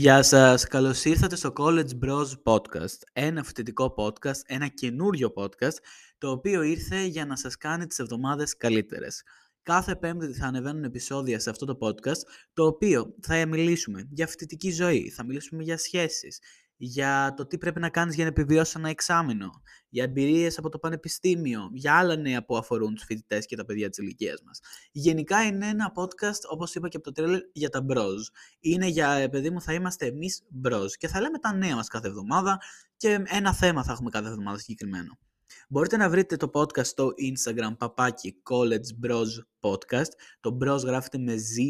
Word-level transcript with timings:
Γεια 0.00 0.22
σας, 0.22 0.66
καλώς 0.66 1.04
ήρθατε 1.04 1.36
στο 1.36 1.52
College 1.56 1.90
Bros 2.04 2.26
Podcast, 2.44 2.98
ένα 3.12 3.42
φοιτητικό 3.44 3.94
podcast, 3.96 4.40
ένα 4.46 4.68
καινούριο 4.68 5.32
podcast, 5.36 5.76
το 6.18 6.30
οποίο 6.30 6.62
ήρθε 6.62 7.04
για 7.04 7.26
να 7.26 7.36
σας 7.36 7.56
κάνει 7.56 7.86
τις 7.86 7.98
εβδομάδες 7.98 8.56
καλύτερες. 8.56 9.22
Κάθε 9.62 9.96
πέμπτη 9.96 10.32
θα 10.32 10.46
ανεβαίνουν 10.46 10.84
επεισόδια 10.84 11.40
σε 11.40 11.50
αυτό 11.50 11.66
το 11.66 11.78
podcast, 11.80 12.20
το 12.52 12.66
οποίο 12.66 13.14
θα 13.22 13.46
μιλήσουμε 13.46 14.08
για 14.10 14.26
φοιτητική 14.26 14.70
ζωή, 14.70 15.10
θα 15.10 15.24
μιλήσουμε 15.24 15.62
για 15.62 15.78
σχέσεις, 15.78 16.38
για 16.82 17.34
το 17.36 17.46
τι 17.46 17.58
πρέπει 17.58 17.80
να 17.80 17.88
κάνεις 17.88 18.14
για 18.14 18.24
να 18.24 18.30
επιβιώσεις 18.30 18.74
ένα 18.74 18.88
εξάμεινο, 18.88 19.62
για 19.88 20.04
εμπειρίες 20.04 20.58
από 20.58 20.68
το 20.68 20.78
πανεπιστήμιο, 20.78 21.70
για 21.72 21.98
άλλα 21.98 22.16
νέα 22.16 22.44
που 22.44 22.56
αφορούν 22.56 22.94
τους 22.94 23.04
φοιτητές 23.04 23.46
και 23.46 23.56
τα 23.56 23.64
παιδιά 23.64 23.88
της 23.88 23.98
ηλικίας 23.98 24.42
μας. 24.42 24.60
Γενικά 24.92 25.42
είναι 25.42 25.66
ένα 25.66 25.92
podcast, 25.94 26.40
όπως 26.50 26.74
είπα 26.74 26.88
και 26.88 26.96
από 26.96 27.04
το 27.04 27.12
τρέλερ, 27.12 27.40
για 27.52 27.68
τα 27.68 27.84
bros. 27.88 28.18
Είναι 28.60 28.86
για, 28.86 29.12
ε, 29.12 29.28
παιδί 29.28 29.50
μου, 29.50 29.60
θα 29.60 29.72
είμαστε 29.72 30.06
εμείς 30.06 30.42
bros 30.64 30.90
και 30.98 31.08
θα 31.08 31.20
λέμε 31.20 31.38
τα 31.38 31.52
νέα 31.52 31.74
μας 31.74 31.88
κάθε 31.88 32.08
εβδομάδα 32.08 32.60
και 32.96 33.22
ένα 33.26 33.54
θέμα 33.54 33.84
θα 33.84 33.92
έχουμε 33.92 34.10
κάθε 34.10 34.28
εβδομάδα 34.28 34.58
συγκεκριμένο. 34.58 35.18
Μπορείτε 35.68 35.96
να 35.96 36.10
βρείτε 36.10 36.36
το 36.36 36.50
podcast 36.52 36.86
στο 36.86 37.10
Instagram, 37.32 37.76
παπάκι 37.78 38.42
College 38.50 39.06
Bros 39.06 39.28
Podcast. 39.60 40.10
Το 40.40 40.58
bros 40.62 40.82
γράφεται 40.84 41.18
με 41.18 41.34
Z, 41.34 41.62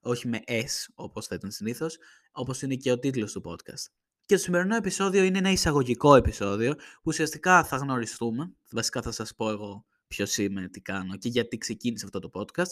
όχι 0.00 0.28
με 0.28 0.40
S, 0.46 0.92
όπως 0.94 1.26
θα 1.26 1.34
ήταν 1.34 1.50
συνήθως, 1.50 1.98
όπως 2.32 2.62
είναι 2.62 2.74
και 2.74 2.92
ο 2.92 2.98
τίτλος 2.98 3.32
του 3.32 3.42
podcast. 3.44 4.00
Και 4.30 4.36
το 4.36 4.42
σημερινό 4.42 4.76
επεισόδιο 4.76 5.22
είναι 5.22 5.38
ένα 5.38 5.50
εισαγωγικό 5.50 6.14
επεισόδιο 6.14 6.74
που 6.74 7.02
ουσιαστικά 7.04 7.64
θα 7.64 7.76
γνωριστούμε. 7.76 8.52
Βασικά 8.70 9.02
θα 9.02 9.12
σας 9.12 9.34
πω 9.34 9.50
εγώ 9.50 9.86
ποιος 10.06 10.38
είμαι, 10.38 10.68
τι 10.68 10.80
κάνω 10.80 11.16
και 11.16 11.28
γιατί 11.28 11.58
ξεκίνησε 11.58 12.04
αυτό 12.04 12.18
το 12.18 12.30
podcast. 12.32 12.70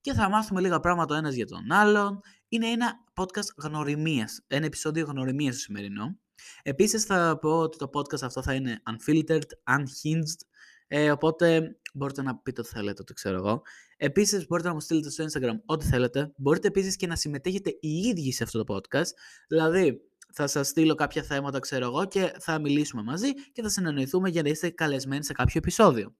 Και 0.00 0.12
θα 0.12 0.28
μάθουμε 0.28 0.60
λίγα 0.60 0.80
πράγματα 0.80 1.14
ο 1.14 1.18
ένας 1.18 1.34
για 1.34 1.46
τον 1.46 1.72
άλλον. 1.72 2.20
Είναι 2.48 2.66
ένα 2.66 2.92
podcast 3.14 3.54
γνωριμίας, 3.56 4.44
ένα 4.46 4.66
επεισόδιο 4.66 5.04
γνωριμίας 5.04 5.54
το 5.54 5.60
σημερινό. 5.60 6.18
Επίσης 6.62 7.04
θα 7.04 7.38
πω 7.40 7.58
ότι 7.58 7.78
το 7.78 7.90
podcast 7.92 8.22
αυτό 8.22 8.42
θα 8.42 8.54
είναι 8.54 8.82
unfiltered, 8.90 9.48
unhinged, 9.70 10.40
ε, 10.86 11.10
οπότε 11.10 11.76
μπορείτε 11.94 12.22
να 12.22 12.36
πείτε 12.36 12.60
ό,τι 12.60 12.70
θέλετε, 12.70 13.02
το 13.02 13.12
ξέρω 13.12 13.36
εγώ. 13.36 13.62
Επίσης 13.96 14.46
μπορείτε 14.46 14.68
να 14.68 14.74
μου 14.74 14.80
στείλετε 14.80 15.10
στο 15.10 15.24
Instagram 15.24 15.60
ό,τι 15.66 15.86
θέλετε. 15.86 16.32
Μπορείτε 16.36 16.68
επίσης 16.68 16.96
και 16.96 17.06
να 17.06 17.16
συμμετέχετε 17.16 17.70
οι 17.80 17.88
ίδιοι 17.88 18.32
σε 18.32 18.42
αυτό 18.42 18.64
το 18.64 18.74
podcast. 18.74 19.10
Δηλαδή, 19.48 20.09
θα 20.32 20.46
σας 20.46 20.68
στείλω 20.68 20.94
κάποια 20.94 21.22
θέματα, 21.22 21.58
ξέρω 21.58 21.84
εγώ, 21.84 22.04
και 22.04 22.32
θα 22.38 22.58
μιλήσουμε 22.58 23.02
μαζί 23.02 23.32
και 23.52 23.62
θα 23.62 23.68
συνεννοηθούμε 23.68 24.28
για 24.28 24.42
να 24.42 24.48
είστε 24.48 24.70
καλεσμένοι 24.70 25.24
σε 25.24 25.32
κάποιο 25.32 25.54
επεισόδιο. 25.56 26.14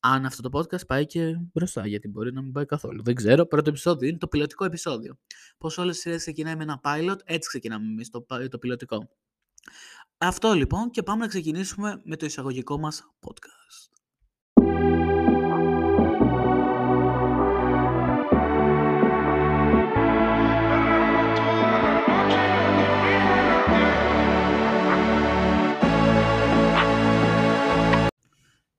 Αν 0.00 0.26
αυτό 0.26 0.48
το 0.48 0.58
podcast 0.58 0.86
πάει 0.86 1.06
και 1.06 1.36
μπροστά, 1.52 1.86
γιατί 1.86 2.08
μπορεί 2.08 2.32
να 2.32 2.42
μην 2.42 2.52
πάει 2.52 2.64
καθόλου. 2.64 3.02
Δεν 3.02 3.14
ξέρω. 3.14 3.46
Πρώτο 3.46 3.70
επεισόδιο 3.70 4.08
είναι 4.08 4.18
το 4.18 4.28
πιλωτικό 4.28 4.64
επεισόδιο. 4.64 5.18
Πώς 5.58 5.78
όλες 5.78 5.96
οι 5.96 6.00
σειρές 6.00 6.20
ξεκινάει 6.20 6.56
με 6.56 6.62
ένα 6.62 6.80
pilot, 6.84 7.16
έτσι 7.24 7.48
ξεκινάμε 7.48 7.86
εμείς 7.86 8.10
το, 8.10 8.26
το 8.50 8.58
πιλωτικό. 8.58 9.08
Αυτό 10.18 10.52
λοιπόν 10.52 10.90
και 10.90 11.02
πάμε 11.02 11.20
να 11.20 11.26
ξεκινήσουμε 11.26 12.00
με 12.04 12.16
το 12.16 12.26
εισαγωγικό 12.26 12.78
μας 12.78 13.02
podcast. 13.26 13.94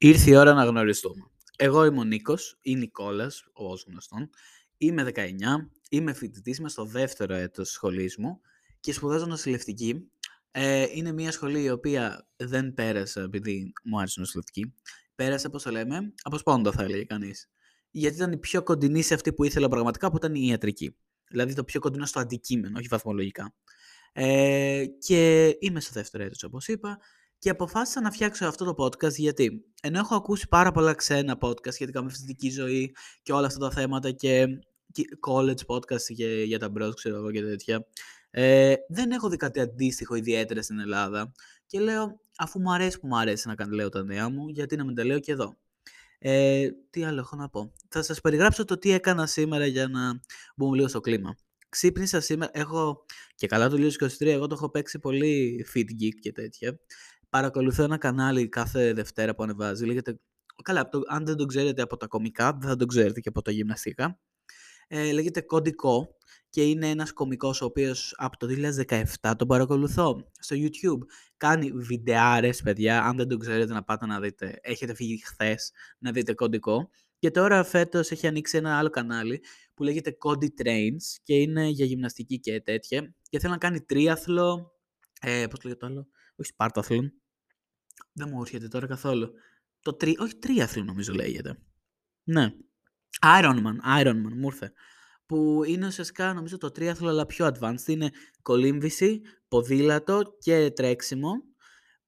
Ήρθε 0.06 0.32
η 0.32 0.36
ώρα 0.36 0.54
να 0.54 0.66
γνωριστούμε. 0.66 1.32
Εγώ 1.58 1.86
είμαι 1.86 2.00
ο 2.00 2.04
Νίκος, 2.04 2.58
ή 2.62 2.76
Νικόλας, 2.76 3.44
ως 3.54 3.86
γνωστόν. 3.88 4.30
Είμαι 4.78 5.04
19, 5.04 5.72
είμαι 5.90 6.14
φοιτητής, 6.14 6.58
είμαι 6.58 6.70
στο 6.70 6.86
δεύτερο 6.86 7.34
έτος 7.34 7.70
σχολής 7.70 8.18
μου 8.18 8.40
και 8.80 8.94
σπουδάζω 8.94 9.26
νοσηλευτική. 9.26 10.10
Ε, 10.52 10.86
είναι 10.94 11.12
μια 11.12 11.32
σχολή 11.32 11.62
η 11.62 11.70
οποία 11.70 12.28
δεν 12.36 12.74
πέρασα 12.74 13.22
επειδή 13.22 13.74
μου 13.84 13.98
άρεσε 14.00 14.20
νοσηλευτική. 14.20 14.74
Πέρασε, 15.16 15.50
πώς 15.50 15.64
το 15.64 15.72
λέμε, 15.72 16.14
από 16.22 16.38
σπόντο 16.38 16.72
θα 16.72 16.84
έλεγε 16.84 17.04
κανείς. 17.04 17.50
Γιατί 17.92 18.16
ήταν 18.16 18.32
η 18.32 18.38
πιο 18.38 18.64
κοντινή 18.64 19.02
σε 19.02 19.14
αυτή 19.14 19.34
που 19.34 19.44
ήθελα 19.44 19.68
πραγματικά, 19.68 20.10
που 20.10 20.18
ήταν 20.18 20.36
η 20.36 20.48
ιατρική. 20.48 20.96
Δηλαδή 21.28 21.54
το 21.54 21.64
πιο 21.64 21.80
κοντινό 21.80 22.06
στο 22.06 22.20
αντικείμενο, 22.20 22.78
όχι 22.78 22.88
βαθμολογικά. 22.88 23.54
Ε, 24.14 24.86
και 25.00 25.50
είμαι 25.60 25.80
στο 25.80 25.92
δεύτερο 25.94 26.24
έτος, 26.24 26.44
όπως 26.44 26.68
είπα. 26.68 27.00
Και 27.46 27.52
αποφάσισα 27.52 28.02
να 28.02 28.12
φτιάξω 28.12 28.46
αυτό 28.46 28.74
το 28.74 28.84
podcast 28.84 29.14
γιατί 29.14 29.66
ενώ 29.82 30.00
έχω 30.00 30.16
ακούσει 30.16 30.48
πάρα 30.48 30.72
πολλά 30.72 30.94
ξένα 30.94 31.38
podcast 31.42 31.74
σχετικά 31.74 32.04
με 32.04 32.10
φυσική 32.10 32.50
ζωή 32.50 32.96
και 33.22 33.34
όλα 33.34 33.48
αυτά 33.48 33.60
τα 33.60 33.72
θέματα 33.72 34.12
και 34.12 34.46
college 35.28 35.66
podcast 35.68 36.10
για, 36.10 36.44
για 36.44 36.60
τα 36.60 36.72
bros, 36.78 36.92
ξέρω 36.96 37.16
εγώ 37.16 37.32
και 37.32 37.42
τέτοια, 37.42 37.86
ε, 38.30 38.76
δεν 38.90 39.12
έχω 39.12 39.30
δει 39.30 39.38
κάτι 39.38 39.60
αντίστοιχο 39.60 40.16
ιδιαίτερα 40.16 40.62
στην 40.62 40.80
Ελλάδα 40.80 41.32
και 41.66 41.80
λέω 41.80 42.20
αφού 42.38 42.62
μου 42.62 42.74
αρέσει 42.74 43.00
που 43.00 43.08
μου 43.08 43.18
αρέσει 43.18 43.48
να 43.48 43.68
λέω 43.68 43.90
τα 43.90 44.04
νέα 44.04 44.30
μου, 44.30 44.48
γιατί 44.50 44.76
να 44.76 44.86
μην 44.86 44.96
τα 44.96 45.06
λέω 45.06 45.20
και 45.20 45.32
εδώ. 45.32 45.58
Ε, 46.20 46.68
τι 46.90 47.04
άλλο 47.04 47.20
έχω 47.20 47.36
να 47.36 47.50
πω. 47.50 47.74
Θα 47.90 48.04
σας 48.04 48.22
περιγράψω 48.22 48.66
το 48.66 48.78
τι 48.78 48.92
έκανα 48.92 49.26
σήμερα 49.26 49.66
για 49.66 49.88
να 49.88 50.20
μπούμε 50.56 50.76
λίγο 50.76 50.88
στο 50.88 51.00
κλίμα. 51.00 51.36
Ξύπνησα 51.70 52.20
σήμερα, 52.20 52.52
έχω 52.54 53.06
και 53.36 53.48
καλά 53.48 53.70
το 53.70 53.78
2023, 53.78 54.26
εγώ 54.26 54.48
το 54.48 54.56
έχω 54.56 54.70
παίξει 54.70 55.00
πολύ 55.00 55.66
fit 55.74 56.04
geek 56.04 56.16
και 56.22 56.32
τέτοια 56.32 56.80
παρακολουθώ 57.30 57.84
ένα 57.84 57.98
κανάλι 57.98 58.50
κάθε 58.50 58.94
Δευτέρα 58.94 59.36
που 59.36 59.44
ανεβάζει. 59.44 59.86
Λέγεται, 59.86 60.20
καλά, 60.64 60.90
το, 60.90 61.02
αν 61.08 61.26
δεν 61.26 61.36
το 61.36 61.46
ξέρετε 61.46 61.82
από 61.82 61.98
τα 61.98 62.08
κομικά, 62.08 62.54
δεν 62.54 62.70
θα 62.70 62.76
το 62.76 62.86
ξέρετε 62.86 63.20
και 63.20 63.30
από 63.30 63.42
τα 63.42 63.52
γυμναστικά. 63.52 64.20
Ε, 64.88 65.12
λέγεται 65.12 65.42
Κοντικό 65.42 66.18
και 66.50 66.64
είναι 66.64 66.90
ένας 66.90 67.14
κομικός 67.14 67.62
ο 67.62 67.66
οποίος 67.66 68.14
από 68.18 68.38
το 68.38 68.48
2017 69.22 69.34
τον 69.38 69.48
παρακολουθώ 69.48 70.32
στο 70.40 70.56
YouTube. 70.60 71.00
Κάνει 71.38 71.72
βιντεάρες, 71.72 72.62
παιδιά, 72.62 73.04
αν 73.04 73.18
δεν 73.18 73.28
το 73.28 73.38
ξέρετε 73.38 73.74
να 73.74 73.84
πάτε 73.84 74.06
να 74.06 74.20
δείτε. 74.20 74.60
Έχετε 74.62 74.94
φύγει 74.94 75.22
χθες 75.24 75.72
να 76.00 76.12
δείτε 76.12 76.34
Κοντικό. 76.34 76.90
Και 77.20 77.32
τώρα 77.32 77.64
φέτος 77.64 78.12
έχει 78.12 78.28
ανοίξει 78.28 78.58
ένα 78.58 78.78
άλλο 78.78 78.90
κανάλι 78.90 79.42
που 79.74 79.84
λέγεται 79.84 80.18
Cody 80.26 80.48
Trains 80.64 81.04
και 81.24 81.36
είναι 81.36 81.68
για 81.68 81.86
γυμναστική 81.86 82.40
και 82.40 82.62
τέτοια. 82.62 83.14
Και 83.30 83.40
θέλει 83.40 83.52
να 83.52 83.58
κάνει 83.58 83.82
τρίαθλο, 83.82 84.72
ε, 85.22 85.46
πώς 85.50 85.64
λέγεται 85.64 85.86
το 85.86 85.92
άλλο, 85.92 86.08
όχι 86.36 86.52
Spartathlon, 86.58 87.10
δεν 88.14 88.30
μου 88.30 88.42
έρχεται 88.42 88.68
τώρα 88.68 88.88
καθόλου. 88.88 89.32
Το 89.82 89.94
τρι... 89.94 90.16
Όχι 90.20 90.36
τρίαθλο 90.36 90.84
νομίζω 90.84 91.14
λέγεται. 91.14 91.58
Ναι. 92.24 92.54
Ironman, 93.22 94.02
Ironman, 94.02 94.34
μου 94.36 94.48
ήρθε. 94.48 94.74
Που 95.26 95.64
είναι 95.64 95.86
ουσιαστικά 95.86 96.34
νομίζω 96.34 96.58
το 96.58 96.72
τρίαθλο 96.72 97.10
αλλά 97.10 97.26
πιο 97.26 97.48
advanced. 97.48 97.88
Είναι 97.88 98.12
κολύμβηση, 98.42 99.22
ποδήλατο 99.48 100.22
και 100.40 100.72
τρέξιμο. 100.76 101.32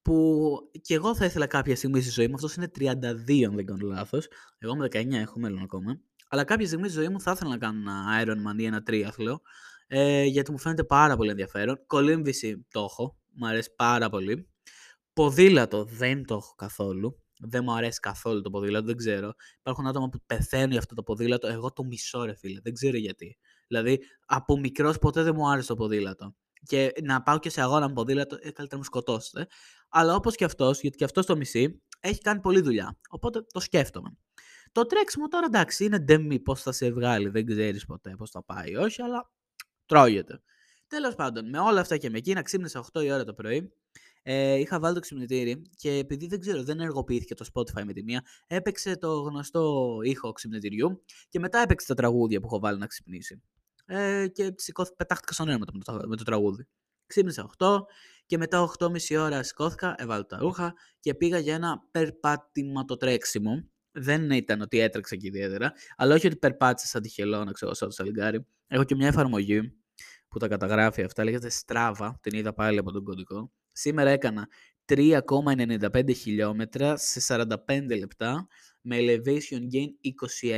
Που 0.02 0.58
και 0.82 0.94
εγώ 0.94 1.16
θα 1.16 1.26
ήθελα 1.26 1.48
κάποια 1.48 1.76
στιγμή 1.76 2.02
στη 2.02 2.12
ζωή 2.12 2.28
μου. 2.28 2.34
Αυτός 2.34 2.56
είναι 2.56 2.72
32 2.80 3.44
αν 3.44 3.56
δεν 3.56 3.66
κάνω 3.66 3.88
λάθος. 3.88 4.28
Εγώ 4.58 4.74
είμαι 4.74 4.86
19, 4.86 5.12
έχω 5.12 5.40
μέλλον 5.40 5.62
ακόμα. 5.62 6.02
Αλλά 6.30 6.44
κάποια 6.44 6.66
στιγμή 6.66 6.90
στη 6.90 6.98
ζωή 6.98 7.10
μου 7.10 7.22
θα 7.22 7.32
ήθελα 7.32 7.50
να 7.50 7.58
κάνω 7.58 7.80
ένα 7.80 8.24
Ironman 8.24 8.60
ή 8.60 8.66
ένα 8.66 8.84
τρίαθλο. 8.84 9.42
Ε, 9.88 10.24
γιατί 10.24 10.52
μου 10.52 10.58
φαίνεται 10.58 10.84
πάρα 10.84 11.16
πολύ 11.16 11.30
ενδιαφέρον. 11.30 11.86
Κολύμβηση 11.86 12.66
το 12.72 12.80
έχω. 12.80 13.18
Μου 13.38 13.48
αρέσει 13.48 13.74
πάρα 13.76 14.10
πολύ. 14.10 14.50
Ποδήλατο 15.14 15.84
δεν 15.84 16.26
το 16.26 16.36
έχω 16.36 16.54
καθόλου. 16.56 17.22
Δεν 17.40 17.64
μου 17.64 17.74
αρέσει 17.74 18.00
καθόλου 18.00 18.42
το 18.42 18.50
ποδήλατο, 18.50 18.86
δεν 18.86 18.96
ξέρω. 18.96 19.34
Υπάρχουν 19.60 19.88
άτομα 19.88 20.10
που 20.10 20.20
πεθαίνουν 20.26 20.70
για 20.70 20.80
αυτό 20.80 20.96
το 20.96 21.04
ποδήλατο. 21.04 21.48
Εγώ 21.48 21.74
το 21.74 21.84
μισό, 21.84 22.24
ρε 22.24 22.36
φίλε. 22.36 22.60
Δεν 22.64 22.74
ξέρω 22.74 22.98
γιατί. 22.98 23.38
Δηλαδή, 23.68 24.00
από 24.26 24.58
μικρός 24.58 24.98
ποτέ 24.98 25.24
δεν 25.24 25.36
μου 25.36 25.50
άρεσε 25.50 25.68
το 25.68 25.76
ποδήλατο. 25.76 26.36
Και 26.64 26.92
να 27.04 27.22
πάω 27.22 27.40
και 27.40 27.50
σε 27.50 27.62
αγώνα 27.62 27.88
με 27.88 27.94
ποδήλατο, 27.94 28.36
ε, 28.36 28.52
καλύτερα 28.52 28.78
μου 28.78 28.84
σκοτώσετε. 28.84 29.48
Αλλά 29.90 30.16
όπως 30.16 30.36
και 30.36 30.44
αυτός, 30.44 30.82
γιατί 30.82 30.98
και 30.98 31.04
αυτός 31.04 31.26
το 31.26 31.36
μισή, 31.36 31.82
έχει 32.00 32.22
κάνει 32.22 32.40
πολλή 32.40 32.62
δουλειά. 32.62 33.00
Οπότε 33.10 33.42
το 33.42 33.60
σκέφτομαι. 33.60 34.18
Το 34.72 34.86
τρέξιμο 34.86 35.28
τώρα 35.28 35.46
εντάξει, 35.46 35.86
είναι 35.86 36.00
ντεμή 36.00 36.40
πώς 36.40 36.62
θα 36.62 36.72
σε 36.72 36.92
βγάλει. 36.92 37.30
Δεν 37.30 37.46
ξέρεις 37.46 37.86
ποτέ 37.86 38.16
πώς 38.18 38.30
θα 38.30 38.44
πάει, 38.44 38.76
όχι, 38.76 39.02
αλλά 39.02 39.32
τρώγεται. 39.86 40.42
Τέλος 40.88 41.16
πάντων, 41.16 41.50
με 41.50 41.60
όλα 41.60 41.80
αυτά 41.80 41.98
και 41.98 42.10
με 42.10 42.18
εκείνα, 42.18 42.42
ξύπνησα 42.42 42.86
8 42.94 43.04
η 43.04 43.12
ώρα 43.12 43.24
το 43.24 43.34
πρωί. 43.34 43.72
Ε, 44.24 44.56
είχα 44.56 44.80
βάλει 44.80 44.94
το 44.94 45.00
ξυπνητήρι 45.00 45.62
και 45.76 45.92
επειδή 45.92 46.28
δεν 46.28 46.40
ξέρω, 46.40 46.64
δεν 46.64 46.80
ενεργοποιήθηκε 46.80 47.34
το 47.34 47.46
Spotify 47.54 47.84
με 47.86 47.94
τη 47.94 48.04
μία, 48.04 48.22
έπαιξε 48.48 48.98
το 48.98 49.22
γνωστό 49.22 49.98
ήχο 50.04 50.32
ξυπνητηριού 50.32 51.04
και 51.30 51.40
μετά 51.40 51.60
έπαιξε 51.60 51.88
τα 51.88 51.94
τραγούδια 51.94 52.40
που 52.40 52.46
έχω 52.46 52.60
βάλει 52.60 52.78
να 52.78 52.86
ξυπνήσει. 52.86 53.42
Ε, 53.86 54.28
και 54.28 54.54
σηκώθη, 54.56 54.94
πετάχτηκα 54.96 55.34
στον 55.34 55.48
αέρα 55.48 55.60
με 55.60 55.66
το, 55.66 56.08
με 56.08 56.16
το 56.16 56.24
τραγούδι. 56.24 56.68
Ξύπνησα 57.06 57.50
8 57.58 57.80
και 58.26 58.38
μετά 58.38 58.72
8.30 58.80 59.18
ώρα 59.20 59.44
σηκώθηκα, 59.44 59.96
έβαλα 59.98 60.26
τα 60.26 60.38
ρούχα 60.38 60.74
και 61.00 61.14
πήγα 61.14 61.38
για 61.38 61.56
ένα 61.56 61.84
περπατηματοτρέξιμο. 61.92 63.70
Δεν 63.92 64.32
ήταν 64.32 64.62
ότι 64.62 64.80
έτρεξα 64.80 65.16
και 65.16 65.28
ιδιαίτερα, 65.28 65.74
αλλά 65.96 66.16
όχι 66.16 66.28
ότι 66.28 66.36
περπάτησα 66.36 66.88
σαν 66.88 67.02
τυχελό 67.02 67.44
να 67.44 67.52
ξέρω 67.52 67.74
σαν 67.74 67.88
το 67.88 67.94
σαλιγκάρι. 67.94 68.46
Έχω 68.68 68.84
και 68.84 68.96
μια 68.96 69.08
εφαρμογή 69.08 69.78
που 70.30 70.40
τα 70.40 70.48
καταγράφει 70.48 71.04
αυτά, 71.04 71.24
λέγεται 71.24 71.52
Strava, 71.66 72.12
την 72.22 72.38
είδα 72.38 72.54
πάλι 72.54 72.78
από 72.78 72.92
τον 72.92 73.04
κωδικό 73.04 73.52
Σήμερα 73.72 74.10
έκανα 74.10 74.48
3,95 74.86 76.16
χιλιόμετρα 76.16 76.98
σε 76.98 77.48
45 77.68 77.98
λεπτά 78.00 78.48
με 78.82 78.98
elevation 79.00 79.60
gain 79.74 79.90
21. 80.42 80.52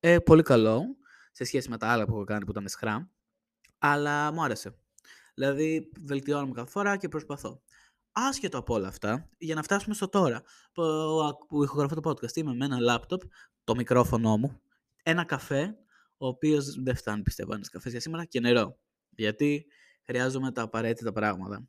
Ε, 0.00 0.18
πολύ 0.18 0.42
καλό 0.42 0.84
σε 1.32 1.44
σχέση 1.44 1.68
με 1.68 1.78
τα 1.78 1.88
άλλα 1.88 2.04
που 2.04 2.14
έχω 2.14 2.24
κάνει 2.24 2.44
που 2.44 2.50
ήταν 2.50 2.68
σχρά. 2.68 3.10
Αλλά 3.78 4.32
μου 4.32 4.42
άρεσε. 4.42 4.74
Δηλαδή, 5.34 5.90
βελτιώνομαι 6.04 6.52
κάθε 6.52 6.70
φορά 6.70 6.96
και 6.96 7.08
προσπαθώ. 7.08 7.62
Άσχετο 8.12 8.58
από 8.58 8.74
όλα 8.74 8.88
αυτά, 8.88 9.28
για 9.38 9.54
να 9.54 9.62
φτάσουμε 9.62 9.94
στο 9.94 10.08
τώρα, 10.08 10.42
που, 10.72 10.82
που 11.48 11.62
ηχογραφώ 11.62 12.00
το 12.00 12.10
podcast, 12.10 12.36
είμαι 12.36 12.54
με 12.54 12.64
ένα 12.64 12.78
λάπτοπ, 12.78 13.22
το 13.64 13.74
μικρόφωνο 13.74 14.36
μου, 14.36 14.60
ένα 15.02 15.24
καφέ, 15.24 15.76
ο 16.22 16.26
οποίος 16.26 16.82
δεν 16.82 16.96
φτάνει 16.96 17.22
πιστεύω 17.22 17.54
ένας 17.54 17.68
καφές 17.68 17.90
για 17.90 18.00
σήμερα, 18.00 18.24
και 18.24 18.40
νερό. 18.40 18.78
Γιατί 19.08 19.66
χρειάζομαι 20.04 20.52
τα 20.52 20.62
απαραίτητα 20.62 21.12
πράγματα. 21.12 21.68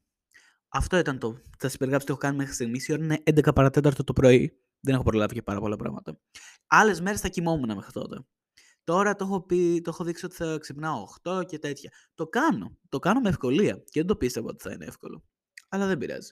Αυτό 0.67 0.97
ήταν 0.97 1.19
το. 1.19 1.37
Θα 1.57 1.69
σα 1.69 1.77
περιγράψω 1.77 2.05
τι 2.07 2.11
έχω 2.11 2.21
κάνει 2.21 2.37
μέχρι 2.37 2.53
στιγμής. 2.53 2.87
Η 2.87 2.93
ώρα 2.93 3.03
είναι 3.03 3.21
11 3.25 3.53
παρατέταρτο 3.55 4.03
το 4.03 4.13
πρωί. 4.13 4.57
Δεν 4.79 4.93
έχω 4.93 5.03
προλάβει 5.03 5.33
και 5.33 5.41
πάρα 5.41 5.59
πολλά 5.59 5.75
πράγματα. 5.75 6.19
Άλλες 6.67 7.01
μέρες 7.01 7.21
θα 7.21 7.27
κοιμόμουν 7.27 7.75
μέχρι 7.75 7.91
τότε. 7.91 8.25
Τώρα 8.83 9.15
το 9.15 9.25
έχω, 9.25 9.41
πει, 9.41 9.81
το 9.81 9.89
έχω 9.89 10.03
δείξει 10.03 10.25
ότι 10.25 10.35
θα 10.35 10.57
ξυπνάω 10.59 11.07
8 11.23 11.43
και 11.45 11.59
τέτοια. 11.59 11.91
Το 12.13 12.27
κάνω. 12.27 12.77
Το 12.89 12.99
κάνω 12.99 13.19
με 13.19 13.29
ευκολία. 13.29 13.75
Και 13.75 13.99
δεν 13.99 14.05
το 14.05 14.15
πίστευα 14.15 14.47
ότι 14.49 14.63
θα 14.63 14.71
είναι 14.71 14.85
εύκολο. 14.85 15.23
Αλλά 15.69 15.87
δεν 15.87 15.97
πειράζει. 15.97 16.31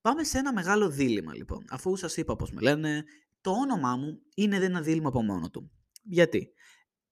Πάμε 0.00 0.24
σε 0.24 0.38
ένα 0.38 0.52
μεγάλο 0.52 0.90
δίλημα 0.90 1.34
λοιπόν. 1.34 1.64
Αφού 1.68 1.96
σας 1.96 2.16
είπα 2.16 2.36
πώς 2.36 2.50
με 2.50 2.60
λένε, 2.60 3.04
το 3.40 3.50
όνομά 3.50 3.96
μου 3.96 4.20
είναι 4.34 4.56
ένα 4.56 4.80
δίλημα 4.80 5.08
από 5.08 5.22
μόνο 5.22 5.50
του. 5.50 5.70
Γιατί; 6.02 6.52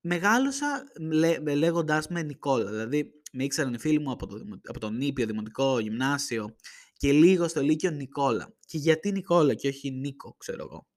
Μεγάλωσα 0.00 0.84
λέ, 1.00 1.54
λέγοντάς 1.54 2.08
με 2.08 2.22
Νικόλα. 2.22 2.70
Δηλαδή 2.70 3.12
με 3.32 3.44
ήξεραν 3.44 3.74
οι 3.74 3.78
φίλοι 3.78 4.00
μου 4.00 4.10
από, 4.10 4.26
το, 4.26 4.36
από 4.64 4.80
τον 4.80 4.96
Νίπιο, 4.96 5.26
Δημοτικό, 5.26 5.78
Γυμνάσιο 5.78 6.56
και 6.92 7.12
λίγο 7.12 7.48
στο 7.48 7.62
Λύκειο 7.62 7.90
Νικόλα. 7.90 8.54
Και 8.66 8.78
γιατί 8.78 9.12
Νικόλα 9.12 9.54
και 9.54 9.68
όχι 9.68 9.90
Νίκο, 9.90 10.34
ξέρω 10.38 10.62
εγώ. 10.70 10.88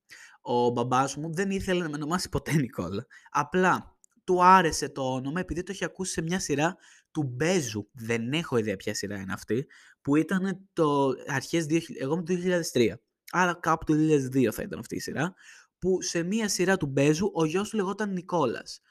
Ο 0.41 0.69
μπαμπάς 0.69 1.15
μου 1.15 1.33
δεν 1.33 1.51
ήθελε 1.51 1.83
να 1.83 1.89
με 1.89 1.95
ονομάσει 1.95 2.29
ποτέ 2.29 2.53
Νικόλα. 2.53 3.05
Απλά 3.31 3.97
του 4.23 4.43
άρεσε 4.43 4.89
το 4.89 5.13
όνομα 5.13 5.39
επειδή 5.39 5.63
το 5.63 5.71
είχε 5.71 5.85
ακούσει 5.85 6.11
σε 6.11 6.21
μια 6.21 6.39
σειρά 6.39 6.75
του 7.11 7.23
Μπέζου. 7.23 7.89
Δεν 7.91 8.33
έχω 8.33 8.57
ιδέα 8.57 8.75
ποια 8.75 8.93
σειρά 8.93 9.19
είναι 9.19 9.33
αυτή. 9.33 9.67
Που 10.01 10.15
ήταν 10.15 10.69
το 10.73 11.13
αρχές, 11.27 11.67
εγώ 11.99 12.15
με 12.15 12.23
το 12.23 12.33
2003. 12.73 12.93
Άρα 13.31 13.53
κάπου 13.53 13.85
το 13.85 13.93
2002 13.93 14.51
θα 14.51 14.61
ήταν 14.61 14.79
αυτή 14.79 14.95
η 14.95 14.99
σειρά. 14.99 15.33
Που 15.79 16.01
σε 16.01 16.23
μια 16.23 16.47
σειρά 16.49 16.77
του 16.77 16.85
Μπέζου 16.85 17.31
ο 17.33 17.45
γιος 17.45 17.69
του 17.69 17.75
λεγόταν 17.75 18.13
Νικόλας. 18.13 18.81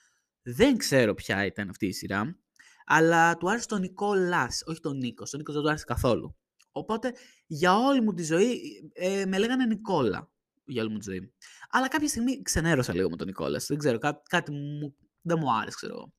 Δεν 0.43 0.77
ξέρω 0.77 1.15
ποια 1.15 1.44
ήταν 1.44 1.69
αυτή 1.69 1.87
η 1.87 1.93
σειρά 1.93 2.37
αλλά 2.85 3.37
του 3.37 3.50
άρεσε 3.50 3.67
τον 3.67 3.81
Νικόλας, 3.81 4.62
όχι 4.67 4.81
τον 4.81 4.97
Νίκος. 4.97 5.31
Τον 5.31 5.39
Νίκος 5.39 5.55
δεν 5.55 5.62
του 5.62 5.69
άρεσε 5.69 5.85
καθόλου. 5.85 6.37
Οπότε 6.73 7.12
για 7.47 7.77
όλη 7.77 8.00
μου 8.00 8.15
τη 8.15 8.23
ζωή 8.23 8.61
ε, 8.93 9.25
με 9.27 9.39
λέγανε 9.39 9.67
Νικόλα. 9.67 10.31
Για 10.65 10.83
όλη 10.83 10.93
μου 10.93 10.99
τη 10.99 11.11
ζωή. 11.11 11.35
Αλλά 11.71 11.89
κάποια 11.89 12.09
στιγμή 12.09 12.43
ξενέρωσα 12.43 12.94
λίγο 12.94 13.11
με 13.11 13.17
τον 13.17 13.27
Νικόλας. 13.27 13.67
Δεν 13.67 13.79
ξέρω, 13.79 13.99
κά, 13.99 14.23
κάτι 14.29 14.53
μου, 14.53 14.97
δεν 15.21 15.39
μου 15.41 15.53
άρεσε, 15.55 15.77
ξέρω 15.77 15.94
εγώ. 15.94 16.15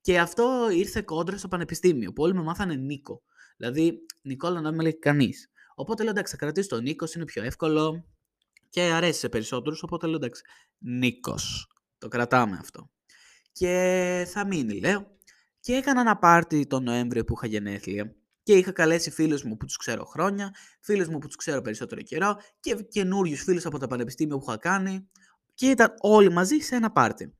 Και 0.00 0.18
αυτό 0.18 0.68
ήρθε 0.70 1.02
κόντρα 1.02 1.38
στο 1.38 1.48
πανεπιστήμιο, 1.48 2.12
που 2.12 2.22
όλοι 2.22 2.34
με 2.34 2.42
μάθανε 2.42 2.74
Νίκο. 2.74 3.22
Δηλαδή, 3.56 3.98
Νικόλα 4.22 4.60
να 4.60 4.72
με 4.72 4.82
λέει 4.82 4.98
κανείς. 4.98 5.50
Οπότε 5.74 6.02
λέω 6.02 6.12
εντάξει, 6.12 6.32
θα 6.32 6.38
κρατήσω 6.38 6.68
τον 6.68 6.82
Νίκος, 6.82 7.14
είναι 7.14 7.24
πιο 7.24 7.42
εύκολο 7.42 8.04
και 8.68 8.80
αρέσει 8.80 9.18
σε 9.18 9.28
περισσότερους. 9.28 9.82
Οπότε 9.82 10.06
λέω 10.06 10.16
εντάξει, 10.16 10.42
Νίκος. 10.78 11.68
Το 11.98 12.08
κρατάμε 12.08 12.56
αυτό. 12.60 12.90
Και 13.54 14.26
θα 14.30 14.46
μείνει, 14.46 14.80
λέω. 14.80 15.16
Και 15.60 15.74
έκανα 15.74 16.00
ένα 16.00 16.18
πάρτι 16.18 16.66
τον 16.66 16.82
Νοέμβριο 16.82 17.24
που 17.24 17.34
είχα 17.36 17.46
γενέθλια. 17.46 18.14
Και 18.42 18.52
είχα 18.52 18.72
καλέσει 18.72 19.10
φίλους 19.10 19.42
μου 19.42 19.56
που 19.56 19.64
τους 19.64 19.76
ξέρω 19.76 20.04
χρόνια, 20.04 20.54
φίλους 20.80 21.08
μου 21.08 21.18
που 21.18 21.26
τους 21.26 21.36
ξέρω 21.36 21.60
περισσότερο 21.60 22.00
καιρό 22.02 22.36
και 22.60 22.74
καινούριους 22.74 23.42
φίλους 23.42 23.66
από 23.66 23.78
τα 23.78 23.86
πανεπιστήμια 23.86 24.36
που 24.36 24.44
είχα 24.48 24.56
κάνει. 24.56 25.08
Και 25.54 25.70
ήταν 25.70 25.94
όλοι 26.00 26.32
μαζί 26.32 26.58
σε 26.58 26.74
ένα 26.74 26.92
πάρτι. 26.92 27.34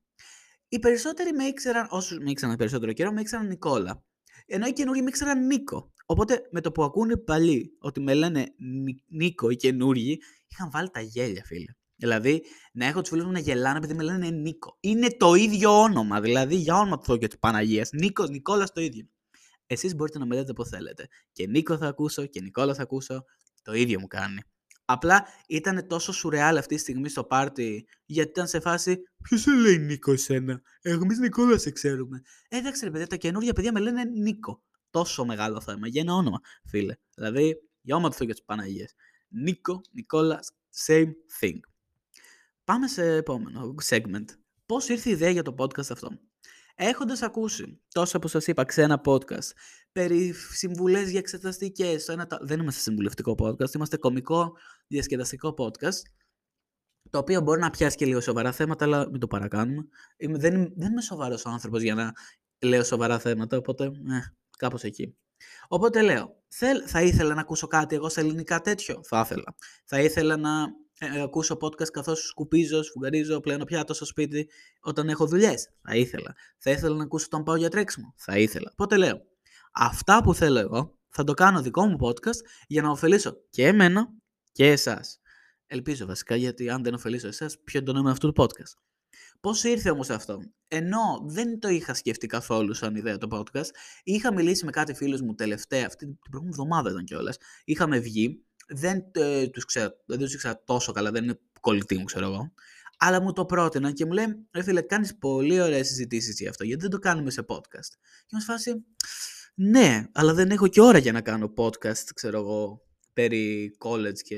Οι 0.67 0.79
περισσότεροι 0.79 1.31
με 1.33 1.43
ήξεραν, 1.43 1.87
όσους 1.89 2.17
με 2.17 2.29
ήξεραν 2.29 2.55
περισσότερο 2.55 2.93
καιρό, 2.93 3.11
με 3.11 3.21
ήξεραν 3.21 3.47
Νικόλα. 3.47 4.03
Ενώ 4.45 4.65
οι 4.65 4.73
καινούργοι 4.73 5.01
με 5.01 5.07
ήξεραν 5.09 5.45
Νίκο. 5.45 5.93
Οπότε 6.05 6.47
με 6.51 6.61
το 6.61 6.71
που 6.71 6.83
ακούνε 6.83 7.17
παλιοί 7.17 7.77
ότι 7.79 8.01
με 8.01 8.13
λένε 8.13 8.45
Νίκο 9.07 9.49
οι 9.49 9.55
καινούργοι, 9.55 10.19
είχαν 10.47 10.69
βάλει 10.71 10.89
τα 10.89 10.99
γέλια, 11.01 11.43
φίλε. 11.45 11.71
Δηλαδή, 11.95 12.43
να 12.73 12.85
έχω 12.85 13.01
τους 13.01 13.09
φίλους 13.09 13.25
μου 13.25 13.31
να 13.31 13.39
γελάνε 13.39 13.77
επειδή 13.77 13.93
με 13.93 14.03
λένε 14.03 14.29
Νίκο. 14.29 14.77
Είναι 14.79 15.07
το 15.17 15.33
ίδιο 15.33 15.81
όνομα. 15.81 16.21
Δηλαδή, 16.21 16.55
για 16.55 16.75
όνομα 16.75 16.97
του 16.97 17.03
Θεού 17.05 17.17
και 17.17 17.27
της 17.27 17.39
Παναγίας. 17.39 17.89
Νίκος, 17.91 18.29
Νικόλας 18.29 18.71
το 18.71 18.81
ίδιο. 18.81 19.07
Εσείς 19.67 19.95
μπορείτε 19.95 20.19
να 20.19 20.25
με 20.25 20.35
λέτε 20.35 20.53
πώς 20.53 20.69
θέλετε. 20.69 21.07
Και 21.31 21.47
Νίκο 21.47 21.77
θα 21.77 21.87
ακούσω 21.87 22.25
και 22.25 22.41
Νικόλα 22.41 22.73
θα 22.73 22.81
ακούσω. 22.81 23.23
Το 23.61 23.73
ίδιο 23.73 23.99
μου 23.99 24.07
κάνει. 24.07 24.41
Απλά 24.85 25.25
ήταν 25.47 25.87
τόσο 25.87 26.13
σουρεάλ 26.13 26.57
αυτή 26.57 26.75
τη 26.75 26.81
στιγμή 26.81 27.09
στο 27.09 27.23
πάρτι, 27.23 27.87
γιατί 28.05 28.29
ήταν 28.29 28.47
σε 28.47 28.59
φάση. 28.59 28.97
Ποιος 29.23 29.41
σε 29.41 29.51
λέει 29.51 29.77
Νίκο 29.77 30.11
εσένα, 30.11 30.61
Εμείς 30.81 31.17
Νικόλα 31.17 31.57
σε 31.57 31.71
ξέρουμε. 31.71 32.21
Ε, 32.47 32.57
εντάξει, 32.57 32.85
ρε 32.85 32.91
παιδιά, 32.91 33.07
τα 33.07 33.15
καινούργια 33.15 33.53
παιδιά 33.53 33.71
με 33.71 33.79
λένε 33.79 34.03
Νίκο. 34.03 34.63
Τόσο 34.89 35.25
μεγάλο 35.25 35.61
θέμα 35.61 35.87
για 35.87 36.01
ένα 36.01 36.13
όνομα, 36.13 36.39
φίλε. 36.65 36.95
Δηλαδή, 37.15 37.55
για 37.81 37.95
όνομα 37.95 38.09
του 38.09 38.15
Θεού 38.15 38.27
και 38.27 38.33
της 38.33 38.43
Παναγίας. 38.43 38.93
Νίκο, 39.27 39.81
Νικόλας, 39.91 40.51
same 40.87 41.11
thing. 41.41 41.59
Πάμε 42.65 42.87
σε 42.87 43.15
επόμενο 43.15 43.75
segment. 43.83 44.25
Πώς 44.65 44.89
ήρθε 44.89 45.09
η 45.09 45.11
ιδέα 45.11 45.29
για 45.29 45.43
το 45.43 45.55
podcast 45.57 45.91
αυτό; 45.91 46.09
Έχοντας 46.75 47.21
ακούσει 47.21 47.81
τόσα 47.91 48.19
που 48.19 48.27
σας 48.27 48.47
είπα 48.47 48.63
ξένα 48.63 49.01
podcast 49.05 49.49
περί 49.91 50.33
συμβουλές 50.33 51.09
για 51.09 51.19
εξεταστικές, 51.19 52.07
ένα, 52.07 52.27
δεν 52.41 52.59
είμαστε 52.59 52.81
συμβουλευτικό 52.81 53.35
podcast, 53.39 53.73
είμαστε 53.73 53.97
κομικό 53.97 54.57
διασκεδαστικό 54.87 55.53
podcast, 55.57 56.01
το 57.09 57.17
οποίο 57.17 57.41
μπορεί 57.41 57.59
να 57.59 57.69
πιάσει 57.69 57.95
και 57.95 58.05
λίγο 58.05 58.21
σοβαρά 58.21 58.51
θέματα, 58.51 58.85
αλλά 58.85 59.09
μην 59.09 59.19
το 59.19 59.27
παρακάνουμε. 59.27 59.87
Είμαι, 60.17 60.37
δεν, 60.37 60.73
δεν 60.75 60.91
είμαι 60.91 61.01
σοβαρός 61.01 61.45
άνθρωπος 61.45 61.81
για 61.81 61.95
να 61.95 62.11
λέω 62.61 62.83
σοβαρά 62.83 63.19
θέματα, 63.19 63.57
οπότε 63.57 63.85
ε, 63.85 64.19
κάπως 64.57 64.83
εκεί. 64.83 65.17
Οπότε 65.67 66.01
λέω, 66.01 66.43
θα 66.85 67.01
ήθελα 67.01 67.33
να 67.33 67.41
ακούσω 67.41 67.67
κάτι 67.67 67.95
εγώ 67.95 68.09
σε 68.09 68.19
ελληνικά 68.19 68.61
τέτοιο, 68.61 69.03
θα 69.03 69.19
ήθελα. 69.19 69.55
Θα 69.85 70.01
ήθελα 70.01 70.37
να 70.37 70.67
ε, 70.99 71.21
ακούσω 71.21 71.57
podcast 71.61 71.89
καθώς 71.91 72.27
σκουπίζω, 72.27 72.83
σφουγγαρίζω, 72.83 73.39
πλένω 73.39 73.63
πιάτο 73.63 73.93
στο 73.93 74.05
σπίτι 74.05 74.49
όταν 74.79 75.09
έχω 75.09 75.27
δουλειές. 75.27 75.69
Θα 75.81 75.95
ήθελα. 75.95 76.35
Θα 76.57 76.71
ήθελα 76.71 76.95
να 76.95 77.03
ακούσω 77.03 77.27
τον 77.27 77.43
πάω 77.43 77.55
για 77.55 77.69
τρέξιμο. 77.69 78.13
Θα 78.17 78.37
ήθελα. 78.37 78.69
Οπότε 78.71 78.97
λέω, 78.97 79.21
αυτά 79.71 80.23
που 80.23 80.33
θέλω 80.33 80.59
εγώ 80.59 80.97
θα 81.09 81.23
το 81.23 81.33
κάνω 81.33 81.61
δικό 81.61 81.85
μου 81.85 81.97
podcast 81.99 82.39
για 82.67 82.81
να 82.81 82.89
ωφελήσω 82.89 83.37
και 83.49 83.67
εμένα 83.67 84.13
και 84.51 84.71
εσάς. 84.71 85.19
Ελπίζω 85.67 86.05
βασικά 86.05 86.35
γιατί 86.35 86.69
αν 86.69 86.83
δεν 86.83 86.93
ωφελήσω 86.93 87.27
εσάς, 87.27 87.59
ποιο 87.63 87.79
είναι 87.79 87.87
το 87.87 87.93
νόημα 87.93 88.11
αυτού 88.11 88.31
του 88.31 88.43
podcast. 88.43 88.79
Πώς 89.39 89.63
ήρθε 89.63 89.89
όμως 89.89 90.09
αυτό, 90.09 90.39
ενώ 90.67 91.23
δεν 91.25 91.59
το 91.59 91.67
είχα 91.67 91.93
σκεφτεί 91.93 92.27
καθόλου 92.27 92.73
σαν 92.73 92.95
ιδέα 92.95 93.17
το 93.17 93.27
podcast, 93.31 93.69
είχα 94.03 94.33
μιλήσει 94.33 94.65
με 94.65 94.71
κάτι 94.71 94.93
φίλους 94.93 95.21
μου 95.21 95.35
τελευταία, 95.35 95.85
αυτή 95.85 96.05
την 96.05 96.19
προηγούμενη 96.29 96.57
εβδομάδα 96.59 96.89
ήταν 96.89 97.03
κιόλας. 97.03 97.37
Είχαμε 97.65 97.99
βγει 97.99 98.44
δεν 98.65 99.05
ε, 99.11 99.47
τους 99.47 99.65
ξέρω, 99.65 99.89
δεν 100.05 100.19
τους 100.19 100.33
ήξερα 100.33 100.63
τόσο 100.63 100.91
καλά, 100.91 101.11
δεν 101.11 101.23
είναι 101.23 101.39
κολλητή 101.59 101.97
μου, 101.97 102.03
ξέρω 102.03 102.25
εγώ. 102.25 102.53
Αλλά 102.97 103.21
μου 103.21 103.33
το 103.33 103.45
πρότειναν 103.45 103.93
και 103.93 104.05
μου 104.05 104.11
λέει, 104.11 104.25
ρε 104.51 104.63
φίλε, 104.63 104.81
κάνεις 104.81 105.17
πολύ 105.17 105.61
ωραίες 105.61 105.87
συζητήσεις 105.87 106.39
για 106.39 106.49
αυτό, 106.49 106.63
γιατί 106.63 106.81
δεν 106.81 106.89
το 106.89 106.99
κάνουμε 106.99 107.29
σε 107.29 107.45
podcast. 107.47 107.91
Και 108.25 108.35
μου 108.35 108.41
φάση, 108.41 108.85
ναι, 109.55 110.03
αλλά 110.13 110.33
δεν 110.33 110.49
έχω 110.49 110.67
και 110.67 110.81
ώρα 110.81 110.97
για 110.97 111.11
να 111.11 111.21
κάνω 111.21 111.53
podcast, 111.57 112.05
ξέρω 112.13 112.39
εγώ, 112.39 112.81
περί 113.13 113.75
college 113.79 114.19
και... 114.21 114.37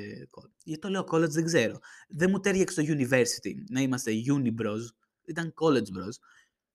Γιατί 0.64 0.82
το 0.82 0.90
λέω 0.90 1.06
college 1.12 1.30
δεν 1.30 1.46
ξέρω. 1.46 1.78
Δεν 2.10 2.30
μου 2.30 2.40
τέριαξε 2.40 2.82
το 2.82 2.94
university, 2.98 3.54
να 3.70 3.82
είμαστε 3.82 4.12
unibros, 4.12 4.82
ήταν 5.26 5.54
college 5.62 5.78
bros. 5.78 6.16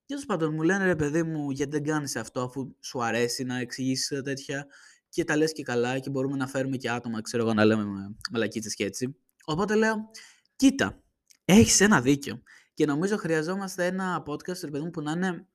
Και 0.05 0.13
τέλος 0.13 0.25
πάντων 0.25 0.53
μου 0.53 0.61
λένε 0.61 0.85
ρε 0.85 0.95
παιδί 0.95 1.23
μου, 1.23 1.51
γιατί 1.51 1.71
δεν 1.71 1.83
κάνεις 1.83 2.15
αυτό 2.15 2.41
αφού 2.41 2.75
σου 2.79 3.03
αρέσει 3.03 3.43
να 3.43 3.59
εξηγήσεις 3.59 4.21
τέτοια 4.23 4.67
και 5.13 5.23
τα 5.23 5.37
λες 5.37 5.51
και 5.51 5.63
καλά 5.63 5.99
και 5.99 6.09
μπορούμε 6.09 6.37
να 6.37 6.47
φέρουμε 6.47 6.77
και 6.77 6.89
άτομα, 6.89 7.21
ξέρω 7.21 7.43
εγώ, 7.43 7.53
να 7.53 7.65
λέμε 7.65 7.83
μαλακίτσες 8.31 8.75
και 8.75 8.85
έτσι. 8.85 9.15
Οπότε 9.45 9.75
λέω, 9.75 9.95
κοίτα, 10.55 11.03
έχεις 11.45 11.79
ένα 11.79 12.01
δίκιο. 12.01 12.41
Και 12.73 12.85
νομίζω 12.85 13.17
χρειαζόμαστε 13.17 13.85
ένα 13.85 14.23
podcast, 14.25 14.59
ρε 14.63 14.69
παιδί 14.71 14.83
μου, 14.83 14.89
που 14.89 15.01
να 15.01 15.11
είναι 15.11 15.47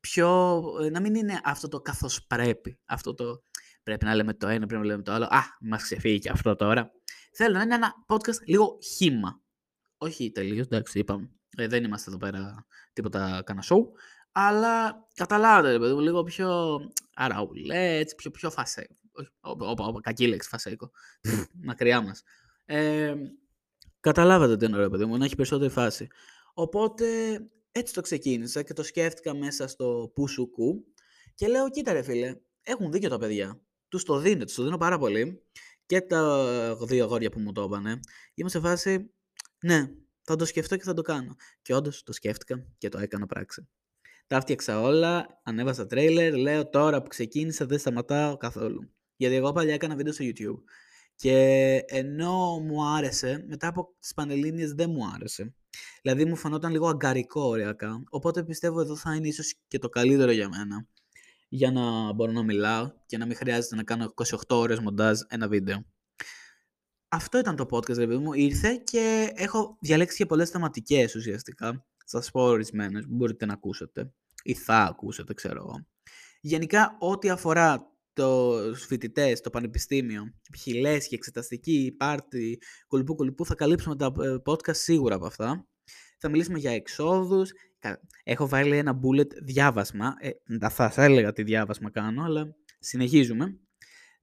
πιο... 0.00 0.60
Ε, 0.82 0.90
να 0.90 1.00
μην 1.00 1.14
είναι 1.14 1.40
αυτό 1.44 1.68
το 1.68 1.80
καθώς 1.80 2.26
πρέπει. 2.26 2.78
Αυτό 2.84 3.14
το 3.14 3.42
πρέπει 3.82 4.04
να 4.04 4.14
λέμε 4.14 4.34
το 4.34 4.48
ένα, 4.48 4.66
πρέπει 4.66 4.82
να 4.82 4.88
λέμε 4.88 5.02
το 5.02 5.12
άλλο. 5.12 5.24
Α, 5.24 5.40
μας 5.60 5.82
ξεφύγει 5.82 6.18
και 6.18 6.30
αυτό 6.30 6.56
τώρα. 6.56 6.90
Θέλω 7.32 7.56
να 7.56 7.62
είναι 7.62 7.74
ένα 7.74 7.92
podcast 8.06 8.42
λίγο 8.46 8.78
χήμα. 8.96 9.40
Όχι 9.96 10.30
τελείως, 10.30 10.66
εντάξει, 10.66 10.98
είπαμε. 10.98 11.30
Ε, 11.56 11.66
δεν 11.66 11.84
είμαστε 11.84 12.10
εδώ 12.10 12.18
πέρα 12.18 12.66
τίποτα 12.92 13.42
κανένα 13.46 13.66
show. 13.68 13.82
Αλλά 14.32 15.06
καταλάβατε, 15.14 15.78
παιδί 15.78 15.92
μου, 15.92 16.00
λίγο 16.00 16.22
πιο 16.22 16.80
αραουλέτ, 17.14 18.10
πιο, 18.16 18.30
πιο 18.30 18.50
φασέκο. 18.50 18.94
Όπα, 19.40 20.00
κακή 20.00 20.26
λέξη, 20.26 20.48
φασέκο. 20.48 20.90
Μακριά 21.68 22.00
μας. 22.00 22.22
Ε, 22.64 23.14
καταλάβατε 24.00 24.56
τι 24.56 24.64
εννοώ, 24.64 24.88
παιδί 24.88 25.04
μου, 25.04 25.16
να 25.16 25.24
έχει 25.24 25.34
περισσότερη 25.34 25.70
φάση. 25.70 26.08
Οπότε 26.54 27.06
έτσι 27.72 27.94
το 27.94 28.00
ξεκίνησα 28.00 28.62
και 28.62 28.72
το 28.72 28.82
σκέφτηκα 28.82 29.34
μέσα 29.34 29.68
στο 29.68 30.10
πουσουκού 30.14 30.84
και 31.34 31.48
λέω, 31.48 31.70
κοίτα 31.70 31.92
ρε 31.92 32.02
φίλε, 32.02 32.36
έχουν 32.62 32.92
δίκιο 32.92 33.08
τα 33.08 33.18
παιδιά. 33.18 33.60
Τους 33.88 34.04
το 34.04 34.18
δίνω, 34.18 34.44
τους 34.44 34.54
το 34.54 34.62
δίνω 34.62 34.76
πάρα 34.76 34.98
πολύ. 34.98 35.42
Και 35.86 36.00
τα 36.00 36.76
δύο 36.76 37.04
αγόρια 37.04 37.30
που 37.30 37.40
μου 37.40 37.52
το 37.52 37.62
είπανε, 37.62 38.00
είμαι 38.34 38.48
σε 38.48 38.60
φάση, 38.60 39.10
ναι, 39.64 39.90
θα 40.22 40.36
το 40.36 40.44
σκεφτώ 40.44 40.76
και 40.76 40.82
θα 40.82 40.94
το 40.94 41.02
κάνω. 41.02 41.34
Και 41.62 41.74
όντως 41.74 42.02
το 42.02 42.12
σκέφτηκα 42.12 42.66
και 42.78 42.88
το 42.88 42.98
έκανα 42.98 43.26
πράξη. 43.26 43.68
Τα 44.32 44.40
φτιάξα 44.40 44.80
όλα, 44.80 45.40
ανέβασα 45.42 45.86
τρέιλερ, 45.86 46.34
λέω 46.36 46.68
τώρα 46.68 47.02
που 47.02 47.08
ξεκίνησα 47.08 47.66
δεν 47.66 47.78
σταματάω 47.78 48.36
καθόλου. 48.36 48.90
Γιατί 49.16 49.34
εγώ 49.34 49.52
παλιά 49.52 49.74
έκανα 49.74 49.96
βίντεο 49.96 50.12
στο 50.12 50.24
YouTube. 50.24 50.62
Και 51.14 51.36
ενώ 51.86 52.58
μου 52.58 52.84
άρεσε, 52.84 53.44
μετά 53.48 53.66
από 53.66 53.94
τις 54.00 54.14
Πανελλήνιες 54.14 54.72
δεν 54.72 54.90
μου 54.90 55.10
άρεσε. 55.14 55.54
Δηλαδή 56.02 56.24
μου 56.24 56.36
φανόταν 56.36 56.72
λίγο 56.72 56.88
αγκαρικό 56.88 57.40
ωριακά. 57.40 58.02
Οπότε 58.10 58.44
πιστεύω 58.44 58.80
εδώ 58.80 58.96
θα 58.96 59.14
είναι 59.14 59.28
ίσως 59.28 59.54
και 59.68 59.78
το 59.78 59.88
καλύτερο 59.88 60.30
για 60.30 60.48
μένα. 60.48 60.86
Για 61.48 61.70
να 61.70 62.12
μπορώ 62.12 62.32
να 62.32 62.42
μιλάω 62.42 62.92
και 63.06 63.18
να 63.18 63.26
μην 63.26 63.36
χρειάζεται 63.36 63.76
να 63.76 63.82
κάνω 63.82 64.12
28 64.14 64.36
ώρες 64.48 64.80
μοντάζ 64.80 65.20
ένα 65.28 65.48
βίντεο. 65.48 65.84
Αυτό 67.08 67.38
ήταν 67.38 67.56
το 67.56 67.66
podcast, 67.70 67.96
ρε 67.96 68.18
μου. 68.18 68.32
Ήρθε 68.32 68.82
και 68.84 69.32
έχω 69.34 69.76
διαλέξει 69.80 70.16
και 70.16 70.26
πολλές 70.26 70.50
θεματικές 70.50 71.14
ουσιαστικά. 71.14 71.86
Θα 71.96 72.20
σας 72.20 72.30
πω 72.30 72.40
ορισμένες 72.42 73.04
που 73.04 73.14
μπορείτε 73.14 73.46
να 73.46 73.52
ακούσετε 73.52 74.12
ή 74.42 74.54
θα 74.54 74.82
ακούσετε, 74.82 75.34
ξέρω 75.34 75.56
εγώ. 75.56 75.86
Γενικά, 76.40 76.96
ό,τι 76.98 77.30
αφορά 77.30 77.92
τους 78.12 78.84
φοιτητές, 78.84 79.40
το 79.40 79.50
πανεπιστήμιο, 79.50 80.22
χιλές 80.58 81.08
και 81.08 81.14
εξεταστική, 81.14 81.94
πάρτι, 81.98 82.58
κολυπού 82.86 83.14
κολυπού, 83.14 83.46
θα 83.46 83.54
καλύψουμε 83.54 83.96
τα 83.96 84.12
ε, 84.20 84.34
podcast 84.44 84.76
σίγουρα 84.76 85.14
από 85.14 85.26
αυτά. 85.26 85.66
Θα 86.18 86.28
μιλήσουμε 86.28 86.58
για 86.58 86.70
εξόδους. 86.70 87.50
Έχω 88.24 88.48
βάλει 88.48 88.76
ένα 88.76 89.00
bullet 89.02 89.28
διάβασμα. 89.42 90.14
Ε, 90.20 90.30
θα 90.58 90.70
σας 90.70 90.96
έλεγα 90.96 91.32
τι 91.32 91.42
διάβασμα 91.42 91.90
κάνω, 91.90 92.24
αλλά 92.24 92.54
συνεχίζουμε. 92.78 93.56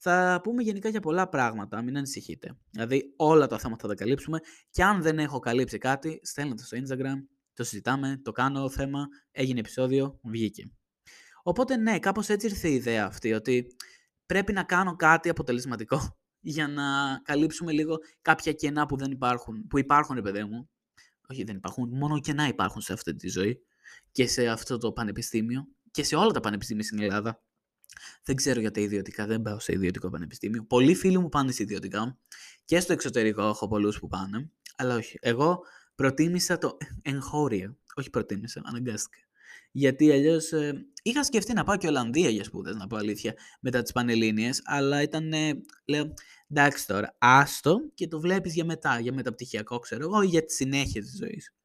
Θα 0.01 0.39
πούμε 0.43 0.63
γενικά 0.63 0.89
για 0.89 0.99
πολλά 0.99 1.29
πράγματα, 1.29 1.81
μην 1.81 1.97
ανησυχείτε. 1.97 2.57
Δηλαδή 2.69 3.13
όλα 3.15 3.47
τα 3.47 3.59
θέματα 3.59 3.81
θα 3.81 3.88
τα 3.88 3.95
καλύψουμε 3.95 4.39
και 4.69 4.83
αν 4.83 5.01
δεν 5.01 5.19
έχω 5.19 5.39
καλύψει 5.39 5.77
κάτι, 5.77 6.19
στέλνετε 6.23 6.63
στο 6.63 6.77
Instagram, 6.77 7.38
το 7.59 7.65
συζητάμε, 7.65 8.19
το 8.23 8.31
κάνω 8.31 8.69
θέμα, 8.69 9.07
έγινε 9.31 9.59
επεισόδιο, 9.59 10.19
βγήκε. 10.23 10.71
Οπότε 11.43 11.75
ναι, 11.77 11.99
κάπως 11.99 12.29
έτσι 12.29 12.47
ήρθε 12.47 12.69
η 12.69 12.73
ιδέα 12.73 13.05
αυτή, 13.05 13.33
ότι 13.33 13.75
πρέπει 14.25 14.53
να 14.53 14.63
κάνω 14.63 14.95
κάτι 14.95 15.29
αποτελεσματικό 15.29 16.17
για 16.55 16.67
να 16.67 17.17
καλύψουμε 17.23 17.71
λίγο 17.71 17.97
κάποια 18.21 18.53
κενά 18.53 18.85
που 18.85 18.97
δεν 18.97 19.11
υπάρχουν, 19.11 19.67
που 19.67 19.79
υπάρχουν 19.79 20.15
ρε 20.15 20.21
παιδί 20.21 20.43
μου. 20.43 20.69
Όχι 21.27 21.43
δεν 21.43 21.55
υπάρχουν, 21.55 21.89
μόνο 21.89 22.19
κενά 22.19 22.47
υπάρχουν 22.47 22.81
σε 22.81 22.93
αυτή 22.93 23.15
τη 23.15 23.29
ζωή 23.29 23.59
και 24.11 24.27
σε 24.27 24.47
αυτό 24.47 24.77
το 24.77 24.91
πανεπιστήμιο 24.91 25.67
και 25.91 26.03
σε 26.03 26.15
όλα 26.15 26.31
τα 26.31 26.39
πανεπιστήμια 26.39 26.83
στην 26.83 27.01
Ελλάδα. 27.01 27.43
Δεν 28.23 28.35
ξέρω 28.35 28.59
για 28.59 28.71
τα 28.71 28.81
ιδιωτικά, 28.81 29.25
δεν 29.25 29.41
πάω 29.41 29.59
σε 29.59 29.73
ιδιωτικό 29.73 30.09
πανεπιστήμιο. 30.09 30.65
Πολλοί 30.65 30.95
φίλοι 30.95 31.17
μου 31.17 31.29
πάνε 31.29 31.51
σε 31.51 31.63
ιδιωτικά 31.63 32.17
και 32.65 32.79
στο 32.79 32.93
εξωτερικό 32.93 33.47
έχω 33.47 33.67
πολλούς 33.67 33.99
που 33.99 34.07
πάνε. 34.07 34.51
Αλλά 34.75 34.95
όχι, 34.95 35.17
εγώ 35.21 35.63
προτίμησα 36.00 36.58
το 36.58 36.77
εγχώριο. 37.01 37.77
Όχι 37.96 38.10
προτίμησα, 38.10 38.62
αναγκάστηκα. 38.65 39.18
Γιατί 39.72 40.12
αλλιώς 40.12 40.51
ε, 40.51 40.86
είχα 41.01 41.24
σκεφτεί 41.24 41.53
να 41.53 41.63
πάω 41.63 41.77
και 41.77 41.88
Ολλανδία 41.88 42.29
για 42.29 42.44
σπουδές, 42.44 42.75
να 42.75 42.88
πω 42.88 42.96
αλήθεια, 42.96 43.34
μετά 43.62 43.82
τις 43.82 43.91
Πανελλήνιες, 43.91 44.62
αλλά 44.63 45.01
ήταν. 45.01 45.34
Ε, 45.34 45.62
λέω, 45.86 46.13
εντάξει 46.48 46.88
τώρα, 46.88 47.15
άστο 47.18 47.79
και 47.94 48.08
το 48.08 48.20
βλέπεις 48.20 48.53
για 48.53 48.65
μετά, 48.65 49.00
για 49.00 49.13
μεταπτυχιακό, 49.13 49.79
ξέρω 49.79 50.03
εγώ, 50.03 50.22
ή 50.22 50.25
για 50.25 50.44
τη 50.44 50.53
συνέχεια 50.53 51.01
της 51.01 51.18
ζωής. 51.18 51.56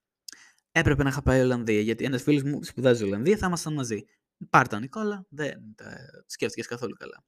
Έπρεπε 0.72 1.02
να 1.02 1.08
είχα 1.08 1.22
πάει 1.22 1.40
Ολλανδία, 1.40 1.80
γιατί 1.80 2.04
ένας 2.04 2.22
φίλος 2.22 2.42
μου 2.42 2.64
σπουδάζει 2.64 3.04
Ολλανδία, 3.04 3.36
θα 3.36 3.46
ήμασταν 3.46 3.74
μαζί. 3.74 4.04
Πάρτα 4.50 4.80
Νικόλα, 4.80 5.26
δεν 5.28 5.74
τα 5.74 5.96
σκέφτηκες 6.26 6.66
καθόλου 6.66 6.94
καλά. 6.94 7.24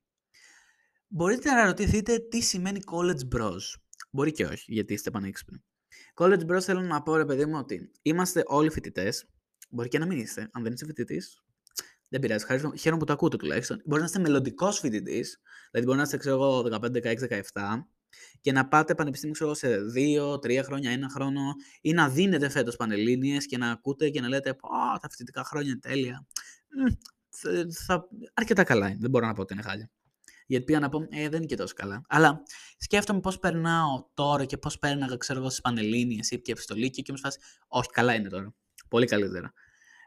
Μπορείτε 1.08 1.52
να 1.52 1.64
ρωτηθείτε 1.64 2.18
τι 2.18 2.40
σημαίνει 2.40 2.80
college 2.92 3.36
bros. 3.36 3.62
Μπορεί 4.10 4.32
και 4.32 4.44
όχι, 4.44 4.72
γιατί 4.72 4.92
είστε 4.92 5.10
πανέξυπνοι. 5.10 5.64
College 6.18 6.46
bros 6.46 6.60
θέλω 6.60 6.80
να 6.80 7.02
πω, 7.02 7.16
ρε 7.16 7.24
παιδί 7.24 7.46
μου, 7.46 7.58
ότι 7.58 7.90
είμαστε 8.02 8.42
όλοι 8.46 8.70
φοιτητές. 8.70 9.26
Μπορεί 9.70 9.88
και 9.88 9.98
να 9.98 10.06
μην 10.06 10.18
είστε. 10.18 10.48
Αν 10.52 10.62
δεν 10.62 10.72
είσαι 10.72 10.86
φοιτητής, 10.86 11.44
δεν 12.08 12.20
πειράζει. 12.20 12.44
Χαίρομαι 12.78 13.00
που 13.00 13.04
το 13.04 13.12
ακούτε 13.12 13.36
τουλάχιστον. 13.36 13.82
Μπορεί 13.84 14.00
να 14.00 14.06
είστε 14.06 14.18
μελλοντικός 14.18 14.78
φοιτητής. 14.78 15.40
Δηλαδή, 15.70 15.86
μπορεί 15.86 15.96
να 15.96 16.02
είστε, 16.02 16.16
ξέρω 16.16 16.34
εγώ, 16.34 16.62
15, 16.62 17.00
16, 17.02 17.26
17 17.52 17.86
και 18.40 18.52
να 18.52 18.68
πάτε 18.68 18.94
πανεπιστήμιο 18.94 19.34
ξέρω, 19.34 19.54
σε 19.54 19.78
2-3 19.94 20.62
χρόνια, 20.64 20.90
ένα 20.90 21.08
χρόνο 21.08 21.40
ή 21.80 21.92
να 21.92 22.08
δίνετε 22.08 22.48
φέτος 22.48 22.76
πανελίνε 22.76 23.36
και 23.38 23.58
να 23.58 23.70
ακούτε 23.70 24.10
και 24.10 24.20
να 24.20 24.28
λέτε 24.28 24.54
Πω, 24.54 24.68
τα 25.00 25.08
φοιτητικά 25.10 25.44
χρόνια 25.44 25.70
είναι 25.70 25.80
τέλεια. 25.80 26.26
Θα, 27.28 27.66
θα, 27.86 28.08
αρκετά 28.34 28.64
καλά 28.64 28.88
είναι. 28.88 28.98
Δεν 29.00 29.10
μπορώ 29.10 29.26
να 29.26 29.32
πω 29.32 29.40
ότι 29.40 29.52
είναι 29.52 29.62
χάλια. 29.62 29.90
Γιατί 30.46 30.64
πήγα 30.64 30.78
να 30.78 30.88
πω, 30.88 31.06
ε, 31.10 31.28
δεν 31.28 31.36
είναι 31.36 31.46
και 31.46 31.56
τόσο 31.56 31.74
καλά. 31.74 32.04
Αλλά 32.08 32.42
σκέφτομαι 32.78 33.20
πώς 33.20 33.38
περνάω 33.38 34.06
τώρα 34.14 34.44
και 34.44 34.56
πώς 34.56 34.78
πέρναγα, 34.78 35.16
ξέρω 35.16 35.38
εγώ, 35.38 35.48
στις 35.48 35.60
Πανελλήνιες 35.60 36.40
και 36.40 36.52
επιστολή 36.52 36.90
και 36.90 37.12
μου 37.12 37.18
φάση, 37.18 37.38
Όχι, 37.68 37.88
καλά 37.88 38.14
είναι 38.14 38.28
τώρα. 38.28 38.54
Πολύ 38.88 39.06
καλύτερα. 39.06 39.52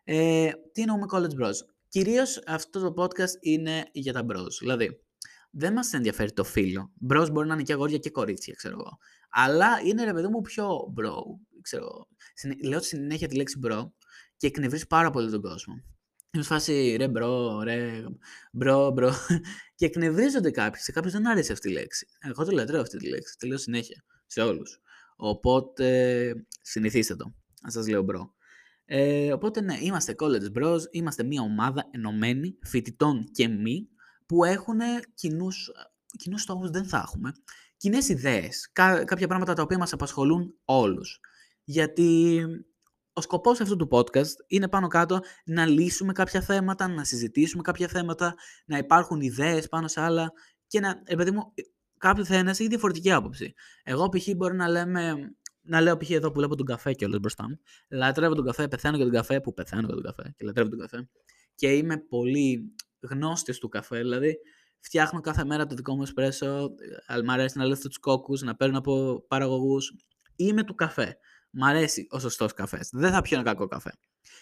Ε, 0.03 0.51
τι 0.72 0.81
εννοούμε 0.81 1.05
college 1.12 1.43
bros. 1.43 1.55
Κυρίως 1.88 2.43
αυτό 2.46 2.79
το 2.79 3.03
podcast 3.03 3.41
είναι 3.41 3.86
για 3.91 4.13
τα 4.13 4.25
bros. 4.29 4.51
Δηλαδή, 4.60 5.03
δεν 5.51 5.74
μας 5.74 5.93
ενδιαφέρει 5.93 6.34
το 6.34 6.43
φύλο. 6.43 6.91
Bros 7.10 7.27
μπορεί 7.31 7.48
να 7.48 7.53
είναι 7.53 7.63
και 7.63 7.74
αγόρια 7.74 7.98
και 7.98 8.10
κορίτσια, 8.10 8.53
ξέρω 8.53 8.75
εγώ. 8.79 8.98
Αλλά 9.29 9.79
είναι 9.84 10.03
ρε 10.03 10.13
παιδί 10.13 10.27
μου 10.27 10.41
πιο 10.41 10.67
bro. 10.69 11.13
Ξέρω, 11.62 12.08
λέω 12.63 12.81
συνέχεια 12.81 13.27
τη 13.27 13.36
λέξη 13.36 13.60
bro 13.67 13.89
και 14.38 14.48
εκνευρίζει 14.48 14.88
πάρα 14.88 15.10
πολύ 15.10 15.31
τον 15.31 15.41
κόσμο. 15.41 15.74
Είμαι 16.31 16.43
φάση 16.43 16.95
ρε 17.00 17.07
bro, 17.07 17.62
ρε 17.63 18.03
bro, 18.51 18.91
bro. 18.91 19.13
Και 19.75 19.86
εκνευρίζονται 19.86 20.51
κάποιοι. 20.51 20.81
Σε 20.81 20.91
κάποιους 20.91 21.13
δεν 21.13 21.27
άρεσε 21.27 21.51
αυτή 21.51 21.69
η 21.69 21.71
λέξη. 21.71 22.07
Εγώ 22.19 22.45
το 22.45 22.51
λατρεύω 22.51 22.81
αυτή 22.81 22.98
τη 22.98 23.09
λέξη. 23.09 23.38
Τη 23.38 23.48
λέω 23.48 23.57
συνέχεια. 23.57 24.03
Σε 24.25 24.41
όλους. 24.41 24.81
Οπότε 25.15 26.33
συνηθίστε 26.62 27.15
το. 27.15 27.33
Να 27.62 27.69
σας 27.69 27.88
λέω 27.88 28.01
bro. 28.01 28.33
Ε, 28.86 29.33
οπότε 29.33 29.62
ναι, 29.62 29.77
είμαστε 29.81 30.15
college 30.19 30.57
bros, 30.57 30.79
είμαστε 30.91 31.24
μια 31.24 31.41
ομάδα 31.41 31.88
ενωμένη 31.91 32.57
φοιτητών 32.63 33.29
και 33.31 33.48
μη 33.48 33.89
που 34.25 34.43
έχουν 34.43 34.79
κοινούς, 35.13 35.71
κοινούς 36.17 36.41
στόχους 36.41 36.69
δεν 36.69 36.86
θα 36.86 36.98
έχουμε. 36.98 37.31
Κοινές 37.77 38.09
ιδέες, 38.09 38.69
κά, 38.71 39.03
κάποια 39.03 39.27
πράγματα 39.27 39.53
τα 39.53 39.62
οποία 39.62 39.77
μας 39.77 39.93
απασχολούν 39.93 40.55
όλους. 40.65 41.19
Γιατί 41.63 42.41
ο 43.19 43.21
σκοπός 43.21 43.61
αυτού 43.61 43.75
του 43.75 43.88
podcast 43.91 44.33
είναι 44.47 44.67
πάνω 44.67 44.88
κάτω 44.88 45.19
να 45.45 45.65
λύσουμε 45.65 46.13
κάποια 46.13 46.41
θέματα, 46.41 46.88
να 46.88 47.03
συζητήσουμε 47.03 47.61
κάποια 47.61 47.88
θέματα, 47.88 48.35
να 48.65 48.77
υπάρχουν 48.77 49.21
ιδέες 49.21 49.67
πάνω 49.67 49.88
σε 49.88 50.01
άλλα 50.01 50.31
και 50.67 50.79
να, 50.79 51.01
ε, 51.05 51.15
παιδί 51.15 51.31
μου, 51.31 51.53
κάποιο 51.97 52.25
θα 52.25 52.35
έχει 52.35 52.67
διαφορετική 52.67 53.11
άποψη. 53.11 53.53
Εγώ 53.83 54.09
π.χ. 54.09 54.27
μπορεί 54.35 54.55
να 54.55 54.67
λέμε, 54.67 55.13
να 55.61 55.81
λέω 55.81 55.97
π.χ. 55.97 56.09
εδώ 56.09 56.27
που 56.27 56.38
βλέπω 56.38 56.55
τον 56.55 56.65
καφέ 56.65 56.93
και 56.93 57.05
όλες 57.05 57.19
μπροστά 57.19 57.49
μου, 57.49 57.59
λατρεύω 57.89 58.35
τον 58.35 58.45
καφέ, 58.45 58.67
πεθαίνω 58.67 58.95
για 58.95 59.05
τον 59.05 59.13
καφέ, 59.13 59.39
που 59.41 59.53
πεθαίνω 59.53 59.85
για 59.85 59.95
τον 59.95 60.03
καφέ 60.03 60.33
και 60.38 60.45
λατρεύω 60.45 60.69
τον 60.69 60.79
καφέ 60.79 61.09
και 61.55 61.73
είμαι 61.73 61.97
πολύ 61.97 62.73
γνώστης 62.99 63.57
του 63.57 63.69
καφέ, 63.69 63.97
δηλαδή 63.97 64.38
φτιάχνω 64.79 65.19
κάθε 65.19 65.45
μέρα 65.45 65.65
το 65.65 65.75
δικό 65.75 65.95
μου 65.95 66.01
εσπρέσο, 66.01 66.69
μ' 67.23 67.29
αρέσει 67.29 67.57
να 67.57 67.65
λέω 67.65 67.77
τους 67.77 67.99
κόκκους, 67.99 68.41
να 68.41 68.55
παίρνω 68.55 68.77
από 68.77 69.25
παραγωγούς, 69.27 69.93
είμαι 70.35 70.63
του 70.63 70.75
καφέ. 70.75 71.17
Μ' 71.50 71.63
αρέσει 71.63 72.08
ο 72.10 72.20
σωστός 72.20 72.53
καφές. 72.53 72.89
Δεν 72.91 73.12
θα 73.12 73.22
πιω 73.22 73.39
ένα 73.39 73.46
κακό 73.46 73.68
καφέ. 73.68 73.91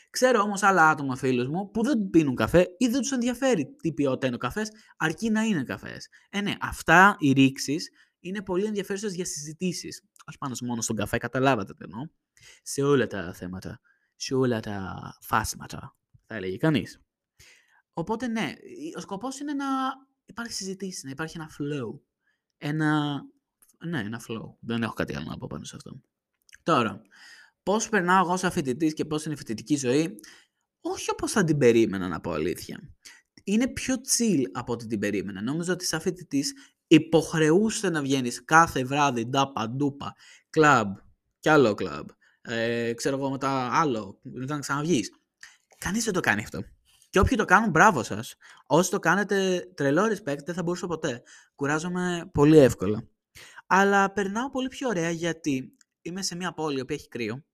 Ξέρω 0.10 0.42
όμως 0.42 0.64
άλλα 0.64 0.90
άτομα 0.90 1.16
φίλους 1.16 1.48
μου 1.48 1.72
που 1.72 1.84
δεν 1.84 2.10
πίνουν 2.10 2.36
καφέ 2.36 2.68
ή 2.78 2.88
δεν 2.88 3.02
τους 3.02 3.12
ενδιαφέρει 3.12 3.76
τι 3.82 3.94
ποιότητα 3.94 4.28
είναι 4.28 4.36
ο 4.36 4.40
καφές, 4.40 4.70
αρκεί 4.98 5.30
να 5.30 5.42
είναι 5.42 5.64
καφές. 5.64 6.08
Ε, 6.30 6.42
ναι, 6.42 6.54
αυτά 6.62 7.16
οι 7.20 7.32
ρήξεις 7.32 7.90
είναι 8.20 8.42
πολύ 8.44 8.66
ενδιαφέρουσες 8.66 9.16
για 9.16 9.26
συζητήσεις. 9.26 10.04
Όχι 10.26 10.38
πάνω 10.38 10.56
μόνο 10.62 10.82
στον 10.82 10.96
καφέ, 10.96 11.18
καταλάβατε 11.18 11.74
τι 11.74 11.84
εννοώ. 11.84 12.06
Σε 12.62 12.82
όλα 12.84 13.08
τα 13.08 13.34
θέματα. 13.34 13.80
Σε 14.16 14.34
όλα 14.34 14.60
τα 14.60 14.96
φάσματα, 15.22 15.96
θα 16.26 16.36
έλεγε 16.36 16.58
κανείς. 16.58 17.02
Οπότε 17.94 18.28
ναι, 18.28 18.54
ο 18.98 19.00
σκοπός 19.00 19.40
είναι 19.40 19.54
να 19.54 19.66
υπάρχει 20.26 20.54
συζητήσεις, 20.54 21.04
να 21.04 21.10
υπάρχει 21.10 21.38
ένα 21.38 21.50
flow. 21.60 22.00
Ένα. 22.58 23.22
Ναι, 23.86 24.00
ένα 24.00 24.22
flow. 24.28 24.56
Δεν 24.60 24.84
έχω 24.84 24.94
κάτι 24.94 25.16
άλλο 25.16 25.26
να 25.26 25.38
πω 25.38 25.48
πάνω 25.50 25.64
σε 25.64 25.76
αυτό. 25.76 26.02
Τώρα, 26.68 27.02
πώς 27.64 27.90
περνάω 27.90 28.26
εγώ 28.26 28.38
σαν 28.38 28.52
φοιτητής 28.52 28.94
και 28.94 29.06
πώς 29.06 29.26
είναι 29.26 29.34
η 29.34 29.38
φοιτητική 29.38 29.76
ζωή, 29.78 30.20
όχι 30.82 31.12
όπως 31.12 31.32
θα 31.32 31.44
την 31.44 31.58
περίμενα 31.58 32.08
να 32.08 32.20
πω 32.20 32.32
αλήθεια. 32.32 32.80
Είναι 33.44 33.68
πιο 33.68 33.96
chill 33.96 34.42
από 34.52 34.74
ό,τι 34.74 34.88
την 34.88 35.00
περίμενα. 35.00 35.42
Νόμιζα 35.42 35.74
ότι 35.74 35.86
σαν 35.86 36.02
φοιτητής 36.02 36.54
υποχρεούσε 36.88 37.90
να 37.90 38.02
βγαίνεις 38.02 38.46
κάθε 38.46 38.84
βράδυ 38.84 39.26
ντάπα, 39.26 39.70
ντούπα, 39.70 40.16
κλαμπ, 40.50 40.96
κι 41.40 41.50
άλλο 41.50 41.74
κλαμπ. 41.74 42.08
Ε, 42.42 42.94
ξέρω 42.94 43.18
εγώ 43.18 43.30
μετά 43.30 43.70
άλλο, 43.72 44.20
μετά 44.22 44.54
να 44.54 44.60
ξαναβγείς. 44.60 45.12
Κανείς 45.78 46.04
δεν 46.04 46.14
το 46.14 46.20
κάνει 46.20 46.42
αυτό. 46.42 46.64
Και 47.10 47.20
όποιοι 47.20 47.38
το 47.38 47.46
κάνουν, 47.46 47.70
μπράβο 47.70 48.04
σας. 48.04 48.36
Όσοι 48.66 48.90
το 48.90 49.00
κάνετε, 49.00 49.68
τρελό 49.76 50.04
respect, 50.04 50.44
δεν 50.46 50.56
θα 50.56 50.64
μπορούσα 50.64 50.88
ποτέ. 50.88 51.22
Κουράζομαι 51.56 52.30
πολύ 52.34 52.58
εύκολα. 52.58 53.08
Αλλά 53.68 54.14
περνάω 54.14 54.50
πολύ 54.50 54.68
πιο 54.68 54.88
ωραία 54.88 55.10
γιατί 55.10 55.77
είμαι 56.02 56.22
σε 56.22 56.36
μια 56.36 56.54
πόλη 56.54 56.86
που 56.86 56.94
έχει 56.94 57.08
κρύο 57.08 57.46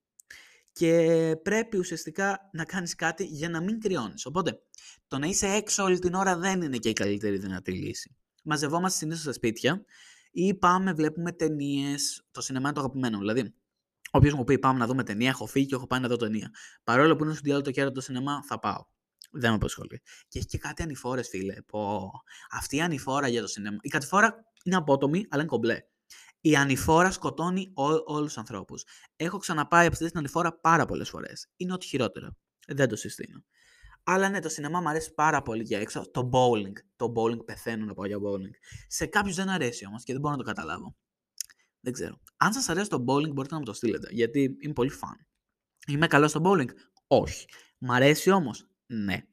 και 0.71 1.35
πρέπει 1.43 1.77
ουσιαστικά 1.77 2.49
να 2.53 2.65
κάνεις 2.65 2.95
κάτι 2.95 3.25
για 3.25 3.49
να 3.49 3.61
μην 3.61 3.79
κρυώνεις. 3.79 4.25
Οπότε, 4.25 4.61
το 5.07 5.17
να 5.17 5.27
είσαι 5.27 5.47
έξω 5.47 5.83
όλη 5.83 5.99
την 5.99 6.13
ώρα 6.13 6.37
δεν 6.37 6.61
είναι 6.61 6.77
και 6.77 6.89
η 6.89 6.93
καλύτερη 6.93 7.37
δυνατή 7.37 7.71
λύση. 7.71 8.15
Μαζευόμαστε 8.43 8.97
συνήθως 8.97 9.21
στα 9.21 9.33
σπίτια 9.33 9.85
ή 10.31 10.53
πάμε, 10.53 10.93
βλέπουμε 10.93 11.31
ταινίες. 11.31 12.25
Το 12.31 12.41
σινεμά 12.41 12.65
είναι 12.65 12.73
το 12.73 12.79
αγαπημένο. 12.79 13.17
Δηλαδή, 13.17 13.53
όποιος 14.11 14.33
μου 14.33 14.43
πει 14.43 14.59
πάμε 14.59 14.79
να 14.79 14.85
δούμε 14.85 15.03
ταινία, 15.03 15.29
έχω 15.29 15.45
φύγει 15.45 15.65
και 15.65 15.75
έχω 15.75 15.87
πάει 15.87 15.99
να 15.99 16.07
δω 16.07 16.15
ταινία. 16.15 16.49
Παρόλο 16.83 17.15
που 17.15 17.23
είναι 17.23 17.33
στο 17.33 17.41
διάλογο 17.43 17.65
το 17.65 17.71
κέρατο 17.71 17.93
το 17.93 18.01
σινεμά, 18.01 18.43
θα 18.43 18.59
πάω. 18.59 18.85
Δεν 19.31 19.49
με 19.49 19.55
απασχολεί. 19.55 20.01
Και 20.27 20.37
έχει 20.37 20.47
και 20.47 20.57
κάτι 20.57 20.83
ανηφόρες, 20.83 21.27
φίλε. 21.27 21.61
Πω. 21.61 22.11
Αυτή 22.51 22.75
η 22.75 22.81
ανηφόρα 22.81 23.27
για 23.27 23.41
το 23.41 23.47
σινέμα. 23.47 23.77
Η 23.81 23.89
κατηφόρα 23.89 24.35
είναι 24.63 24.75
απότομη, 24.75 25.25
αλλά 25.29 25.41
είναι 25.41 25.51
κομπλέ. 25.51 25.77
Η 26.45 26.55
ανηφόρα 26.55 27.11
σκοτώνει 27.11 27.71
όλους 28.05 28.25
τους 28.25 28.37
ανθρώπους. 28.37 28.83
Έχω 29.15 29.37
ξαναπάει 29.37 29.87
αυτή 29.87 30.07
την 30.07 30.17
ανηφόρα 30.17 30.53
πάρα 30.59 30.85
πολλές 30.85 31.09
φορές. 31.09 31.47
Είναι 31.55 31.73
ό,τι 31.73 31.85
χειρότερο. 31.85 32.35
Δεν 32.67 32.89
το 32.89 32.95
συστήνω. 32.95 33.43
Αλλά 34.03 34.29
ναι, 34.29 34.39
το 34.39 34.49
σινεμά 34.49 34.81
μου 34.81 34.89
αρέσει 34.89 35.13
πάρα 35.13 35.41
πολύ 35.41 35.63
για 35.63 35.79
έξω. 35.79 36.11
Το 36.11 36.29
bowling. 36.33 36.73
Το 36.95 37.13
bowling 37.15 37.45
πεθαίνω 37.45 37.85
να 37.85 37.93
πάω 37.93 38.05
για 38.05 38.17
bowling. 38.17 38.51
Σε 38.87 39.05
κάποιους 39.05 39.35
δεν 39.35 39.49
αρέσει 39.49 39.85
όμως 39.85 40.03
και 40.03 40.11
δεν 40.11 40.21
μπορώ 40.21 40.35
να 40.35 40.43
το 40.43 40.47
καταλάβω. 40.47 40.95
Δεν 41.79 41.93
ξέρω. 41.93 42.19
Αν 42.37 42.53
σας 42.53 42.69
αρέσει 42.69 42.89
το 42.89 43.03
bowling, 43.07 43.33
μπορείτε 43.33 43.53
να 43.53 43.57
μου 43.59 43.65
το 43.65 43.73
στείλετε. 43.73 44.07
Γιατί 44.11 44.57
είναι 44.59 44.73
πολύ 44.73 44.91
fun. 45.01 45.25
Είμαι 45.87 46.07
καλός 46.07 46.29
στο 46.29 46.41
bowling; 46.43 46.69
Όχι. 47.07 47.45
Μ' 47.77 47.91
αρέσει 47.91 48.31
όμως; 48.31 48.67
Ναι. 48.85 49.27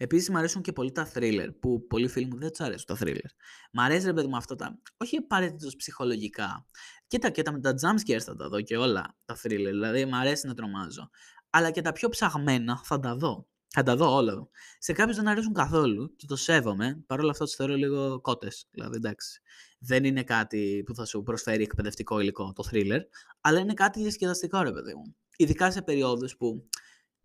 Επίσης, 0.00 0.30
μου 0.30 0.38
αρέσουν 0.38 0.62
και 0.62 0.72
πολύ 0.72 0.92
τα 0.92 1.10
thriller, 1.14 1.48
που 1.60 1.86
πολλοί 1.86 2.08
φίλοι 2.08 2.26
μου 2.26 2.38
δεν 2.38 2.50
τους 2.50 2.60
αρέσουν 2.60 2.86
τα 2.86 2.96
thriller. 3.00 3.30
Μ' 3.72 3.80
αρέσει, 3.80 4.06
ρε 4.06 4.12
παιδί 4.12 4.26
μου, 4.26 4.36
αυτά 4.36 4.56
τα. 4.56 4.78
Όχι 4.96 5.16
απαραίτητος 5.16 5.76
ψυχολογικά. 5.76 6.66
Κοίτα, 7.06 7.30
και 7.30 7.42
τα 7.42 7.52
με 7.52 7.60
τα 7.60 7.74
jump 7.82 8.10
scares 8.10 8.20
θα 8.24 8.36
τα 8.36 8.48
δω 8.48 8.60
και 8.60 8.76
όλα 8.76 9.16
τα 9.24 9.36
thriller. 9.36 9.70
Δηλαδή, 9.70 10.04
μ' 10.04 10.14
αρέσει 10.14 10.46
να 10.46 10.54
τρομάζω. 10.54 11.10
Αλλά 11.50 11.70
και 11.70 11.80
τα 11.80 11.92
πιο 11.92 12.08
ψαγμένα 12.08 12.80
θα 12.84 13.00
τα 13.00 13.16
δω. 13.16 13.48
Θα 13.68 13.82
τα 13.82 13.96
δω 13.96 14.14
όλα. 14.14 14.48
Σε 14.78 14.92
κάποιους 14.92 15.16
δεν 15.16 15.28
αρέσουν 15.28 15.52
καθόλου 15.52 16.16
και 16.16 16.26
το 16.26 16.36
σέβομαι. 16.36 17.02
Παρ' 17.06 17.20
όλα 17.20 17.30
αυτά 17.30 17.44
τους 17.44 17.54
θεωρώ 17.54 17.74
λίγο 17.74 18.20
κότες. 18.20 18.68
Δηλαδή, 18.70 18.96
εντάξει. 18.96 19.40
Δεν 19.78 20.04
είναι 20.04 20.22
κάτι 20.22 20.82
που 20.86 20.94
θα 20.94 21.04
σου 21.04 21.22
προσφέρει 21.22 21.62
εκπαιδευτικό 21.62 22.20
υλικό 22.20 22.52
το 22.52 22.68
thriller, 22.72 23.00
αλλά 23.40 23.58
είναι 23.58 23.74
κάτι 23.74 24.00
διασκεδαστικό, 24.00 24.62
ρε 24.62 24.72
παιδί 24.72 24.94
μου. 24.94 25.16
Ειδικά 25.36 25.70
σε 25.70 25.82
περιόδους 25.82 26.36
που 26.36 26.68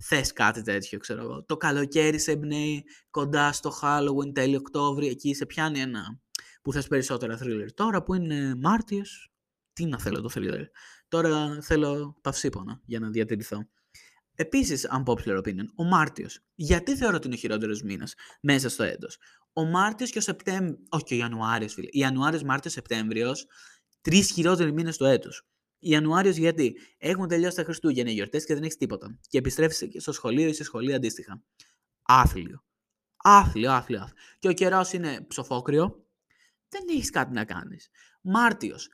θες 0.05 0.33
κάτι 0.33 0.61
τέτοιο, 0.61 0.99
ξέρω 0.99 1.21
εγώ. 1.21 1.43
Το 1.43 1.57
καλοκαίρι 1.57 2.19
σε 2.19 2.31
εμπνέει 2.31 2.83
κοντά 3.09 3.51
στο 3.51 3.73
Halloween, 3.81 4.33
τέλειο 4.33 4.57
Οκτώβρη, 4.57 5.07
εκεί 5.07 5.33
σε 5.33 5.45
πιάνει 5.45 5.79
ένα 5.79 6.21
που 6.61 6.71
θες 6.73 6.87
περισσότερα 6.87 7.37
thriller. 7.41 7.67
Τώρα 7.73 8.03
που 8.03 8.13
είναι 8.13 8.55
Μάρτιος, 8.55 9.31
τι 9.73 9.85
να 9.85 9.99
θέλω 9.99 10.21
το 10.21 10.29
thriller. 10.35 10.65
Τώρα 11.07 11.61
θέλω 11.61 12.17
παυσίπονα 12.21 12.81
για 12.85 12.99
να 12.99 13.09
διατηρηθώ. 13.09 13.67
Επίσης, 14.35 14.87
unpopular 14.91 15.37
opinion, 15.37 15.65
ο 15.75 15.83
Μάρτιος. 15.83 16.39
Γιατί 16.55 16.95
θεωρώ 16.95 17.15
ότι 17.15 17.25
είναι 17.27 17.35
ο 17.35 17.39
χειρότερος 17.39 17.81
μήνας 17.81 18.13
μέσα 18.41 18.69
στο 18.69 18.83
έτος. 18.83 19.17
Ο 19.53 19.65
Μάρτιος 19.65 20.09
και 20.09 20.17
ο 20.17 20.21
Σεπτέμβριο. 20.21 20.77
Όχι 20.89 21.03
και 21.03 21.13
ο 21.13 21.17
Ιανουάριος, 21.17 21.73
φίλε. 21.73 21.87
Ιανουάριος, 21.91 22.43
Μάρτιος, 22.43 22.73
Σεπτέμβριος. 22.73 23.45
Τρεις 24.01 24.31
χειρότεροι 24.31 24.73
μήνες 24.73 24.97
του 24.97 25.05
έτου. 25.05 25.29
Ιανουάριος 25.83 26.35
γιατί 26.35 26.77
έχουν 26.97 27.27
τελειώσει 27.27 27.55
τα 27.55 27.63
Χριστούγεννα 27.63 28.11
οι 28.11 28.13
γιορτές 28.13 28.45
και 28.45 28.53
δεν 28.53 28.63
έχεις 28.63 28.77
τίποτα. 28.77 29.19
Και 29.27 29.37
επιστρέφεις 29.37 29.87
στο 29.97 30.11
σχολείο 30.11 30.47
ή 30.47 30.53
σε 30.53 30.63
σχολείο 30.63 30.95
αντίστοιχα. 30.95 31.43
Άθλιο. 32.01 32.63
Άθλιο, 33.15 33.71
άθλιο, 33.71 34.01
άθλιο. 34.01 34.17
Και 34.39 34.47
ο 34.47 34.53
καιρός 34.53 34.93
είναι 34.93 35.25
ψοφόκριο. 35.27 36.05
Δεν 36.69 36.81
έχεις 36.89 37.09
κάτι 37.09 37.33
να 37.33 37.45
κάνεις. 37.45 37.89
Μάρτιος. 38.21 38.89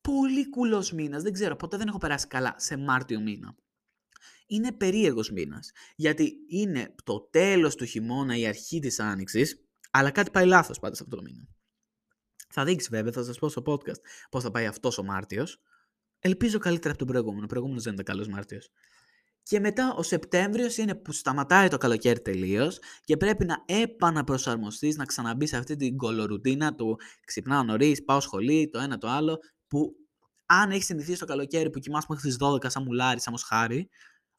Πολύ 0.00 0.48
κουλός 0.48 0.92
μήνας. 0.92 1.22
Δεν 1.22 1.32
ξέρω, 1.32 1.56
ποτέ 1.56 1.76
δεν 1.76 1.88
έχω 1.88 1.98
περάσει 1.98 2.26
καλά 2.26 2.54
σε 2.58 2.76
Μάρτιο 2.76 3.20
μήνα 3.20 3.56
είναι 4.52 4.72
περίεργος 4.72 5.30
μήνας. 5.30 5.70
Γιατί 5.96 6.32
είναι 6.48 6.94
το 7.04 7.20
τέλος 7.20 7.74
του 7.74 7.84
χειμώνα, 7.84 8.36
η 8.36 8.46
αρχή 8.46 8.78
της 8.78 9.00
άνοιξης, 9.00 9.64
αλλά 9.90 10.10
κάτι 10.10 10.30
πάει 10.30 10.46
λάθος 10.46 10.78
πάντα 10.78 10.94
σε 10.94 11.02
αυτό 11.02 11.16
το 11.16 11.22
μήνα. 11.22 11.48
Θα 12.48 12.64
δείξεις 12.64 12.90
βέβαια, 12.90 13.12
θα 13.12 13.22
σας 13.22 13.38
πω 13.38 13.48
στο 13.48 13.62
podcast 13.66 14.00
πώς 14.30 14.42
θα 14.42 14.50
πάει 14.50 14.66
αυτός 14.66 14.98
ο 14.98 15.02
Μάρτιος. 15.02 15.60
Ελπίζω 16.24 16.58
καλύτερα 16.58 16.88
από 16.88 16.98
τον 16.98 17.06
προηγούμενο. 17.06 17.44
Ο 17.44 17.46
προηγούμενος 17.46 17.82
δεν 17.82 17.92
ήταν 17.92 18.04
καλός 18.04 18.28
Μάρτιο. 18.28 18.58
Και 19.42 19.60
μετά 19.60 19.94
ο 19.96 20.02
Σεπτέμβριος 20.02 20.76
είναι 20.76 20.94
που 20.94 21.12
σταματάει 21.12 21.68
το 21.68 21.78
καλοκαίρι 21.78 22.20
τελείως 22.20 22.78
και 23.04 23.16
πρέπει 23.16 23.44
να 23.44 23.64
επαναπροσαρμοστείς, 23.66 24.96
να 24.96 25.04
ξαναμπείς 25.04 25.48
σε 25.48 25.56
αυτή 25.56 25.76
την 25.76 25.96
κολορουτίνα 25.96 26.74
του 26.74 26.98
ξυπνάω 27.26 27.62
νωρίς, 27.62 28.04
πάω 28.04 28.20
σχολή, 28.20 28.68
το 28.68 28.78
ένα 28.78 28.98
το 28.98 29.08
άλλο. 29.08 29.38
Που 29.68 29.94
αν 30.46 30.70
έχεις 30.70 30.84
συνηθίσει 30.84 31.18
το 31.18 31.24
καλοκαίρι 31.24 31.70
που 31.70 31.78
κοιμάσαι 31.78 32.06
μέχρι 32.08 32.28
τις 32.28 32.36
12 32.40 32.70
σαν 32.70 32.82
μουλάρι, 32.82 33.20
σαν 33.20 33.32
μοσχάρι, 33.32 33.88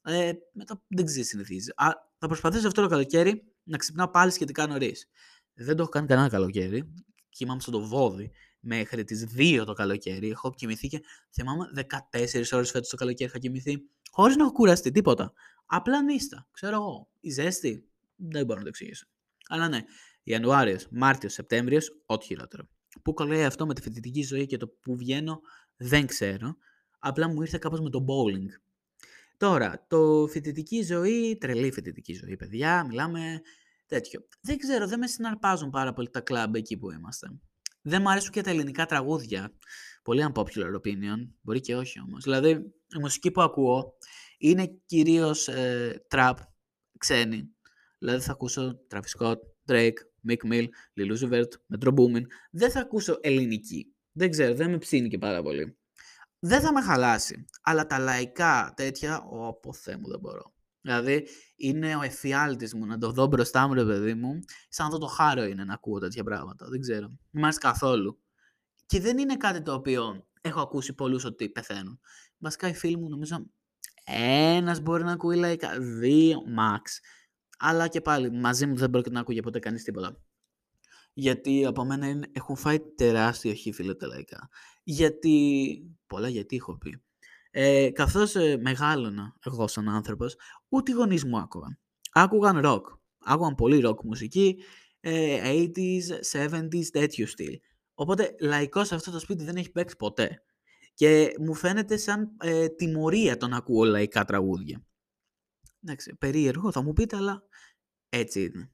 ε, 0.02 0.32
μετά 0.54 0.84
δεν 0.88 1.06
ξέρεις 1.06 1.28
συνηθίζεις. 1.28 1.74
Α, 1.76 1.88
θα 2.18 2.28
προσπαθήσω 2.28 2.68
αυτό 2.68 2.82
το 2.82 2.88
καλοκαίρι 2.88 3.44
να 3.64 3.78
ξυπνάω 3.78 4.10
πάλι 4.10 4.32
σχετικά 4.32 4.68
νωρίς. 4.68 5.10
Δεν 5.54 5.76
το 5.76 5.82
έχω 5.82 5.92
κάνει 5.92 6.08
κανένα 6.08 6.30
καλοκαίρι. 6.30 6.94
Κοιμάμαι 7.30 7.62
στο 7.62 7.88
βόδι 7.88 8.32
μέχρι 8.66 9.04
τις 9.04 9.28
2 9.38 9.64
το 9.66 9.74
καλοκαίρι. 9.74 10.30
Έχω 10.30 10.54
κοιμηθεί 10.54 10.88
και 10.88 11.02
θυμάμαι 11.32 11.70
14 11.76 12.52
ώρες 12.52 12.72
φέτος 12.72 12.90
το 12.90 12.96
καλοκαίρι 12.96 13.30
είχα 13.30 13.40
κοιμηθεί. 13.40 13.84
Χωρίς 14.12 14.36
να 14.36 14.44
έχω 14.44 14.52
κουραστεί 14.52 14.92
τίποτα. 14.92 15.34
Απλά 15.66 16.04
νύστα. 16.04 16.48
Ξέρω 16.52 16.76
εγώ. 16.76 17.10
Η 17.20 17.30
ζέστη 17.30 17.88
δεν 18.16 18.46
μπορώ 18.46 18.58
να 18.58 18.64
το 18.64 18.70
εξηγήσω. 18.70 19.06
Αλλά 19.48 19.68
ναι, 19.68 19.80
Ιανουάριος, 20.24 20.88
Μάρτιος, 20.92 21.34
Σεπτέμβριος, 21.34 22.02
ό,τι 22.06 22.26
χειρότερο. 22.26 22.68
Πού 23.02 23.14
κολλάει 23.14 23.44
αυτό 23.44 23.66
με 23.66 23.74
τη 23.74 23.82
φοιτητική 23.82 24.24
ζωή 24.24 24.46
και 24.46 24.58
το 24.58 24.68
που 24.68 24.96
βγαίνω 24.96 25.42
δεν 25.78 26.06
ξέρω. 26.06 26.56
Απλά 27.00 27.28
μου 27.28 27.42
ήρθε 27.42 27.58
κάπως 27.58 27.80
με 27.80 27.90
το 27.90 28.06
bowling. 28.08 28.50
Τώρα, 29.38 29.86
το 29.88 30.28
φοιτητική 30.30 30.82
ζωή, 30.82 31.38
τρελή 31.40 31.72
φοιτητική 31.72 32.14
ζωή, 32.14 32.36
παιδιά, 32.36 32.86
μιλάμε 32.86 33.42
τέτοιο. 33.88 34.28
Δεν 34.42 34.58
ξέρω, 34.58 34.88
δεν 34.88 35.00
με 35.00 35.08
συναρπάζουν 35.08 35.70
πάρα 35.70 35.94
πολύ 35.94 36.10
τα 36.10 36.22
κλαμπ 36.22 36.56
εκεί 36.56 36.78
που 36.78 36.92
είμαστε. 36.92 37.40
Δεν 37.84 38.02
μου 38.02 38.10
αρέσουν 38.10 38.32
και 38.32 38.42
τα 38.42 38.50
ελληνικά 38.50 38.86
τραγούδια. 38.86 39.54
Πολύ 40.04 40.26
unpopular 40.28 40.76
opinion, 40.76 41.30
μπορεί 41.42 41.60
και 41.60 41.76
όχι 41.76 42.00
όμως. 42.00 42.24
Δηλαδή, 42.24 42.50
η 42.96 43.00
μουσική 43.00 43.32
που 43.32 43.42
ακούω 43.42 43.94
είναι 44.38 44.82
κυρίως 44.86 45.48
ε, 45.48 46.06
trap, 46.10 46.34
ξένη. 46.98 47.50
Δηλαδή 47.98 48.24
θα 48.24 48.32
ακούσω 48.32 48.80
Travis 48.94 49.20
Scott, 49.20 49.38
Drake, 49.68 49.98
Mick 50.30 50.52
Mill, 50.52 50.66
Lil 51.00 51.12
Uzi 51.12 51.30
Vert, 51.32 51.78
Metro 51.78 51.94
Boomin. 51.94 52.24
Δεν 52.52 52.72
θα 52.72 52.80
ακούσω 52.80 53.18
ελληνική. 53.22 53.96
Δεν 54.12 54.30
ξέρω, 54.30 54.54
δεν 54.54 54.70
με 54.70 54.78
ψήνει 54.78 55.08
και 55.08 55.18
πάρα 55.18 55.42
πολύ 55.42 55.78
δεν 56.46 56.62
θα 56.62 56.72
με 56.72 56.82
χαλάσει. 56.82 57.46
Αλλά 57.62 57.86
τα 57.86 58.00
λαϊκά 58.00 58.74
τέτοια, 58.76 59.24
όπω 59.24 59.74
Θεέ 59.74 59.98
μου 59.98 60.10
δεν 60.10 60.20
μπορώ. 60.20 60.53
Δηλαδή, 60.86 61.28
είναι 61.56 61.96
ο 61.96 62.02
εφιάλτης 62.02 62.74
μου 62.74 62.86
να 62.86 62.98
το 62.98 63.12
δω 63.12 63.26
μπροστά 63.26 63.68
μου, 63.68 63.74
ρε 63.74 63.86
παιδί 63.86 64.14
μου, 64.14 64.40
σαν 64.70 64.86
αυτό 64.86 64.98
το 64.98 65.06
χάρο 65.08 65.44
είναι 65.44 65.64
να 65.64 65.74
ακούω 65.74 66.00
τέτοια 66.00 66.24
πράγματα. 66.24 66.68
Δεν 66.70 66.82
ξέρω. 66.82 67.18
Μ' 67.32 67.44
αρέσει 67.44 67.60
καθόλου. 67.60 68.20
Και 68.86 69.00
δεν 69.00 69.18
είναι 69.18 69.38
κάτι 69.38 69.62
το 69.62 69.74
οποίο 69.74 70.28
έχω 70.42 70.62
ακούσει 70.62 70.94
πολλούς 70.94 71.26
ότι 71.26 71.50
πεθαίνουν. 71.50 72.00
Βασικά, 72.38 72.68
οι 72.68 72.74
φίλοι 72.74 72.98
μου 72.98 73.10
νομίζω 73.10 73.46
ένας 74.06 74.82
μπορεί 74.82 75.04
να 75.04 75.12
ακούει 75.12 75.36
λαϊκά, 75.36 75.80
δύο 75.80 76.38
max. 76.58 76.82
Αλλά 77.58 77.88
και 77.88 78.02
πάλι 78.02 78.32
μαζί 78.32 78.66
μου 78.66 78.76
δεν 78.76 78.90
πρόκειται 78.90 79.14
να 79.14 79.20
ακούγε 79.20 79.42
ποτέ 79.42 79.60
κανείς 79.60 79.84
τίποτα. 79.84 80.22
Γιατί 81.14 81.66
από 81.66 81.86
μένα 81.86 82.08
είναι, 82.08 82.28
έχουν 82.32 82.56
φάει 82.56 82.80
τεράστιο 82.80 83.54
χίφι 83.54 83.96
τα 83.96 84.08
λαϊκά. 84.08 84.50
Γιατί, 84.84 85.78
πολλά 86.08 86.30
γιατί 86.30 86.56
έχω 86.56 86.78
πει. 86.78 87.04
Ε, 87.56 87.90
καθώς 87.92 88.36
ε, 88.36 88.58
μεγάλωνα 88.58 89.36
εγώ 89.46 89.68
σαν 89.68 89.90
άνθρωπος, 89.90 90.36
ούτε 90.70 90.92
οι 90.92 90.96
γονείς 90.96 91.26
μου 91.26 91.38
άκουγαν. 91.38 91.80
Άκουγαν 92.12 92.60
ροκ. 92.60 92.88
Άκουγαν 93.26 93.56
πολύ 93.56 93.80
ροκ 93.80 94.04
μουσική, 94.04 94.64
ε, 95.00 95.42
80s, 95.44 96.22
70s, 96.32 96.86
τέτοιο 96.92 97.28
στυλ. 97.28 97.60
Οπότε 97.94 98.36
λαϊκός 98.40 98.88
σε 98.88 98.96
αυτό 98.96 99.12
το 99.12 99.20
σπίτι 99.20 99.44
δεν 99.44 99.56
έχει 99.56 99.72
παίξει 99.72 99.96
ποτέ. 99.96 100.44
Και 100.94 101.36
μου 101.40 101.54
φαίνεται 101.54 101.98
σαν 101.98 102.36
ε, 102.40 102.68
τιμωρία 102.68 103.38
το 103.38 103.48
να 103.48 103.58
ακούω 103.58 103.84
λαϊκά 103.84 104.26
τραγούδια. 104.26 104.84
Εντάξει, 105.84 106.16
περίεργο 106.16 106.72
θα 106.72 106.82
μου 106.82 106.94
πείτε, 106.94 107.16
αλλά 107.16 107.44
έτσι 108.10 108.42
είναι. 108.42 108.72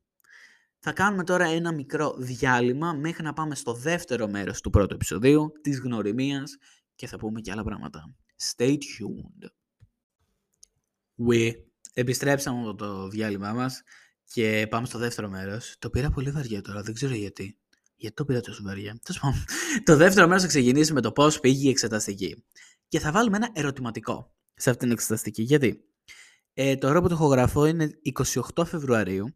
Θα 0.79 0.93
κάνουμε 0.93 1.23
τώρα 1.23 1.45
ένα 1.45 1.73
μικρό 1.73 2.15
διάλειμμα 2.17 2.93
μέχρι 2.93 3.23
να 3.23 3.33
πάμε 3.33 3.55
στο 3.55 3.73
δεύτερο 3.73 4.27
μέρος 4.27 4.61
του 4.61 4.69
πρώτου 4.69 4.93
επεισοδίου, 4.93 5.51
της 5.61 5.79
γνωριμίας 5.79 6.57
και 6.95 7.07
θα 7.07 7.17
πούμε 7.17 7.41
και 7.41 7.51
άλλα 7.51 7.63
πράγματα. 7.63 8.13
Stay 8.41 8.77
tuned. 8.77 9.49
We 11.27 11.51
επιστρέψαμε 11.93 12.59
από 12.59 12.75
το 12.75 13.07
διάλειμμα 13.07 13.53
μας 13.53 13.81
και 14.25 14.67
πάμε 14.69 14.85
στο 14.85 14.97
δεύτερο 14.97 15.29
μέρος. 15.29 15.75
Το 15.79 15.89
πήρα 15.89 16.09
πολύ 16.09 16.31
βαριά 16.31 16.61
τώρα, 16.61 16.81
δεν 16.81 16.93
ξέρω 16.93 17.13
γιατί. 17.13 17.59
Γιατί 17.95 18.15
το 18.15 18.25
πήρα 18.25 18.41
τόσο 18.41 18.63
βαριά. 18.63 18.99
Το 19.83 19.95
δεύτερο 19.95 20.27
μέρος 20.27 20.41
θα 20.41 20.47
ξεκινήσει 20.47 20.93
με 20.93 21.01
το 21.01 21.11
πώς 21.11 21.39
πήγε 21.39 21.67
η 21.67 21.69
εξεταστική. 21.69 22.43
Και 22.87 22.99
θα 22.99 23.11
βάλουμε 23.11 23.37
ένα 23.37 23.49
ερωτηματικό 23.53 24.33
σε 24.53 24.69
αυτήν 24.69 24.87
την 24.87 24.97
εξεταστική. 24.97 25.41
Γιατί; 25.41 25.83
Ε, 26.53 26.75
το 26.75 26.87
ώρα 26.87 27.01
που 27.01 27.07
το 27.07 27.13
ηχογραφώ 27.13 27.65
είναι 27.65 27.99
28 28.53 28.65
Φεβρουαρίου 28.65 29.33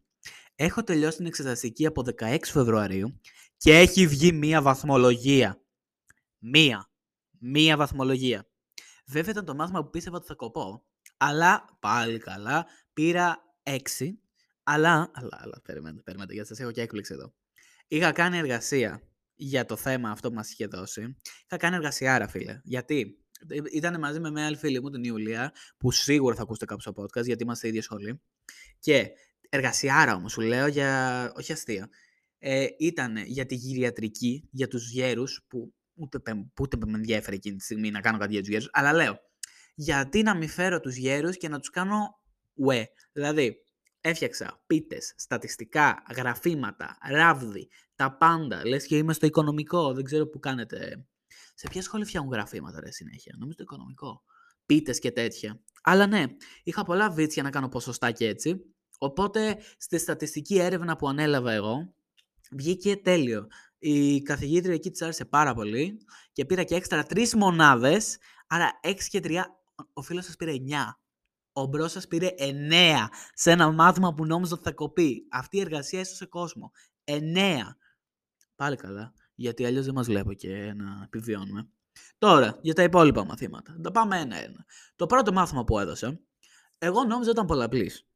Έχω 0.55 0.83
τελειώσει 0.83 1.17
την 1.17 1.25
εξεταστική 1.25 1.85
από 1.85 2.03
16 2.19 2.37
Φεβρουαρίου 2.43 3.19
και 3.57 3.77
έχει 3.77 4.07
βγει 4.07 4.31
μία 4.31 4.61
βαθμολογία. 4.61 5.61
Μία. 6.37 6.91
Μία 7.39 7.77
βαθμολογία. 7.77 8.47
Βέβαια 9.05 9.31
ήταν 9.31 9.45
το 9.45 9.55
μάθημα 9.55 9.83
που 9.83 9.89
πίστευα 9.89 10.17
ότι 10.17 10.25
θα 10.25 10.35
κοπώ, 10.35 10.85
αλλά 11.17 11.77
πάλι 11.79 12.17
καλά 12.17 12.65
πήρα 12.93 13.37
6. 13.63 13.73
Αλλά, 14.63 15.11
αλλά, 15.13 15.39
αλλά, 15.41 15.61
περιμένετε, 15.63 16.01
περιμένετε, 16.01 16.33
γιατί 16.33 16.49
σας 16.49 16.59
έχω 16.59 16.71
και 16.71 16.81
έκπληξη 16.81 17.13
εδώ. 17.13 17.33
Είχα 17.87 18.11
κάνει 18.11 18.37
εργασία 18.37 19.01
για 19.35 19.65
το 19.65 19.75
θέμα 19.75 20.09
αυτό 20.09 20.29
που 20.29 20.35
μας 20.35 20.51
είχε 20.51 20.65
δώσει. 20.65 21.17
Είχα 21.45 21.57
κάνει 21.57 21.75
εργασία, 21.75 22.15
άρα 22.15 22.27
φίλε. 22.27 22.61
Γιατί 22.63 23.17
ήταν 23.71 23.99
μαζί 23.99 24.19
με 24.19 24.31
μια 24.31 24.45
άλλη 24.45 24.55
φίλη 24.55 24.81
μου, 24.81 24.89
την 24.89 25.03
Ιουλία, 25.03 25.53
που 25.77 25.91
σίγουρα 25.91 26.35
θα 26.35 26.41
ακούσετε 26.41 26.65
κάποιο 26.65 26.91
στο 26.91 27.03
podcast, 27.03 27.25
γιατί 27.25 27.43
είμαστε 27.43 27.67
ίδια 27.67 27.81
σχολή. 27.81 28.21
Και 28.79 29.09
εργασιάρα 29.49 30.15
όμως, 30.15 30.31
σου 30.31 30.41
λέω 30.41 30.67
για, 30.67 31.31
όχι 31.35 31.51
αστείο, 31.51 31.85
ε, 32.39 32.67
ήταν 32.77 33.17
για 33.17 33.45
τη 33.45 33.55
γυριατρική, 33.55 34.47
για 34.51 34.67
τους 34.67 34.91
γέρους, 34.91 35.45
που 35.47 35.73
ούτε, 35.93 36.21
ούτε 36.59 36.77
με 36.85 36.97
ενδιαφέρει 36.97 37.35
εκείνη 37.35 37.55
τη 37.55 37.63
στιγμή 37.63 37.91
να 37.91 37.99
κάνω 37.99 38.17
κάτι 38.17 38.31
για 38.31 38.41
τους 38.41 38.49
γέρους, 38.49 38.69
αλλά 38.71 38.93
λέω, 38.93 39.19
γιατί 39.75 40.21
να 40.21 40.35
μην 40.35 40.49
φέρω 40.49 40.79
τους 40.79 40.95
γέρους 40.95 41.37
και 41.37 41.49
να 41.49 41.59
τους 41.59 41.69
κάνω 41.69 42.21
ουε. 42.53 42.87
Δηλαδή, 43.11 43.65
έφτιαξα 44.01 44.63
πίτες, 44.67 45.13
στατιστικά, 45.17 46.03
γραφήματα, 46.15 46.97
ράβδι, 47.09 47.69
τα 47.95 48.17
πάντα. 48.17 48.65
Λες 48.65 48.85
και 48.85 48.97
είμαι 48.97 49.13
στο 49.13 49.25
οικονομικό, 49.25 49.93
δεν 49.93 50.03
ξέρω 50.03 50.27
που 50.27 50.39
κάνετε. 50.39 51.05
Σε 51.55 51.67
ποια 51.67 51.81
σχόλη 51.81 52.05
φτιάχνουν 52.05 52.33
γραφήματα 52.33 52.79
ρε 52.79 52.91
συνέχεια, 52.91 53.35
νομίζω 53.37 53.57
το 53.57 53.63
οικονομικό. 53.63 54.23
Πίτες 54.65 54.99
και 54.99 55.11
τέτοια. 55.11 55.61
Αλλά 55.83 56.07
ναι, 56.07 56.23
είχα 56.63 56.83
πολλά 56.83 57.09
βίτσια 57.09 57.43
να 57.43 57.49
κάνω 57.49 57.67
ποσοστά 57.67 58.11
και 58.11 58.27
έτσι. 58.27 58.61
Οπότε 58.97 59.57
στη 59.77 59.97
στατιστική 59.97 60.59
έρευνα 60.59 60.95
που 60.95 61.07
ανέλαβα 61.07 61.51
εγώ, 61.51 61.93
βγήκε 62.51 62.95
τέλειο. 62.95 63.47
Η 63.85 64.21
καθηγήτρια 64.21 64.73
εκεί 64.73 64.91
της 64.91 65.01
άρεσε 65.01 65.25
πάρα 65.25 65.53
πολύ 65.53 65.97
και 66.31 66.45
πήρα 66.45 66.63
και 66.63 66.75
έξτρα 66.75 67.03
τρεις 67.03 67.35
μονάδες, 67.35 68.17
άρα 68.47 68.79
6 68.83 69.07
και 69.09 69.19
3, 69.23 69.43
ο 69.93 70.01
φίλος 70.01 70.25
σας 70.25 70.35
πήρε 70.35 70.51
9. 70.51 70.99
Ο 71.53 71.65
μπρος 71.65 71.91
σας 71.91 72.07
πήρε 72.07 72.29
9 72.37 73.09
σε 73.33 73.51
ένα 73.51 73.71
μάθημα 73.71 74.13
που 74.13 74.25
νόμιζα 74.25 74.53
ότι 74.53 74.63
θα 74.63 74.71
κοπεί. 74.71 75.27
Αυτή 75.31 75.57
η 75.57 75.59
εργασία 75.59 75.99
έσωσε 75.99 76.25
κόσμο. 76.25 76.71
9. 77.03 77.77
Πάλι 78.55 78.75
καλά. 78.75 79.13
Γιατί 79.35 79.65
αλλιώς 79.65 79.85
δεν 79.85 79.93
μας 79.93 80.05
βλέπω 80.05 80.33
και 80.33 80.73
να 80.73 81.01
επιβιώνουμε. 81.03 81.69
Τώρα, 82.17 82.59
για 82.61 82.73
τα 82.73 82.83
υπόλοιπα 82.83 83.25
μαθήματα. 83.25 83.79
Τα 83.83 83.91
πάμε 83.91 84.19
ένα-ένα. 84.19 84.65
Το 84.95 85.05
πρώτο 85.05 85.31
μάθημα 85.31 85.63
που 85.63 85.79
έδωσα, 85.79 86.19
εγώ 86.77 87.03
νόμιζα 87.03 87.31
ήταν 87.31 87.45
πολλαπλής. 87.45 88.07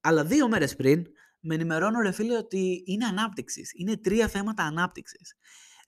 Αλλά 0.00 0.24
δύο 0.24 0.48
μέρες 0.48 0.76
πριν 0.76 1.06
με 1.42 1.54
ενημερώνω 1.54 2.00
ρε 2.00 2.12
φίλε 2.12 2.36
ότι 2.36 2.82
είναι 2.86 3.04
ανάπτυξης. 3.04 3.72
Είναι 3.74 3.96
τρία 3.96 4.28
θέματα 4.28 4.62
ανάπτυξης. 4.62 5.34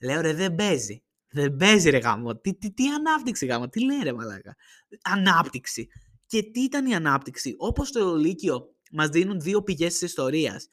Λέω 0.00 0.20
ρε 0.20 0.32
δεν 0.32 0.54
παίζει. 0.54 1.02
Δεν 1.30 1.56
παίζει 1.56 1.90
ρε 1.90 1.98
γάμο. 1.98 2.36
Τι, 2.36 2.54
τι, 2.54 2.72
τι 2.72 2.88
ανάπτυξη 2.88 3.46
γάμο. 3.46 3.68
Τι 3.68 3.84
λέει 3.84 3.98
ρε 4.02 4.12
μαλάκα. 4.12 4.56
Ανάπτυξη. 5.02 5.88
Και 6.26 6.42
τι 6.42 6.60
ήταν 6.60 6.86
η 6.86 6.94
ανάπτυξη; 6.94 7.54
Όπως 7.58 7.88
στο 7.88 8.16
Λύκειο 8.16 8.74
μας 8.92 9.08
δίνουν 9.08 9.40
δύο 9.40 9.62
πηγές 9.62 9.92
της 9.92 10.02
ιστορίας 10.02 10.68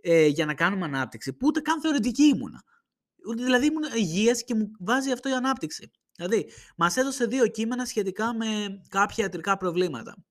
ε, 0.00 0.26
για 0.26 0.46
να 0.46 0.54
κάνουμε 0.54 0.84
ανάπτυξη, 0.84 1.32
που 1.32 1.46
ούτε 1.46 1.60
καν 1.60 1.80
θεωρητική 1.80 2.22
ήμουνα. 2.22 2.62
Δηλαδή 3.36 3.66
ήμουν 3.66 3.82
υγείας 3.96 4.44
και 4.44 4.54
μου 4.54 4.70
βάζει 4.78 5.10
αυτό 5.10 5.28
η 5.28 5.32
ανάπτυξη. 5.32 5.90
Δηλαδή, 6.16 6.50
μας 6.76 6.96
έδωσε 6.96 7.26
δύο 7.26 7.46
κείμενα 7.46 7.84
σχετικά 7.84 8.34
με 8.34 8.46
κάποια 8.88 9.24
ιατρικά 9.24 9.56
προβλήματα. 9.56 10.24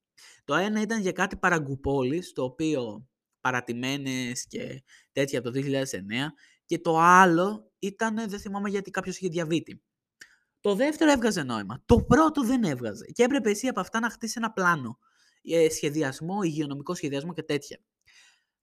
Το 0.43 0.55
ένα 0.55 0.81
ήταν 0.81 1.01
για 1.01 1.11
κάτι 1.11 1.35
παραγκουπόλης, 1.35 2.33
το 2.33 2.43
οποίο 2.43 3.07
παρατημένες 3.41 4.47
και 4.47 4.83
τέτοια 5.11 5.39
από 5.39 5.51
το 5.51 5.59
2009, 5.59 6.33
και 6.65 6.79
το 6.79 6.97
άλλο 6.99 7.71
ήταν, 7.79 8.29
δεν 8.29 8.39
θυμάμαι 8.39 8.69
γιατί 8.69 8.91
κάποιος 8.91 9.17
είχε 9.17 9.27
διαβήτη. 9.27 9.81
Το 10.59 10.75
δεύτερο 10.75 11.11
έβγαζε 11.11 11.43
νόημα. 11.43 11.81
Το 11.85 12.03
πρώτο 12.03 12.43
δεν 12.43 12.63
έβγαζε. 12.63 13.05
Και 13.05 13.23
έπρεπε 13.23 13.49
εσύ 13.49 13.67
από 13.67 13.79
αυτά 13.79 13.99
να 13.99 14.09
χτίσει 14.09 14.33
ένα 14.37 14.51
πλάνο. 14.51 14.97
Ε, 15.43 15.69
σχεδιασμό, 15.69 16.41
υγειονομικό 16.43 16.95
σχεδιασμό 16.95 17.33
και 17.33 17.43
τέτοια. 17.43 17.79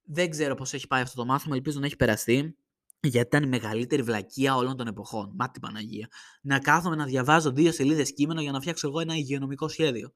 Δεν 0.02 0.30
ξέρω 0.30 0.54
πώς 0.54 0.72
έχει 0.72 0.86
πάει 0.86 1.02
αυτό 1.02 1.16
το 1.16 1.24
μάθημα, 1.24 1.56
ελπίζω 1.56 1.80
να 1.80 1.86
έχει 1.86 1.96
περαστεί. 1.96 2.56
Γιατί 3.00 3.26
ήταν 3.26 3.42
η 3.42 3.46
μεγαλύτερη 3.46 4.02
βλακεία 4.02 4.56
όλων 4.56 4.76
των 4.76 4.86
εποχών. 4.86 5.32
Μα 5.38 5.50
την 5.50 5.60
Παναγία. 5.60 6.08
Να 6.42 6.58
κάθομαι 6.58 6.96
να 6.96 7.04
διαβάζω 7.04 7.52
δύο 7.52 7.72
σελίδες 7.72 8.12
κείμενο 8.12 8.40
για 8.40 8.52
να 8.52 8.60
φτιάξω 8.60 8.88
εγώ 8.88 9.00
ένα 9.00 9.14
υγειονομικό 9.14 9.68
σχέδιο. 9.68 10.12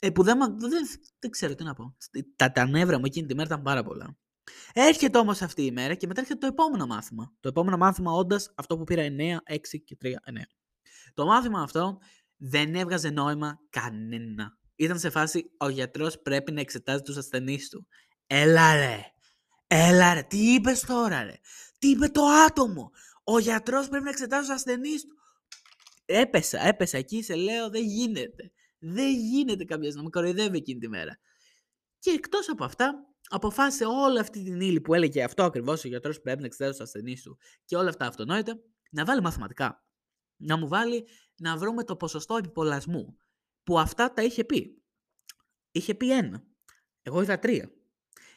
Ε, 0.00 0.10
που 0.10 0.22
δεν, 0.22 0.38
δεν, 0.38 0.86
δεν 1.18 1.30
ξέρω 1.30 1.54
τι 1.54 1.64
να 1.64 1.74
πω. 1.74 1.96
Τα, 2.36 2.52
τα 2.52 2.66
νεύρα 2.66 2.98
μου 2.98 3.04
εκείνη 3.04 3.26
τη 3.26 3.34
μέρα 3.34 3.46
ήταν 3.46 3.62
πάρα 3.62 3.82
πολλά. 3.82 4.16
Έρχεται 4.72 5.18
όμως 5.18 5.42
αυτή 5.42 5.64
η 5.64 5.70
μέρα 5.70 5.94
και 5.94 6.06
μετά 6.06 6.20
έρχεται 6.20 6.38
το 6.38 6.46
επόμενο 6.46 6.86
μάθημα. 6.86 7.32
Το 7.40 7.48
επόμενο 7.48 7.76
μάθημα 7.76 8.12
όντας 8.12 8.52
αυτό 8.54 8.76
που 8.76 8.84
πήρα 8.84 9.02
9, 9.02 9.52
6 9.52 9.58
και 9.84 9.96
3, 10.02 10.06
9. 10.06 10.10
Το 11.14 11.26
μάθημα 11.26 11.62
αυτό 11.62 11.98
δεν 12.36 12.74
έβγαζε 12.74 13.10
νόημα 13.10 13.58
κανένα. 13.70 14.58
Ήταν 14.76 14.98
σε 14.98 15.10
φάση 15.10 15.50
ο 15.56 15.68
γιατρός 15.68 16.20
πρέπει 16.22 16.52
να 16.52 16.60
εξετάζει 16.60 17.02
τους 17.02 17.16
ασθενείς 17.16 17.68
του. 17.68 17.86
Έλα 18.26 18.74
ρε, 18.74 19.00
έλα 19.66 20.14
ρε, 20.14 20.22
τι 20.22 20.54
είπες 20.54 20.80
τώρα 20.80 21.22
ρε, 21.22 21.34
τι 21.78 21.88
είπε 21.88 22.08
το 22.08 22.22
άτομο. 22.24 22.90
Ο 23.24 23.38
γιατρός 23.38 23.88
πρέπει 23.88 24.04
να 24.04 24.10
εξετάζει 24.10 24.46
τους 24.46 24.54
ασθενείς 24.54 25.02
του. 25.02 25.16
Έπεσα, 26.04 26.66
έπεσα 26.66 26.98
εκεί, 26.98 27.22
σε 27.22 27.34
λέω 27.34 27.70
δεν 27.70 27.84
γίνεται. 27.84 28.52
Δεν 28.86 29.14
γίνεται 29.14 29.64
κάποιο 29.64 29.90
να 29.94 30.02
με 30.02 30.08
κοροϊδεύει 30.08 30.56
εκείνη 30.56 30.80
τη 30.80 30.88
μέρα. 30.88 31.18
Και 31.98 32.10
εκτός 32.10 32.48
από 32.48 32.64
αυτά, 32.64 32.94
αποφάσισε 33.28 33.84
όλη 33.84 34.18
αυτή 34.18 34.42
την 34.42 34.60
ύλη 34.60 34.80
που 34.80 34.94
έλεγε 34.94 35.22
αυτό 35.22 35.42
ακριβώς 35.44 35.84
ο 35.84 35.88
γιατρός 35.88 36.20
πρέπει 36.20 36.40
να 36.40 36.46
εξετάζει 36.46 36.70
τους 36.70 36.80
ασθενείς 36.80 37.22
του 37.22 37.38
και 37.64 37.76
όλα 37.76 37.88
αυτά 37.88 38.06
αυτονόητα, 38.06 38.58
να 38.90 39.04
βάλει 39.04 39.20
μαθηματικά 39.20 39.84
να 40.36 40.58
μου 40.58 40.68
βάλει 40.68 41.06
να 41.36 41.56
βρούμε 41.56 41.84
το 41.84 41.96
ποσοστό 41.96 42.36
επιπολασμού. 42.36 43.16
Που 43.62 43.78
αυτά 43.78 44.12
τα 44.12 44.22
είχε 44.22 44.44
πει. 44.44 44.82
Είχε 45.70 45.94
πει 45.94 46.12
ένα. 46.12 46.44
Εγώ 47.02 47.22
είδα 47.22 47.38
τρία. 47.38 47.70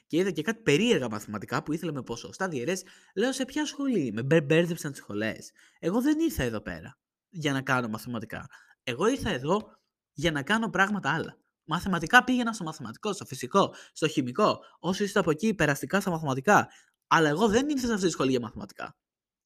Και 0.08 0.18
είδα 0.18 0.32
και 0.32 0.42
κάτι 0.42 0.62
περίεργα 0.62 1.10
μαθηματικά 1.10 1.64
που 1.64 1.74
ήθελα 1.74 1.92
με 1.94 2.04
ποσοστά 2.04 2.48
διαιρέ. 2.48 2.74
Λέω 3.16 3.32
σε 3.32 3.46
ποια 3.46 3.66
σχολή 3.66 4.12
Με 4.12 4.42
μπέρδεψαν 4.42 4.92
τις 4.92 5.00
σχολές. 5.00 5.52
Εγώ 5.80 6.02
δεν 6.02 6.20
ήρθα 6.20 6.44
εδώ 6.44 6.62
πέρα 6.62 7.00
για 7.30 7.54
να 7.54 7.62
κάνω 7.62 7.88
μαθηματικά. 7.88 8.48
Εγώ 8.84 9.08
ήρθα 9.08 9.30
εδώ 9.30 9.77
για 10.18 10.32
να 10.32 10.44
κάνω 10.44 10.70
πράγματα 10.70 11.14
άλλα. 11.14 11.38
Μαθηματικά 11.64 12.24
πήγαινα 12.24 12.54
στο 12.54 12.64
μαθηματικό, 12.64 13.14
στο 13.14 13.26
φυσικό, 13.26 13.74
στο 13.94 14.08
χημικό. 14.08 14.60
Όσοι 14.80 15.04
είστε 15.04 15.20
από 15.20 15.32
εκεί, 15.32 15.54
περαστικά 15.54 16.00
στα 16.02 16.12
μαθηματικά. 16.12 16.68
Αλλά 17.08 17.30
εγώ 17.30 17.48
δεν 17.48 17.70
ήρθα 17.70 17.88
σε 17.88 17.94
αυτή 17.94 18.06
τη 18.06 18.12
σχολή 18.12 18.30
για 18.30 18.40
μαθηματικά. 18.40 18.98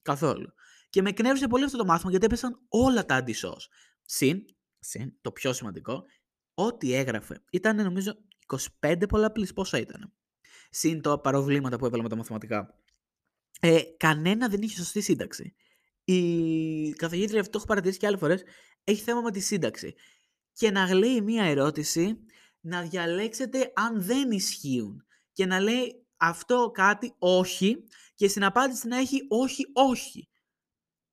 Καθόλου. 0.01 0.53
Και 0.89 1.01
με 1.01 1.10
εκνεύρισε 1.10 1.47
πολύ 1.47 1.63
αυτό 1.63 1.77
το 1.77 1.86
μάθημα 1.86 2.10
γιατί 2.10 2.25
έπεσαν 2.25 2.60
όλα 2.67 3.05
τα 3.05 3.15
αντισώς. 3.15 3.69
Συν, 4.05 4.45
συν, 4.79 5.13
το 5.21 5.31
πιο 5.31 5.53
σημαντικό, 5.53 6.03
ό,τι 6.53 6.93
έγραφε 6.93 7.43
ήταν 7.51 7.75
νομίζω 7.75 8.17
25 8.81 9.03
πολλαπλής. 9.10 9.53
Πόσα 9.53 9.77
ήταν. 9.77 10.13
Συν 10.69 11.01
το 11.01 11.17
παροβλήματα 11.17 11.77
που 11.77 11.86
έβαλα 11.86 12.03
με 12.03 12.10
τα 12.10 12.15
μαθηματικά. 12.15 12.75
Ε, 13.60 13.81
κανένα 13.97 14.47
δεν 14.47 14.62
είχε 14.62 14.75
σωστή 14.75 15.01
σύνταξη. 15.01 15.55
Η 16.03 16.91
καθηγήτρια, 16.91 17.39
αυτό 17.39 17.51
το 17.51 17.57
έχω 17.57 17.67
παρατηρήσει 17.67 17.99
και 17.99 18.07
άλλες 18.07 18.19
φορές, 18.19 18.43
έχει 18.84 19.01
θέμα 19.01 19.21
με 19.21 19.31
τη 19.31 19.39
σύνταξη. 19.39 19.95
Και 20.62 20.71
να 20.71 20.93
λέει 20.93 21.21
μία 21.21 21.43
ερώτηση, 21.43 22.17
να 22.60 22.82
διαλέξετε 22.82 23.71
αν 23.76 24.02
δεν 24.04 24.32
ισχύουν. 24.32 25.06
Και 25.32 25.45
να 25.45 25.60
λέει 25.60 26.06
αυτό 26.17 26.71
κάτι 26.74 27.15
όχι 27.19 27.84
και 28.15 28.28
στην 28.28 28.43
απάντηση 28.43 28.88
να 28.88 28.97
έχει 28.97 29.21
όχι, 29.30 29.65
όχι. 29.74 30.30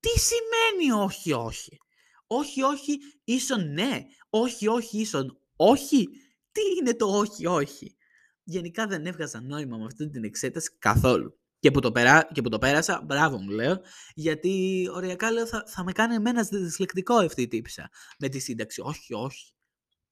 Τι 0.00 0.08
σημαίνει 0.08 1.02
όχι, 1.02 1.32
όχι; 1.32 1.78
Όχι, 2.26 2.62
όχι, 2.62 2.98
ίσον 3.24 3.72
ναι. 3.72 4.02
Όχι, 4.30 4.66
όχι, 4.66 4.98
ίσον 5.00 5.40
όχι. 5.56 6.08
Τι 6.52 6.60
είναι 6.80 6.94
το 6.94 7.06
όχι, 7.18 7.46
όχι; 7.46 7.96
Γενικά 8.42 8.86
δεν 8.86 9.06
έβγαζα 9.06 9.40
νόημα 9.40 9.76
με 9.76 9.84
αυτή 9.84 10.08
την 10.08 10.24
εξέταση 10.24 10.76
καθόλου. 10.78 11.37
Και 11.58 11.70
που 11.70 11.80
το, 11.80 11.92
περά... 11.92 12.28
και 12.32 12.42
που 12.42 12.48
το 12.48 12.58
πέρασα, 12.58 13.02
μπράβο 13.06 13.38
μου 13.38 13.50
λέω, 13.50 13.80
γιατί 14.14 14.86
οριακά 14.92 15.30
λέω 15.30 15.46
θα, 15.46 15.64
θα 15.66 15.84
με 15.84 15.92
κάνει 15.92 16.14
εμένα 16.14 16.42
δυσλεκτικό 16.42 17.14
αυτή 17.14 17.42
η 17.42 17.48
τύψα 17.48 17.90
με 18.18 18.28
τη 18.28 18.38
σύνταξη. 18.38 18.80
Όχι, 18.80 19.14
όχι. 19.14 19.52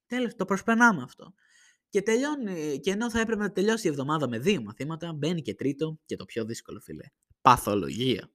Τέλος, 0.07 0.35
το 0.35 0.45
προσπερνάμε 0.45 1.03
αυτό. 1.03 1.35
Και 1.89 2.03
τελειώνει, 2.03 2.81
και 2.81 2.91
ενώ 2.91 3.11
θα 3.11 3.21
έπρεπε 3.21 3.43
να 3.43 3.53
τελειώσει 3.53 3.87
η 3.87 3.91
εβδομάδα 3.91 4.29
με 4.29 4.39
δύο 4.39 4.63
μαθήματα, 4.63 5.13
μπαίνει 5.13 5.43
και 5.43 5.55
τρίτο 5.55 5.99
και 6.05 6.17
το 6.17 6.25
πιο 6.25 6.45
δύσκολο 6.45 6.81
φιλέ. 6.81 7.05
Παθολογία. 7.41 8.31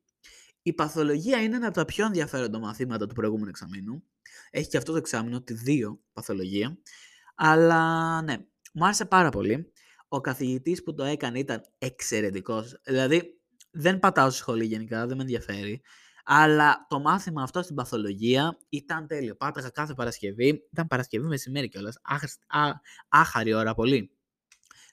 Η 0.61 0.73
παθολογία 0.73 1.41
είναι 1.41 1.55
ένα 1.55 1.67
από 1.67 1.75
τα 1.75 1.85
πιο 1.85 2.05
ενδιαφέροντα 2.05 2.59
μαθήματα 2.59 3.07
του 3.07 3.15
προηγούμενου 3.15 3.49
εξαμήνου. 3.49 4.03
Έχει 4.49 4.69
και 4.69 4.77
αυτό 4.77 4.91
το 4.91 4.97
εξάμεινο, 4.97 5.41
τη 5.41 5.53
δύο 5.53 6.01
παθολογία. 6.13 6.77
Αλλά 7.35 8.21
ναι, 8.21 8.37
μου 8.73 8.85
άρεσε 8.85 9.05
πάρα 9.05 9.29
πολύ. 9.29 9.71
Ο 10.13 10.21
καθηγητής 10.21 10.83
που 10.83 10.93
το 10.93 11.03
έκανε 11.03 11.39
ήταν 11.39 11.61
εξαιρετικός. 11.77 12.79
Δηλαδή, 12.83 13.41
δεν 13.71 13.99
πατάω 13.99 14.29
στη 14.29 14.37
σχολή 14.37 14.65
γενικά, 14.65 15.07
δεν 15.07 15.15
με 15.15 15.21
ενδιαφέρει. 15.21 15.81
Αλλά 16.23 16.85
το 16.89 16.99
μάθημα 16.99 17.43
αυτό 17.43 17.61
στην 17.61 17.75
παθολογία 17.75 18.57
ήταν 18.69 19.07
τέλειο. 19.07 19.35
Πάταγα 19.35 19.69
κάθε 19.69 19.93
Παρασκευή. 19.93 20.67
Ήταν 20.71 20.87
Παρασκευή 20.87 21.27
μεσημέρι 21.27 21.69
κιόλας. 21.69 21.97
Άχαρη 23.09 23.53
ώρα 23.53 23.73
πολύ. 23.73 24.11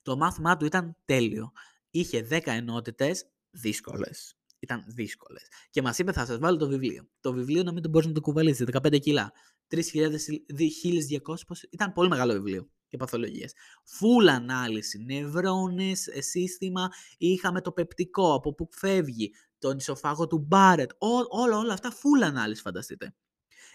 Το 0.03 0.17
μάθημά 0.17 0.57
του 0.57 0.65
ήταν 0.65 0.97
τέλειο. 1.05 1.53
Είχε 1.91 2.27
10 2.31 2.41
ενότητες 2.45 3.31
δύσκολες 3.51 4.39
ήταν 4.59 4.85
δύσκολες. 4.87 5.49
Και 5.71 5.83
μας 5.83 5.99
είπε, 5.99 6.13
θα 6.13 6.27
σας 6.27 6.39
βάλω 6.39 6.57
το 6.57 6.69
βιβλίο. 6.69 7.09
Το 7.21 7.33
βιβλίο 7.33 7.63
να 7.63 7.73
μην 7.73 7.83
το 7.83 7.89
μπορείς 7.89 8.07
να 8.07 8.13
το 8.13 8.21
κουβαλήσεις, 8.21 8.67
15 8.67 8.99
κιλά. 8.99 9.33
3.200, 9.69 11.69
ήταν 11.71 11.93
πολύ 11.93 12.09
μεγάλο 12.09 12.33
βιβλίο 12.33 12.69
και 12.89 12.97
παθολογίες. 12.97 13.53
Φούλ 13.85 14.29
ανάλυση, 14.29 14.99
νευρώνες, 14.99 16.07
ε, 16.07 16.21
σύστημα, 16.21 16.89
είχαμε 17.17 17.61
το 17.61 17.73
πεπτικό, 17.73 18.35
από 18.35 18.55
που 18.55 18.69
φεύγει, 18.73 19.33
τον 19.59 19.77
ισοφάγο 19.77 20.27
του 20.27 20.39
Μπάρετ, 20.39 20.91
όλα, 20.99 21.59
όλα 21.59 21.73
αυτά 21.73 21.91
φούλ 21.91 22.23
ανάλυση 22.23 22.61
φανταστείτε. 22.63 23.15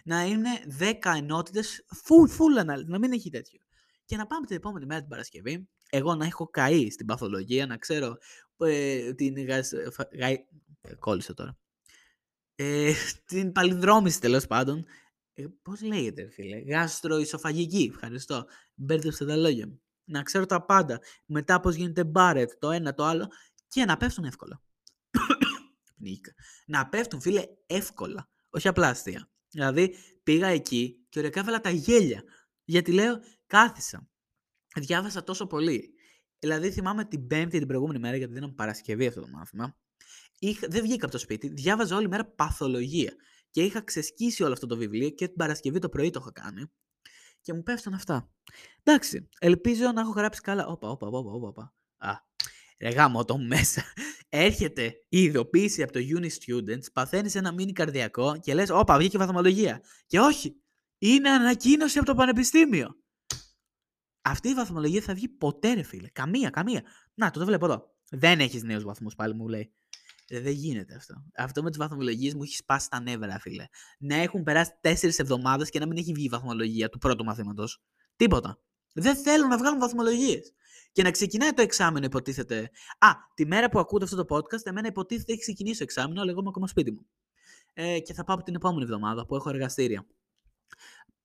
Να 0.04 0.26
είναι 0.26 0.49
10 0.80 0.93
ενότητες, 1.15 1.86
full, 2.04 2.30
full 2.30 2.60
ανάλυση, 2.60 2.89
να 2.89 2.99
μην 2.99 3.12
έχει 3.12 3.30
τέτοιο. 3.30 3.60
και 4.06 4.17
να 4.17 4.28
πάμε 4.28 4.45
την 4.45 4.56
επόμενη 4.56 4.86
μέρα 4.86 4.99
την 4.99 5.10
Παρασκευή. 5.10 5.67
Εγώ 5.89 6.15
να 6.15 6.26
έχω 6.26 6.47
καεί 6.47 6.89
στην 6.89 7.06
παθολογία, 7.06 7.65
να 7.65 7.78
ξέρω 7.78 8.17
ε, 8.58 9.13
την 9.13 9.45
γας... 9.45 9.71
γα... 10.12 10.28
Ε, 10.82 10.95
κόλλησε 10.99 11.34
τώρα. 11.34 11.58
Ε, 12.56 12.93
την 13.28 13.52
παλινδρόμηση 13.52 14.19
τέλος 14.19 14.47
πάντων. 14.47 14.86
Ε, 15.34 15.46
Πώς 15.62 15.82
λέγεται, 15.82 16.30
φίλε. 16.30 16.58
Γαστροϊσοφαγική. 16.58 17.89
Ευχαριστώ. 17.93 18.46
Μπέρδεψε 18.74 19.26
τα 19.26 19.36
λόγια 19.36 19.67
μου. 19.67 19.82
Να 20.04 20.24
ξέρω 20.24 20.46
τα 20.46 20.65
πάντα. 20.65 21.00
Μετά 21.26 21.60
πώς 21.60 21.76
γίνεται 21.76 22.04
μπάρετ, 22.04 22.52
το 22.60 22.72
ένα, 22.72 22.93
το 22.93 23.04
άλλο. 23.04 23.28
Και 23.67 23.86
να 23.86 23.98
πέφτουν 23.98 24.24
εύκολα. 24.24 24.62
Να 26.65 26.89
πέφτουν, 26.89 27.22
φίλε, 27.22 27.43
εύκολα. 27.65 28.30
Όχι 28.50 28.67
απλά 28.67 28.88
αστεία. 28.88 29.30
Δηλαδή, 29.50 29.96
πήγα 30.24 30.48
εκεί 30.48 31.06
και 31.10 31.19
ωριακά 31.19 31.39
έβαλα 31.39 31.60
τα 31.60 31.69
γέλια. 31.69 32.24
Γιατί 32.63 32.91
λέω, 32.91 33.19
κάθισα. 33.48 34.10
Διάβασα 34.76 35.24
τόσο 35.24 35.48
πολύ. 35.48 35.93
Δηλαδή, 36.39 36.72
θυμάμαι 36.72 37.06
την 37.06 37.28
Πέμπτη 37.28 37.58
την 37.58 37.67
προηγούμενη 37.67 38.00
μέρα, 38.00 38.17
γιατί 38.17 38.34
δίναμε 38.34 38.54
Παρασκευή 38.54 39.08
αυτό 39.08 39.22
το 39.22 39.28
μάθημα. 39.28 39.78
Είχα, 40.39 40.67
δεν 40.69 40.82
βγήκα 40.82 41.06
από 41.06 41.13
το 41.13 41.19
σπίτι, 41.19 41.48
διάβαζα 41.48 41.96
όλη 41.96 42.08
μέρα 42.08 42.26
παθολογία. 42.26 43.13
Και 43.53 43.63
είχα 43.63 43.81
ξεσκίσει 43.81 44.43
όλο 44.43 44.53
αυτό 44.53 44.65
το 44.65 44.77
βιβλίο 44.77 45.09
και 45.09 45.27
την 45.27 45.35
Παρασκευή 45.35 45.79
το 45.79 45.89
πρωί 45.89 46.09
το 46.09 46.19
είχα 46.21 46.31
κάνει. 46.31 46.71
Και 47.41 47.53
μου 47.53 47.63
πέφτουν 47.63 47.93
αυτά. 47.93 48.31
Εντάξει, 48.83 49.29
ελπίζω 49.39 49.91
να 49.91 50.01
έχω 50.01 50.11
γράψει 50.11 50.41
καλά. 50.41 50.65
Όπα, 50.65 50.89
όπα, 50.89 51.07
όπα, 51.07 51.31
όπα, 51.31 51.47
όπα. 51.47 51.73
Α, 51.97 52.13
ρε 52.79 52.89
γάμο 52.89 53.25
το 53.25 53.37
μέσα. 53.37 53.83
Έρχεται 54.29 54.93
η 55.09 55.23
ειδοποίηση 55.23 55.83
από 55.83 55.91
το 55.91 55.99
Uni 55.99 56.27
Students, 56.27 56.91
παθαίνεις 56.93 57.35
ένα 57.35 57.51
μίνι 57.51 57.71
καρδιακό 57.71 58.39
και 58.39 58.53
λες, 58.53 58.69
όπα, 58.69 58.97
βγήκε 58.97 59.17
βαθμολογία. 59.17 59.81
Και 60.07 60.19
όχι, 60.19 60.61
είναι 60.97 61.29
ανακοίνωση 61.29 61.97
από 61.97 62.07
το 62.07 62.15
πανεπιστήμιο. 62.15 62.97
Αυτή 64.21 64.49
η 64.49 64.53
βαθμολογία 64.53 65.01
θα 65.01 65.13
βγει 65.13 65.27
ποτέ, 65.27 65.73
ρε 65.73 65.83
φίλε. 65.83 66.09
Καμία, 66.09 66.49
καμία. 66.49 66.83
Να, 67.13 67.31
το, 67.31 67.39
το 67.39 67.45
βλέπω 67.45 67.65
εδώ. 67.65 67.95
Δεν 68.09 68.39
έχεις 68.39 68.63
νέους 68.63 68.83
βαθμούς 68.83 69.15
πάλι, 69.15 69.33
μου 69.33 69.47
λέει. 69.47 69.73
Ε, 70.27 70.39
δεν 70.39 70.51
γίνεται 70.51 70.95
αυτό. 70.95 71.13
Αυτό 71.36 71.63
με 71.63 71.69
τις 71.69 71.77
βαθμολογίες 71.77 72.33
μου 72.33 72.43
έχει 72.43 72.55
σπάσει 72.55 72.89
τα 72.89 73.01
νεύρα, 73.01 73.39
φίλε. 73.39 73.65
Να 73.99 74.15
έχουν 74.15 74.43
περάσει 74.43 74.71
τέσσερις 74.81 75.19
εβδομάδες 75.19 75.69
και 75.69 75.79
να 75.79 75.88
μην 75.88 75.97
έχει 75.97 76.13
βγει 76.13 76.25
η 76.25 76.29
βαθμολογία 76.29 76.89
του 76.89 76.97
πρώτου 76.97 77.23
μαθήματος. 77.23 77.81
Τίποτα. 78.15 78.59
Δεν 78.93 79.15
θέλουν 79.15 79.47
να 79.47 79.57
βγάλουν 79.57 79.79
βαθμολογίες. 79.79 80.53
Και 80.91 81.03
να 81.03 81.12
ξεκινάει 81.12 81.53
το 81.53 81.62
εξάμεινο, 81.62 82.05
υποτίθεται. 82.05 82.69
Α, 82.99 83.09
τη 83.33 83.45
μέρα 83.45 83.69
που 83.69 83.79
ακούτε 83.79 84.03
αυτό 84.03 84.25
το 84.25 84.36
podcast, 84.36 84.65
εμένα 84.65 84.88
υποτίθεται 84.88 85.31
έχει 85.31 85.41
ξεκινήσει 85.41 85.77
το 85.77 85.83
εξάμεινο, 85.83 86.21
αλλά 86.21 86.31
εγώ 86.31 86.39
είμαι 86.39 86.49
ακόμα 86.49 86.67
σπίτι 86.67 86.91
μου. 86.91 87.05
Ε, 87.73 87.99
και 87.99 88.13
θα 88.13 88.23
πάω 88.23 88.43
την 88.43 88.55
επόμενη 88.55 88.83
εβδομάδα 88.83 89.25
που 89.25 89.36
έχω 89.36 89.49
εργαστήρια. 89.49 90.05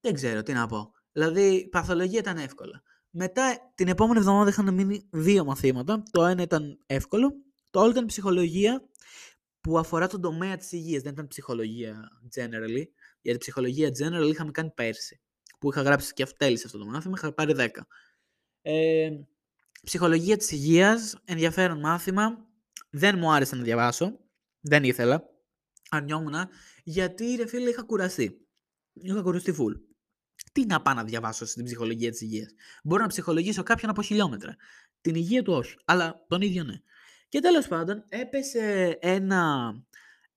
Δεν 0.01 0.13
ξέρω 0.13 0.43
τι 0.43 0.53
να 0.53 0.67
πω. 0.67 0.91
Δηλαδή, 1.11 1.41
η 1.41 1.67
παθολογία 1.67 2.19
ήταν 2.19 2.37
εύκολα. 2.37 2.81
Μετά 3.09 3.71
την 3.75 3.87
επόμενη 3.87 4.19
εβδομάδα 4.19 4.49
είχαν 4.49 4.73
μείνει 4.73 5.07
δύο 5.09 5.45
μαθήματα. 5.45 6.03
Το 6.11 6.25
ένα 6.25 6.41
ήταν 6.41 6.79
εύκολο. 6.85 7.33
Το 7.69 7.79
άλλο 7.79 7.89
ήταν 7.91 8.05
ψυχολογία 8.05 8.89
που 9.61 9.77
αφορά 9.77 10.07
τον 10.07 10.21
τομέα 10.21 10.57
της 10.57 10.71
υγείας. 10.71 11.01
Δεν 11.01 11.11
ήταν 11.11 11.27
ψυχολογία 11.27 12.09
generally. 12.35 12.83
Γιατί 13.21 13.39
ψυχολογία 13.39 13.89
general 13.89 14.29
είχαμε 14.29 14.51
κάνει 14.51 14.71
πέρσι. 14.71 15.21
Που 15.59 15.71
είχα 15.71 15.81
γράψει 15.81 16.13
και 16.13 16.25
σε 16.25 16.63
αυτό 16.65 16.77
το 16.77 16.85
μάθημα. 16.85 17.13
Είχα 17.17 17.33
πάρει 17.33 17.53
10. 17.57 17.67
Ε, 18.61 19.09
ψυχολογία 19.83 20.37
της 20.37 20.51
υγείας. 20.51 21.15
Ενδιαφέρον 21.25 21.79
μάθημα. 21.79 22.47
Δεν 22.89 23.17
μου 23.17 23.31
άρεσε 23.31 23.55
να 23.55 23.63
διαβάσω. 23.63 24.19
Δεν 24.59 24.83
ήθελα. 24.83 25.23
Αρνιόμουν. 25.89 26.35
Γιατί 26.83 27.35
ρε 27.35 27.47
φίλε 27.47 27.69
είχα 27.69 27.83
κουραστεί. 27.83 28.47
Είχα 28.93 29.21
κουραστεί 29.21 29.55
full 29.59 29.89
τι 30.51 30.65
να 30.65 30.81
πάω 30.81 30.93
να 30.93 31.03
διαβάσω 31.03 31.45
στην 31.45 31.65
ψυχολογία 31.65 32.11
της 32.11 32.21
υγείας; 32.21 32.53
Μπορώ 32.83 33.01
να 33.01 33.07
ψυχολογήσω 33.07 33.63
κάποιον 33.63 33.91
από 33.91 34.01
χιλιόμετρα. 34.01 34.55
Την 35.01 35.15
υγεία 35.15 35.43
του 35.43 35.53
όχι, 35.53 35.75
αλλά 35.85 36.25
τον 36.27 36.41
ίδιο 36.41 36.63
ναι. 36.63 36.81
Και 37.29 37.39
τέλος 37.39 37.67
πάντων 37.67 38.05
έπεσε 38.09 38.97
ένα 39.01 39.73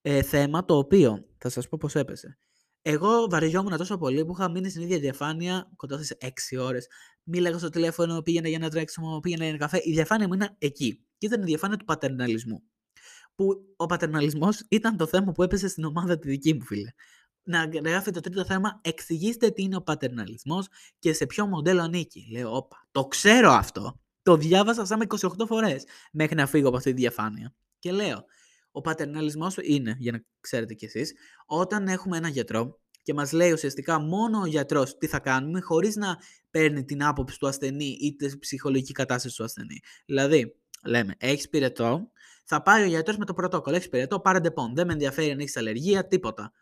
ε, 0.02 0.22
θέμα 0.22 0.64
το 0.64 0.76
οποίο 0.76 1.24
θα 1.38 1.48
σας 1.48 1.68
πω 1.68 1.76
πώς 1.80 1.94
έπεσε. 1.94 2.38
Εγώ 2.82 3.26
βαριόμουν 3.30 3.76
τόσο 3.76 3.98
πολύ 3.98 4.24
που 4.24 4.32
είχα 4.32 4.50
μείνει 4.50 4.70
στην 4.70 4.82
ίδια 4.82 4.98
διαφάνεια 4.98 5.70
κοντά 5.76 5.96
στις 6.02 6.16
6 6.20 6.28
ώρες. 6.60 6.86
Μίλαγα 7.22 7.58
στο 7.58 7.68
τηλέφωνο, 7.68 8.22
πήγαινα 8.22 8.48
για 8.48 8.56
ένα 8.56 8.70
τρέξιμο, 8.70 9.20
πήγαινα 9.20 9.42
για 9.42 9.50
ένα 9.52 9.62
καφέ. 9.62 9.80
Η 9.84 9.92
διαφάνεια 9.92 10.26
μου 10.26 10.34
ήταν 10.34 10.56
εκεί. 10.58 11.04
Και 11.18 11.26
ήταν 11.26 11.42
η 11.42 11.44
διαφάνεια 11.44 11.76
του 11.76 11.84
πατερναλισμού. 11.84 12.62
Που 13.34 13.74
ο 13.76 13.86
πατερναλισμός 13.86 14.66
ήταν 14.68 14.96
το 14.96 15.06
θέμα 15.06 15.32
που 15.32 15.42
έπεσε 15.42 15.68
στην 15.68 15.84
ομάδα 15.84 16.18
τη 16.18 16.28
δική 16.28 16.54
μου, 16.54 16.64
φίλε 16.64 16.90
να 17.42 17.68
γράφει 17.84 18.10
το 18.10 18.20
τρίτο 18.20 18.44
θέμα, 18.44 18.80
εξηγήστε 18.82 19.50
τι 19.50 19.62
είναι 19.62 19.76
ο 19.76 19.82
πατερναλισμός 19.82 20.68
και 20.98 21.12
σε 21.12 21.26
ποιο 21.26 21.46
μοντέλο 21.46 21.82
ανήκει. 21.82 22.28
Λέω, 22.32 22.56
όπα, 22.56 22.86
το 22.90 23.06
ξέρω 23.06 23.50
αυτό. 23.50 24.00
Το 24.22 24.36
διάβασα 24.36 24.84
σαν 24.84 25.06
28 25.08 25.46
φορές 25.46 25.84
μέχρι 26.12 26.34
να 26.34 26.46
φύγω 26.46 26.68
από 26.68 26.76
αυτή 26.76 26.90
τη 26.90 27.00
διαφάνεια. 27.00 27.54
Και 27.78 27.92
λέω, 27.92 28.24
ο 28.70 28.80
πατερναλισμός 28.80 29.56
είναι, 29.62 29.96
για 29.98 30.12
να 30.12 30.24
ξέρετε 30.40 30.74
κι 30.74 30.84
εσείς, 30.84 31.12
όταν 31.46 31.88
έχουμε 31.88 32.16
ένα 32.16 32.28
γιατρό 32.28 32.80
και 33.02 33.14
μας 33.14 33.32
λέει 33.32 33.52
ουσιαστικά 33.52 34.00
μόνο 34.00 34.40
ο 34.40 34.46
γιατρός 34.46 34.98
τι 34.98 35.06
θα 35.06 35.18
κάνουμε 35.18 35.60
χωρίς 35.60 35.96
να 35.96 36.16
παίρνει 36.50 36.84
την 36.84 37.04
άποψη 37.04 37.38
του 37.38 37.46
ασθενή 37.46 37.96
ή 38.00 38.14
τη 38.14 38.38
ψυχολογική 38.38 38.92
κατάσταση 38.92 39.36
του 39.36 39.44
ασθενή. 39.44 39.80
Δηλαδή, 40.06 40.56
λέμε, 40.84 41.14
έχεις 41.18 41.48
πυρετό, 41.48 42.10
θα 42.44 42.62
πάει 42.62 42.82
ο 42.82 42.86
γιατρός 42.86 43.16
με 43.16 43.24
το 43.24 43.34
πρωτόκολλο. 43.34 43.76
Έχεις 43.76 43.88
πυρετό, 43.88 44.20
πάρε 44.20 44.40
Ντεπόν. 44.40 44.74
Δεν 44.74 44.86
με 44.86 44.92
ενδιαφέρει 44.92 45.30
αν 45.30 45.38
έχεις 45.38 45.56
αλλεργία, 45.56 46.06
τίποτα. 46.06 46.52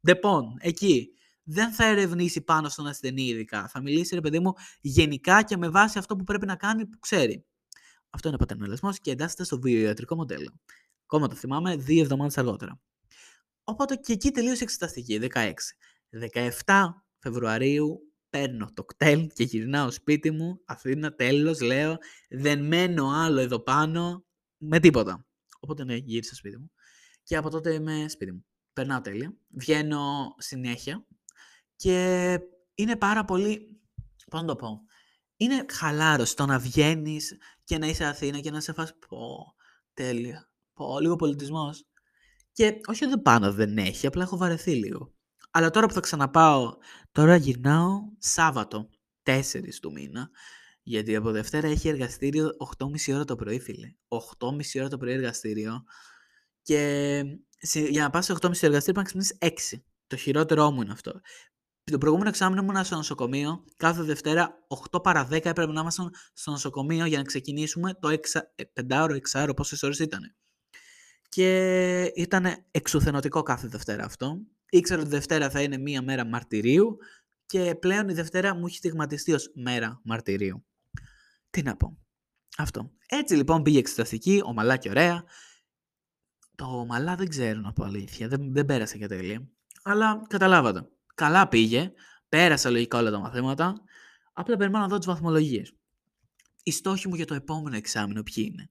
Ντεπόν, 0.00 0.56
εκεί. 0.60 1.10
Δεν 1.48 1.72
θα 1.72 1.84
ερευνήσει 1.84 2.40
πάνω 2.40 2.68
στον 2.68 2.86
ασθενή 2.86 3.22
ειδικά. 3.22 3.68
Θα 3.68 3.80
μιλήσει, 3.80 4.14
ρε 4.14 4.20
παιδί 4.20 4.38
μου, 4.38 4.52
γενικά 4.80 5.42
και 5.42 5.56
με 5.56 5.68
βάση 5.68 5.98
αυτό 5.98 6.16
που 6.16 6.24
πρέπει 6.24 6.46
να 6.46 6.56
κάνει 6.56 6.86
που 6.86 6.98
ξέρει. 6.98 7.44
Αυτό 8.10 8.28
είναι 8.28 8.36
ο 8.36 8.40
πατερναλισμός 8.40 9.00
και 9.00 9.10
εντάσσεται 9.10 9.44
στο 9.44 9.60
βιοιατρικό 9.60 10.14
μοντέλο. 10.14 10.60
Ακόμα 11.04 11.28
το 11.28 11.34
θυμάμαι 11.34 11.76
δύο 11.76 12.02
εβδομάδες 12.02 12.38
αργότερα. 12.38 12.80
Οπότε 13.64 13.96
και 13.96 14.12
εκεί 14.12 14.30
τελείωσε 14.30 14.60
η 14.60 14.62
εξεταστική, 14.62 15.18
16. 15.34 15.52
17 16.64 16.84
Φεβρουαρίου 17.18 18.12
παίρνω 18.30 18.70
το 18.74 18.84
ΚΤΕΛ 18.84 19.26
και 19.32 19.44
γυρνάω 19.44 19.90
σπίτι 19.90 20.30
μου. 20.30 20.60
Αθήνα, 20.64 21.14
τέλος, 21.14 21.60
λέω. 21.60 21.96
Δεν 22.28 22.66
μένω 22.66 23.10
άλλο 23.10 23.40
εδώ 23.40 23.60
πάνω 23.60 24.24
με 24.56 24.80
τίποτα. 24.80 25.26
Οπότε 25.60 25.84
ναι, 25.84 25.94
γύρισα 25.94 26.34
σπίτι 26.34 26.58
μου. 26.58 26.70
Και 27.22 27.36
από 27.36 27.50
τότε 27.50 27.72
είμαι 27.74 28.08
σπίτι 28.08 28.32
μου 28.32 28.46
περνάω 28.76 29.00
τέλεια, 29.00 29.36
βγαίνω 29.48 30.34
συνέχεια 30.38 31.06
και 31.76 32.38
είναι 32.74 32.96
πάρα 32.96 33.24
πολύ, 33.24 33.80
πώς 34.30 34.40
να 34.40 34.46
το 34.46 34.56
πω, 34.56 34.80
είναι 35.36 35.64
χαλάρωση 35.72 36.36
το 36.36 36.46
να 36.46 36.58
βγαίνεις 36.58 37.36
και 37.64 37.78
να 37.78 37.86
είσαι 37.86 38.04
Αθήνα 38.04 38.40
και 38.40 38.50
να 38.50 38.60
σε 38.60 38.72
φας 38.72 38.92
πω, 39.08 39.54
τέλεια, 39.94 40.50
πω, 40.72 41.00
λίγο 41.00 41.16
πολιτισμός. 41.16 41.86
Και 42.52 42.80
όχι 42.86 43.04
ότι 43.04 43.20
πάνω 43.20 43.52
δεν 43.52 43.78
έχει, 43.78 44.06
απλά 44.06 44.22
έχω 44.22 44.36
βαρεθεί 44.36 44.74
λίγο. 44.74 45.14
Αλλά 45.50 45.70
τώρα 45.70 45.86
που 45.86 45.92
θα 45.92 46.00
ξαναπάω, 46.00 46.76
τώρα 47.12 47.36
γυρνάω 47.36 48.00
Σάββατο, 48.18 48.88
4 49.22 49.40
του 49.80 49.92
μήνα, 49.92 50.30
γιατί 50.82 51.16
από 51.16 51.30
Δευτέρα 51.30 51.68
έχει 51.68 51.88
εργαστήριο 51.88 52.50
8.30 52.78 53.14
ώρα 53.14 53.24
το 53.24 53.36
πρωί, 53.36 53.60
φίλε. 53.60 53.94
8.30 54.38 54.60
ώρα 54.76 54.88
το 54.88 54.96
πρωί 54.96 55.12
εργαστήριο. 55.12 55.84
Και 56.62 57.22
για 57.88 58.02
να 58.02 58.10
πας 58.10 58.24
σε 58.24 58.32
8.30 58.32 58.62
εργαστήριο 58.62 58.92
πρέπει 58.92 58.96
να 58.96 59.02
ξυπνήσεις 59.02 59.38
6. 59.74 59.82
Το 60.06 60.16
χειρότερό 60.16 60.70
μου 60.70 60.82
είναι 60.82 60.92
αυτό. 60.92 61.20
Το 61.90 61.98
προηγούμενο 61.98 62.28
εξάμεινο 62.28 62.62
ήμουν 62.62 62.84
στο 62.84 62.96
νοσοκομείο. 62.96 63.64
Κάθε 63.76 64.02
Δευτέρα 64.02 64.66
8 64.92 65.02
παρα 65.02 65.26
10 65.26 65.30
έπρεπε 65.32 65.72
να 65.72 65.80
ήμασταν 65.80 66.14
στο 66.32 66.50
νοσοκομείο 66.50 67.06
για 67.06 67.18
να 67.18 67.24
ξεκινήσουμε 67.24 67.94
το 67.94 68.08
5ωρο, 68.88 69.18
6ωρο, 69.32 69.50
πόσες 69.56 69.82
ώρες 69.82 69.98
ήταν. 69.98 70.34
Και 71.28 72.12
ήταν 72.14 72.46
εξουθενωτικό 72.70 73.42
κάθε 73.42 73.68
Δευτέρα 73.68 74.04
αυτό. 74.04 74.38
Ήξερα 74.70 75.00
ότι 75.00 75.10
Δευτέρα 75.10 75.50
θα 75.50 75.62
είναι 75.62 75.78
μία 75.78 76.02
μέρα 76.02 76.24
μαρτυρίου 76.24 76.96
και 77.46 77.74
πλέον 77.74 78.08
η 78.08 78.12
Δευτέρα 78.12 78.54
μου 78.54 78.66
έχει 78.66 78.76
στιγματιστεί 78.76 79.32
ως 79.32 79.52
μέρα 79.54 80.00
μαρτυρίου. 80.04 80.64
Τι 81.50 81.62
να 81.62 81.76
πω. 81.76 81.98
Αυτό. 82.56 82.92
Έτσι 83.06 83.34
λοιπόν 83.34 83.62
πήγε 83.62 83.78
εξεταστική, 83.78 84.40
ομαλά 84.44 84.76
και 84.76 84.88
ωραία. 84.88 85.24
Το 86.54 86.84
μαλά 86.88 87.14
δεν 87.14 87.28
ξέρω 87.28 87.60
να 87.60 87.72
πω 87.72 87.84
αλήθεια. 87.84 88.28
Δεν, 88.28 88.52
δεν 88.52 88.64
πέρασε 88.64 88.98
και 88.98 89.06
τέλεια. 89.06 89.48
Αλλά 89.82 90.22
καταλάβατε. 90.28 90.88
Καλά 91.16 91.48
πήγε. 91.48 91.92
Πέρασα 92.28 92.70
λογικά 92.70 92.98
όλα 92.98 93.10
τα 93.10 93.18
μαθήματα. 93.18 93.80
Απλά 94.32 94.56
περιμένω 94.56 94.82
να 94.82 94.90
δω 94.90 94.96
τις 94.96 95.06
βαθμολογίες. 95.06 95.74
Οι 96.62 96.70
στόχοι 96.70 97.08
μου 97.08 97.14
για 97.14 97.26
το 97.26 97.34
επόμενο 97.34 97.76
εξάμεινο 97.76 98.22
ποιοι 98.22 98.48
είναι; 98.50 98.70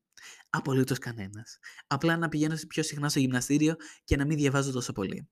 Απολύτως 0.50 0.98
κανένας. 0.98 1.58
Απλά 1.88 2.18
να 2.18 2.30
πηγαίνω 2.30 2.56
πιο 2.68 2.84
συχνά 2.84 3.10
στο 3.10 3.20
γυμναστήριο 3.20 3.76
και 4.04 4.16
να 4.16 4.26
μην 4.26 4.38
διαβάζω 4.38 4.72
τόσο 4.72 4.92
πολύ. 4.92 5.30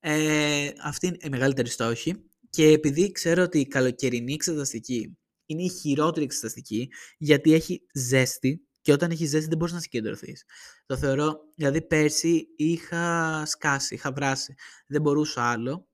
Ε, 0.00 0.70
αυτή 0.82 1.06
είναι 1.06 1.16
η 1.20 1.28
μεγαλύτερη 1.28 1.68
στόχη. 1.68 2.30
Και 2.50 2.66
επειδή 2.66 3.12
ξέρω 3.12 3.42
ότι 3.42 3.58
η 3.58 3.66
καλοκαιρινή 3.66 4.32
εξεταστική 4.32 5.18
είναι 5.46 5.62
η 5.62 5.68
χειρότερη 5.68 6.24
εξεταστική, 6.24 6.88
γιατί 7.18 7.52
έχει 7.52 7.80
ζέστη 7.94 8.66
και 8.80 8.92
όταν 8.92 9.10
έχει 9.10 9.26
ζέστη 9.26 9.48
δεν 9.48 9.58
μπορείς 9.58 9.74
να 9.74 9.80
συγκεντρωθείς. 9.80 10.44
Το 10.86 10.96
θεωρώ, 10.96 11.36
δηλαδή 11.54 11.82
πέρσι 11.82 12.46
είχα 12.56 13.42
σκάσει, 13.46 13.94
είχα 13.94 14.12
βράσει. 14.12 14.54
Δεν 14.86 15.00
μπορούσα 15.00 15.42
άλλο. 15.42 15.88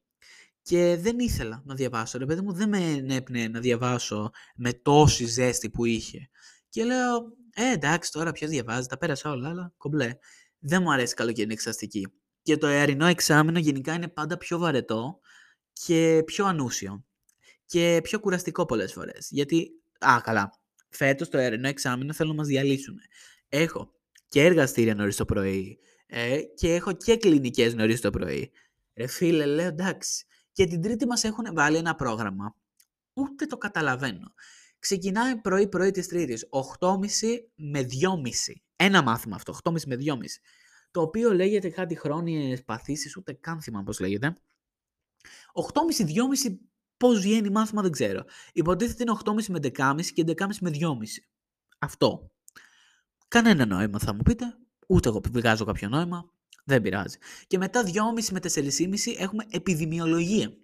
Και 0.62 0.96
δεν 1.00 1.18
ήθελα 1.18 1.62
να 1.64 1.74
διαβάσω. 1.74 2.18
Ρε 2.18 2.26
παιδί 2.26 2.40
μου 2.40 2.52
δεν 2.52 2.68
με 2.68 2.78
ενέπνεε 2.78 3.48
να 3.48 3.60
διαβάσω 3.60 4.30
με 4.56 4.72
τόση 4.72 5.24
ζέστη 5.24 5.70
που 5.70 5.84
είχε. 5.84 6.28
Και 6.68 6.84
λέω, 6.84 7.16
ε, 7.54 7.72
εντάξει, 7.72 8.12
τώρα 8.12 8.32
ποιος 8.32 8.50
διαβάζει, 8.50 8.86
τα 8.86 8.98
πέρασα 8.98 9.30
όλα, 9.30 9.48
αλλά 9.48 9.72
κομπλέ. 9.76 10.16
Δεν 10.58 10.82
μου 10.82 10.92
αρέσει 10.92 11.14
καλοκαιρινή 11.14 11.52
εξαστική. 11.52 12.08
Και 12.42 12.56
το 12.56 12.66
αερινό 12.66 13.06
εξάμεινο 13.06 13.58
γενικά 13.58 13.94
είναι 13.94 14.08
πάντα 14.08 14.36
πιο 14.36 14.58
βαρετό 14.58 15.20
και 15.72 16.22
πιο 16.26 16.46
ανούσιο. 16.46 17.04
Και 17.66 18.00
πιο 18.02 18.20
κουραστικό 18.20 18.64
πολλές 18.64 18.92
φορές. 18.92 19.28
Γιατί, 19.30 19.70
α, 19.98 20.20
καλά, 20.22 20.50
φέτος 20.88 21.28
το 21.28 21.38
αερινό 21.38 21.68
εξάμεινο 21.68 22.12
θέλω 22.12 22.30
να 22.30 22.36
μας 22.36 22.46
διαλύσουν. 22.46 22.98
Έχω 23.48 23.92
και 24.28 24.44
εργαστήρια 24.44 24.94
νωρίς 24.94 25.16
το 25.16 25.24
πρωί 25.24 25.78
ε, 26.06 26.40
και 26.54 26.74
έχω 26.74 26.92
και 26.92 27.16
κλινικές 27.16 27.74
νωρίς 27.74 28.00
το 28.00 28.10
πρωί. 28.10 28.50
Ρε 28.94 29.06
φίλε, 29.06 29.46
λέω 29.46 29.66
εντάξει. 29.66 30.26
Και 30.52 30.66
την 30.66 30.82
Τρίτη 30.82 31.06
μας 31.06 31.24
έχουν 31.24 31.54
βάλει 31.54 31.76
ένα 31.76 31.94
πρόγραμμα. 31.94 32.56
Ούτε 33.12 33.46
το 33.46 33.56
καταλαβαίνω. 33.56 34.32
Ξεκινάει 34.78 35.36
πρωί-πρωί 35.36 35.90
της 35.90 36.08
Τρίτης. 36.08 36.48
8.30 36.80 36.98
με 37.54 37.80
2.30. 37.80 37.88
Ένα 38.76 39.02
μάθημα 39.02 39.36
αυτό. 39.36 39.54
8.30 39.64 39.84
με 39.86 39.96
2.30. 39.96 40.16
Το 40.90 41.00
οποίο 41.00 41.32
λέγεται 41.34 41.70
κάτι 41.70 41.94
χρόνιες 41.94 42.64
παθήσεις, 42.64 43.16
ούτε 43.16 43.32
καν 43.32 43.62
θυμάμαι 43.62 43.84
πώς 43.84 44.00
λέγεται. 44.00 44.34
8.30-2.30 45.52 46.58
πώς 46.96 47.20
βγαίνει 47.20 47.50
μάθημα 47.50 47.82
δεν 47.82 47.90
ξέρω. 47.90 48.24
Υποτίθεται 48.52 49.02
είναι 49.02 49.18
8.30 49.24 49.46
με 49.46 49.58
10.30 49.62 50.04
και 50.14 50.24
11.30 50.26 50.46
με 50.60 50.70
2.30. 50.70 50.80
Αυτό. 51.78 52.30
Κανένα 53.28 53.66
νόημα 53.66 53.98
θα 53.98 54.14
μου 54.14 54.22
πείτε. 54.22 54.44
Ούτε 54.88 55.08
εγώ 55.08 55.20
βγάζω 55.30 55.64
κάποιο 55.64 55.88
νόημα. 55.88 56.32
Δεν 56.64 56.82
πειράζει. 56.82 57.16
Και 57.46 57.58
μετά 57.58 57.82
2,5 57.84 57.92
με 58.30 58.40
4,5 58.40 59.14
έχουμε 59.18 59.44
επιδημιολογία. 59.50 60.56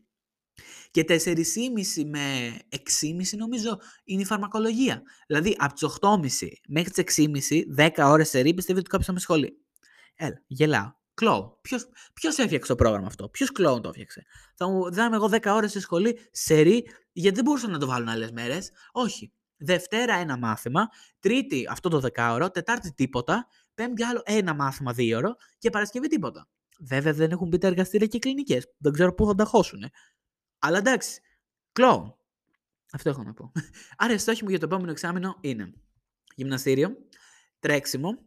Και 0.91 1.05
4,5 1.09 2.05
με 2.05 2.57
6,5 2.71 3.37
νομίζω 3.37 3.79
είναι 4.05 4.23
η 4.23 4.25
φαρμακολογία. 4.25 5.03
Δηλαδή 5.27 5.57
από 5.59 5.73
τις 5.75 5.83
8,5 5.83 6.49
μέχρι 6.69 6.91
τις 6.91 7.17
6,5, 7.17 7.65
10 7.77 7.91
ώρες 8.11 8.29
σε 8.29 8.41
ρί, 8.41 8.55
πιστεύετε 8.55 8.79
ότι 8.79 8.89
κάποιο 8.89 9.07
θα 9.07 9.13
με 9.13 9.19
σχολεί. 9.19 9.65
Έλα, 10.15 10.43
γελάω. 10.47 10.97
Κλόου. 11.15 11.61
Ποιος 12.15 12.39
έφτιαξε 12.39 12.69
το 12.69 12.75
πρόγραμμα 12.75 13.07
αυτό, 13.07 13.29
Ποιος 13.29 13.53
κλόου 13.53 13.81
το 13.81 13.89
έφτιαξε; 13.89 14.25
Θα 14.55 14.69
μου 14.69 14.93
δάμε 14.93 15.17
εγώ 15.17 15.29
10 15.33 15.39
ώρες 15.47 15.71
στη 15.71 15.81
σχολή 15.81 16.19
σε 16.31 16.61
ρί, 16.61 16.87
γιατί 17.13 17.37
δεν 17.37 17.45
μπορούσα 17.45 17.69
να 17.69 17.79
το 17.79 17.87
βάλουν 17.87 18.09
άλλες 18.09 18.31
μέρες. 18.31 18.71
Όχι. 18.93 19.33
Δευτέρα 19.57 20.15
ένα 20.15 20.39
μάθημα, 20.39 20.89
Τρίτη 21.19 21.67
αυτό 21.71 21.89
το 21.89 22.01
δεκάωρο, 22.01 22.51
Τετάρτη 22.51 22.93
τίποτα, 22.93 23.49
Πέμπτη 23.79 24.03
άλλο 24.03 24.23
ένα 24.25 24.55
μάθημα 24.55 24.93
δύο 24.93 25.19
ώρο 25.19 25.37
και 25.59 25.71
Παρασκευή 25.71 26.09
τίποτα. 26.09 26.49
Βέβαια 26.81 27.12
δεν 27.12 27.31
έχουν 27.31 27.49
μπει 27.49 27.59
τα 27.59 27.67
εργαστήρια 27.67 28.07
και 28.07 28.19
κλινικές. 28.19 28.67
Δεν 28.79 28.93
ξέρω 28.93 29.14
πού 29.14 29.27
θα 29.27 29.35
τα 29.35 29.45
χώσουν. 29.45 29.91
Αλλά 30.59 30.79
εντάξει. 30.79 31.21
Κλόουν. 31.73 32.17
Αυτό 32.93 33.11
έχω 33.11 33.23
να 33.23 33.35
πω. 33.35 33.53
Άρα 33.97 34.12
η 34.12 34.19
στόχη 34.19 34.45
μου 34.45 34.51
για 34.51 34.59
το 34.59 34.64
επόμενο 34.64 34.91
εξάμεινο 34.91 35.38
είναι 35.41 35.73
γυμναστήριο, 36.35 36.97
τρέξιμο, 37.59 38.19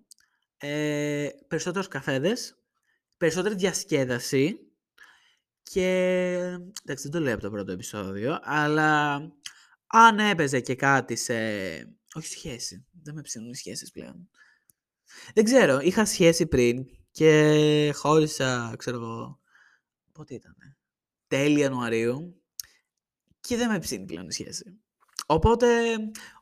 ε, 0.57 1.29
περισσότερους 1.47 1.87
καφέδες, 1.87 2.55
περισσότερη 3.17 3.55
διασκέδαση 3.55 4.59
και... 5.63 5.87
Εντάξει, 6.83 7.03
δεν 7.03 7.11
το 7.11 7.19
λέω 7.19 7.33
από 7.33 7.43
το 7.43 7.49
πρώτο 7.49 7.71
επεισόδιο, 7.71 8.39
αλλά 8.41 9.15
αν 9.87 10.19
έπαιζε 10.19 10.59
και 10.59 10.75
κάτι 10.75 11.15
σε... 11.15 11.33
Όχι 12.13 12.27
σχέση. 12.27 12.85
Δεν 12.91 13.13
με 13.15 13.21
ψήνουν 13.21 13.49
οι 13.49 13.55
σχέσεις 13.55 13.91
πλέον. 13.91 14.29
Δεν 15.33 15.43
ξέρω. 15.43 15.79
Είχα 15.79 16.05
σχέση 16.05 16.45
πριν 16.45 16.85
και 17.11 17.91
χώρισα, 17.95 18.75
ξέρω 18.77 18.97
εγώ, 18.97 19.39
πότε 20.11 20.33
ήταν. 20.33 20.55
Τέλη 21.27 21.59
Ιανουαρίου 21.59 22.41
και 23.39 23.57
δεν 23.57 23.69
με 23.69 23.79
ψήνει 23.79 24.05
πλέον 24.05 24.27
η 24.27 24.31
σχέση. 24.31 24.79
Οπότε, 25.25 25.67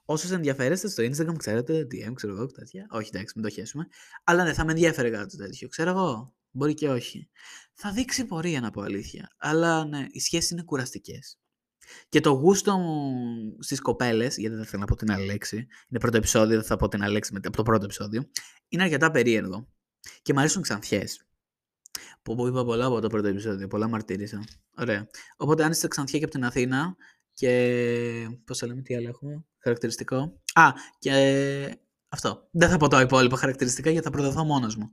όσους 0.06 0.32
ενδιαφέρεστε 0.32 0.88
στο 0.88 1.04
Instagram, 1.04 1.36
ξέρετε, 1.38 1.88
DM, 1.92 2.14
ξέρω 2.14 2.34
εγώ, 2.34 2.46
τέτοια. 2.46 2.88
Όχι, 2.90 3.10
εντάξει, 3.14 3.34
μην 3.36 3.46
το 3.46 3.50
χέσουμε. 3.50 3.88
Αλλά 4.24 4.44
ναι, 4.44 4.54
θα 4.54 4.66
με 4.66 4.72
ενδιαφέρει 4.72 5.12
κάτι 5.12 5.38
τέτοιο. 5.38 5.68
Ξέρω 5.68 5.90
εγώ. 5.90 6.34
Μπορεί 6.52 6.74
και 6.74 6.90
όχι. 6.90 7.30
Θα 7.74 7.92
δείξει 7.92 8.26
πορεία 8.26 8.60
να 8.62 8.72
πω 8.72 8.82
αλήθεια. 8.82 9.36
Αλλά 9.38 9.86
ναι, 9.86 10.06
οι 10.10 10.20
σχέσεις 10.20 10.50
είναι 10.50 10.64
κουραστικές. 10.64 11.40
Και 12.10 12.20
το 12.20 12.30
γούστο 12.30 12.78
μου 12.78 13.14
στις 13.60 13.82
κοπέλες, 13.82 14.38
γιατί 14.38 14.56
δεν 14.56 14.66
θέλω 14.66 14.82
να 14.82 14.88
πω 14.88 14.96
την 14.96 15.12
άλλη 15.12 15.26
λέξη, 15.26 15.56
είναι 15.58 16.00
πρώτο 16.00 16.18
επεισόδιο, 16.18 16.56
δεν 16.56 16.66
θα 16.66 16.76
πω 16.76 16.88
την 16.88 17.04
άλλη 17.04 17.14
λέξη 17.14 17.32
από 17.44 17.58
το 17.58 17.64
πρώτο 17.64 17.84
επεισόδιο, 17.84 18.30
είναι 18.68 18.84
αρκετά 18.84 19.12
περίεργο. 19.12 19.68
Και 20.22 20.34
μου 20.34 20.40
αρέσουν 20.40 20.62
ξανθιές. 20.62 21.24
Που, 22.22 22.36
που 22.36 22.48
είπα 22.48 22.66
πολλά 22.66 22.86
από 22.86 23.00
το 23.00 23.08
πρώτο 23.08 23.28
επεισόδιο, 23.28 23.68
πολλά 23.68 23.88
μαρτύρησα. 23.88 24.44
Ωραία. 24.78 25.08
Οπότε 25.38 25.64
αν 25.64 25.72
είστε 25.72 25.88
ξανθιέ 25.88 26.20
και 26.20 26.26
από 26.26 26.34
την 26.34 26.46
Αθήνα 26.46 26.96
και. 27.34 28.40
Πώς 28.46 28.58
θα 28.58 28.68
λέμε, 28.68 28.82
τι 28.82 28.96
άλλο 28.96 29.08
έχουμε, 29.08 29.46
χαρακτηριστικό. 29.60 30.42
Α, 30.54 30.72
και. 31.00 31.80
Αυτό. 32.10 32.48
Δεν 32.52 32.70
θα 32.70 32.78
πω 32.78 32.88
τα 32.88 33.02
υπόλοιπα 33.02 33.38
χαρακτηριστικά 33.38 33.90
γιατί 33.90 34.06
θα 34.06 34.12
προδοθώ 34.12 34.44
μόνος 34.44 34.76
μου. 34.76 34.92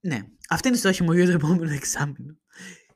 Ναι, 0.00 0.20
αυτή 0.48 0.68
είναι 0.68 0.76
η 0.76 0.80
στόχη 0.80 1.02
μου 1.02 1.12
για 1.12 1.26
το 1.26 1.32
επόμενο 1.32 1.72
εξάμεινο. 1.72 2.36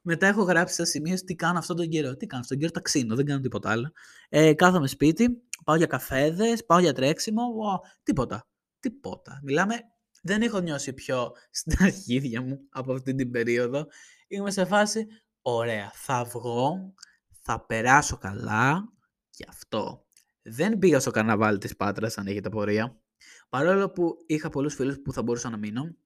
Μετά 0.03 0.27
έχω 0.27 0.43
γράψει 0.43 0.75
στα 0.75 0.85
σημεία 0.85 1.17
τι 1.17 1.35
κάνω 1.35 1.59
αυτόν 1.59 1.77
τον 1.77 1.89
καιρό. 1.89 2.17
Τι 2.17 2.27
κάνω 2.27 2.43
αυτόν 2.43 2.59
τον 2.59 2.59
καιρό, 2.59 2.71
ταξίνω, 2.71 3.17
δεν 3.17 3.25
κάνω 3.25 3.41
τίποτα 3.41 3.71
άλλο. 3.71 3.93
Ε, 4.29 4.55
κάθομαι 4.55 4.87
σπίτι, 4.87 5.43
πάω 5.65 5.77
για 5.77 5.87
καφέδες, 5.87 6.65
πάω 6.65 6.79
για 6.79 6.93
τρέξιμο, 6.93 7.43
ο, 7.43 7.79
τίποτα. 8.03 8.47
Τίποτα. 8.81 9.41
Μιλάμε, 9.43 9.75
δεν 10.23 10.43
έχω 10.43 10.61
νιώσει 10.61 10.93
πιο 10.93 11.33
στην 11.51 11.77
αρχίδια 11.85 12.43
μου 12.43 12.61
από 12.71 12.93
αυτή 12.93 13.15
την 13.15 13.31
περίοδο. 13.31 13.87
Είμαι 14.29 14.51
σε 14.51 14.65
φάση, 14.65 15.07
ωραία, 15.43 15.91
θα 15.95 16.25
βγω, 16.25 16.95
θα 17.43 17.67
περάσω 17.67 18.17
καλά 18.17 18.93
και 19.31 19.45
αυτό. 19.49 20.07
Δεν 20.43 20.79
πήγα 20.79 21.01
στο 21.01 21.11
καρναβάλι 21.11 21.59
της 21.59 21.77
Πάτρας, 21.77 22.19
αν 22.19 22.27
έχετε 22.27 22.49
πορεία. 22.49 23.01
Παρόλο 23.49 23.91
που 23.91 24.17
είχα 24.27 24.49
πολλούς 24.49 24.75
φίλους 24.75 25.01
που 25.01 25.13
θα 25.13 25.23
μπορούσα 25.23 25.51
να 25.51 25.57
μείνω, 25.57 25.97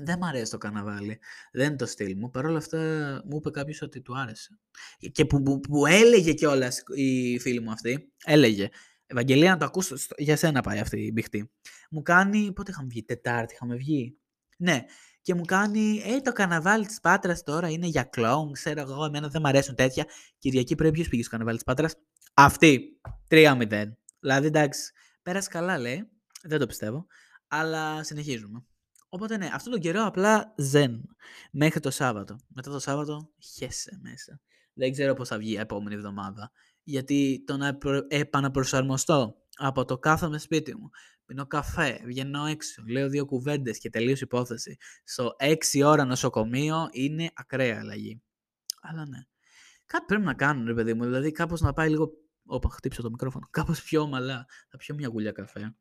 δεν 0.00 0.18
μ' 0.18 0.24
αρέσει 0.24 0.50
το 0.50 0.58
καρναβάλι. 0.58 1.18
Δεν 1.52 1.66
είναι 1.66 1.76
το 1.76 1.86
στυλ 1.86 2.16
μου. 2.16 2.30
Παρ' 2.30 2.46
όλα 2.46 2.58
αυτά 2.58 2.78
μου 3.24 3.36
είπε 3.36 3.50
κάποιος 3.50 3.82
ότι 3.82 4.00
του 4.00 4.18
άρεσε. 4.18 4.58
Και 5.12 5.24
που, 5.24 5.42
που, 5.42 5.60
που 5.60 5.86
έλεγε 5.86 6.32
κιόλας 6.32 6.82
η 6.94 7.38
φίλη 7.38 7.60
μου 7.60 7.70
αυτή. 7.70 8.12
Έλεγε. 8.24 8.68
Ευαγγελία, 9.06 9.50
να 9.50 9.56
το 9.56 9.64
ακούσω. 9.64 9.96
Για 10.16 10.36
σένα 10.36 10.60
πάει 10.60 10.78
αυτή 10.78 11.00
η 11.00 11.10
μπιχτή. 11.12 11.50
Μου 11.90 12.02
κάνει. 12.02 12.52
Πότε 12.52 12.70
είχαμε 12.70 12.88
βγει, 12.90 13.04
Τετάρτη 13.04 13.54
είχαμε 13.54 13.76
βγει; 13.76 14.18
Ναι. 14.58 14.84
Και 15.22 15.34
μου 15.34 15.44
κάνει. 15.44 16.02
Ε, 16.04 16.20
το 16.20 16.32
καρναβάλι 16.32 16.86
της 16.86 17.00
Πάτρας 17.00 17.42
τώρα 17.42 17.68
είναι 17.70 17.86
για 17.86 18.02
κλόουν. 18.02 18.52
Ξέρω 18.52 18.80
εγώ, 18.80 19.04
εμένα 19.04 19.28
δεν 19.28 19.40
μ' 19.40 19.46
αρέσουν 19.46 19.74
τέτοια. 19.74 20.06
Κυριακή 20.38 20.74
πρέπει 20.74 20.92
ποιος 20.92 21.08
πήγε 21.08 21.22
στο 21.22 21.30
καρναβάλι 21.30 21.56
της 21.56 21.66
Πάτρας; 21.66 21.94
Αυτή. 22.34 23.00
3-0. 23.28 23.96
Δηλαδή 24.20 24.46
εντάξει. 24.46 24.92
Πέρασε 25.22 25.48
καλά, 25.48 25.78
λέει. 25.78 26.10
Δεν 26.42 26.58
το 26.58 26.66
πιστεύω. 26.66 27.06
Αλλά 27.48 28.02
συνεχίζουμε. 28.02 28.64
Οπότε 29.14 29.36
ναι, 29.36 29.48
αυτόν 29.52 29.72
τον 29.72 29.80
καιρό 29.80 30.04
απλά 30.04 30.54
ζεν. 30.56 31.16
Μέχρι 31.50 31.80
το 31.80 31.90
Σάββατο. 31.90 32.36
Μετά 32.48 32.70
το 32.70 32.78
Σάββατο 32.78 33.30
χέσε 33.38 33.98
μέσα. 34.02 34.40
Δεν 34.72 34.92
ξέρω 34.92 35.14
πώς 35.14 35.28
θα 35.28 35.38
βγει 35.38 35.52
η 35.52 35.58
επόμενη 35.58 35.94
εβδομάδα. 35.94 36.52
Γιατί 36.82 37.42
το 37.46 37.56
να 37.56 37.78
επαναπροσαρμοστώ 38.08 39.34
από 39.56 39.84
το 39.84 39.98
κάθομαι 39.98 40.38
σπίτι 40.38 40.76
μου, 40.76 40.90
πίνω 41.24 41.46
καφέ, 41.46 42.00
βγαίνω 42.04 42.46
έξω, 42.46 42.82
λέω 42.86 43.08
δύο 43.08 43.24
κουβέντες 43.24 43.78
και 43.78 43.90
τελείως 43.90 44.20
υπόθεση. 44.20 44.76
Στο 45.04 45.36
6 45.38 45.82
ώρα 45.84 46.04
νοσοκομείο 46.04 46.88
είναι 46.92 47.30
ακραία 47.34 47.78
αλλαγή. 47.80 48.22
Αλλά 48.80 49.06
ναι. 49.06 49.18
Κάτι 49.86 50.04
πρέπει 50.04 50.24
να 50.24 50.34
κάνω, 50.34 50.64
ρε 50.64 50.74
παιδί 50.74 50.94
μου. 50.94 51.04
Δηλαδή 51.04 51.32
κάπως 51.32 51.60
να 51.60 51.72
πάει 51.72 51.88
λίγο... 51.88 52.10
Όπα, 52.44 52.68
χτύψω 52.68 53.02
το 53.02 53.10
μικρόφωνο. 53.10 53.48
Κάπως 53.58 53.82
πιο 53.82 54.00
ομαλά. 54.00 54.46
Θα 54.68 54.76
πιω 54.76 54.94
μια 54.94 55.08
γουλιά 55.08 55.32
καφέ. 55.32 55.74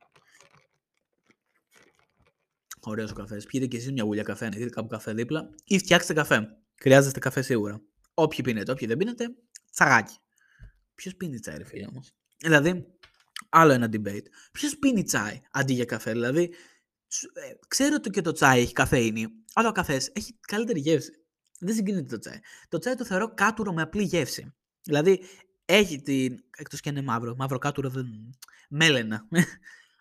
Ωραίο 2.84 3.08
ο 3.10 3.14
καφέ. 3.14 3.42
Πιείτε 3.48 3.66
και 3.66 3.78
εσεί 3.78 3.92
μια 3.92 4.04
γουλιά 4.04 4.24
καφέ, 4.24 4.46
αν 4.46 4.52
έχετε 4.52 4.70
κάπου 4.70 4.88
καφέ 4.88 5.14
δίπλα, 5.14 5.50
ή 5.64 5.78
φτιάξτε 5.78 6.14
καφέ. 6.14 6.58
Χρειάζεστε 6.82 7.20
καφέ 7.20 7.42
σίγουρα. 7.42 7.82
Όποιοι 8.14 8.44
πίνετε, 8.44 8.72
όποιοι 8.72 8.88
δεν 8.88 8.98
πίνετε, 8.98 9.26
τσαγάκι. 9.72 10.16
Ποιο 10.96 11.12
πίνει 11.18 11.40
τσάι, 11.40 11.58
ρε 11.58 11.64
φίλε 11.64 11.86
όμω. 11.86 12.04
Δηλαδή, 12.38 12.86
άλλο 13.50 13.72
ένα 13.72 13.90
debate. 13.92 14.26
Ποιο 14.52 14.70
πίνει 14.80 15.04
τσάι 15.04 15.42
αντί 15.52 15.74
για 15.74 15.86
καφέ, 15.86 16.12
δηλαδή. 16.12 16.44
Ε, 17.34 17.54
ξέρω 17.68 17.96
ότι 17.96 18.10
και 18.10 18.22
το 18.22 18.32
τσάι 18.32 18.62
έχει 18.62 18.74
καφέινη, 18.74 19.28
αλλά 19.54 19.70
ο 19.70 19.72
καφέ 19.72 19.96
έχει 20.14 20.40
καλύτερη 20.40 20.80
γεύση. 20.80 21.12
Δεν 21.60 21.76
συγκρίνεται 21.76 22.08
το 22.08 22.20
τσάι. 22.20 22.40
Το 22.70 22.78
τσάι 22.78 22.96
το 22.96 23.06
θεωρώ 23.06 23.34
κάτουρο 23.34 23.74
με 23.74 23.82
απλή 23.82 24.04
γεύση. 24.04 24.54
Δηλαδή, 24.82 25.24
έχει 25.66 26.02
την. 26.02 26.44
εκτό 26.58 26.78
και 26.78 26.90
είναι 26.90 27.02
μαύρο. 27.02 27.36
Μαύρο 27.36 27.58
κάτουρο 27.58 27.90
δεν. 27.90 28.06
Μέλενα. 28.70 29.28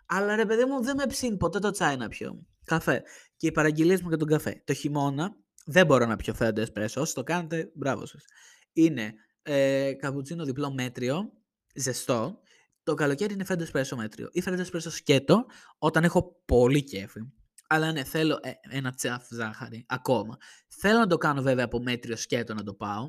Αλλά 0.07 0.37
ρε 0.37 0.47
παιδί 0.47 0.65
μου, 0.65 0.83
δεν 0.83 0.97
με 0.97 1.07
ψήνει 1.07 1.37
ποτέ 1.37 1.59
το 1.59 1.71
τσάι 1.71 1.97
να 1.97 2.09
πιω 2.09 2.47
καφέ. 2.71 3.03
Και 3.37 3.47
οι 3.47 3.53
παραγγελίες 3.53 4.03
μου 4.03 4.09
για 4.09 4.17
τον 4.17 4.29
καφέ. 4.29 4.63
Το 4.65 4.75
χειμώνα 4.75 5.37
δεν 5.65 5.87
μπορώ 5.87 6.07
να 6.07 6.17
πιω 6.17 6.35
φέντο 6.35 6.61
εσπρέσο. 6.61 7.01
Όσοι 7.01 7.15
το 7.15 7.23
κάνετε, 7.23 7.71
μπράβο 7.75 8.07
σας. 8.07 8.25
Είναι 8.73 9.15
ε, 9.43 9.93
καπουτσίνο 9.99 10.45
διπλό 10.45 10.73
μέτριο, 10.73 11.33
ζεστό. 11.75 12.41
Το 12.83 12.95
καλοκαίρι 12.95 13.33
είναι 13.33 13.45
φέντο 13.45 13.63
εσπρέσο 13.63 13.97
μέτριο. 13.97 14.29
Ή 14.33 14.41
φέντο 14.41 14.61
εσπρέσο 14.61 14.91
σκέτο, 14.91 15.47
όταν 15.79 16.05
έχω 16.05 16.43
πολύ 16.45 16.85
κέφι. 16.85 17.21
Αλλά 17.69 17.93
ναι, 17.93 18.05
θέλω 18.05 18.39
ε, 18.43 18.51
ένα 18.69 18.93
τσαφ 18.93 19.27
ζάχαρη 19.31 19.85
ακόμα. 19.89 20.37
Θέλω 20.69 20.99
να 20.99 21.07
το 21.07 21.17
κάνω 21.17 21.43
βέβαια 21.43 21.65
από 21.65 21.83
μέτριο 21.83 22.17
σκέτο 22.17 22.55
να 22.55 22.63
το 22.63 22.75
πάω. 22.75 23.09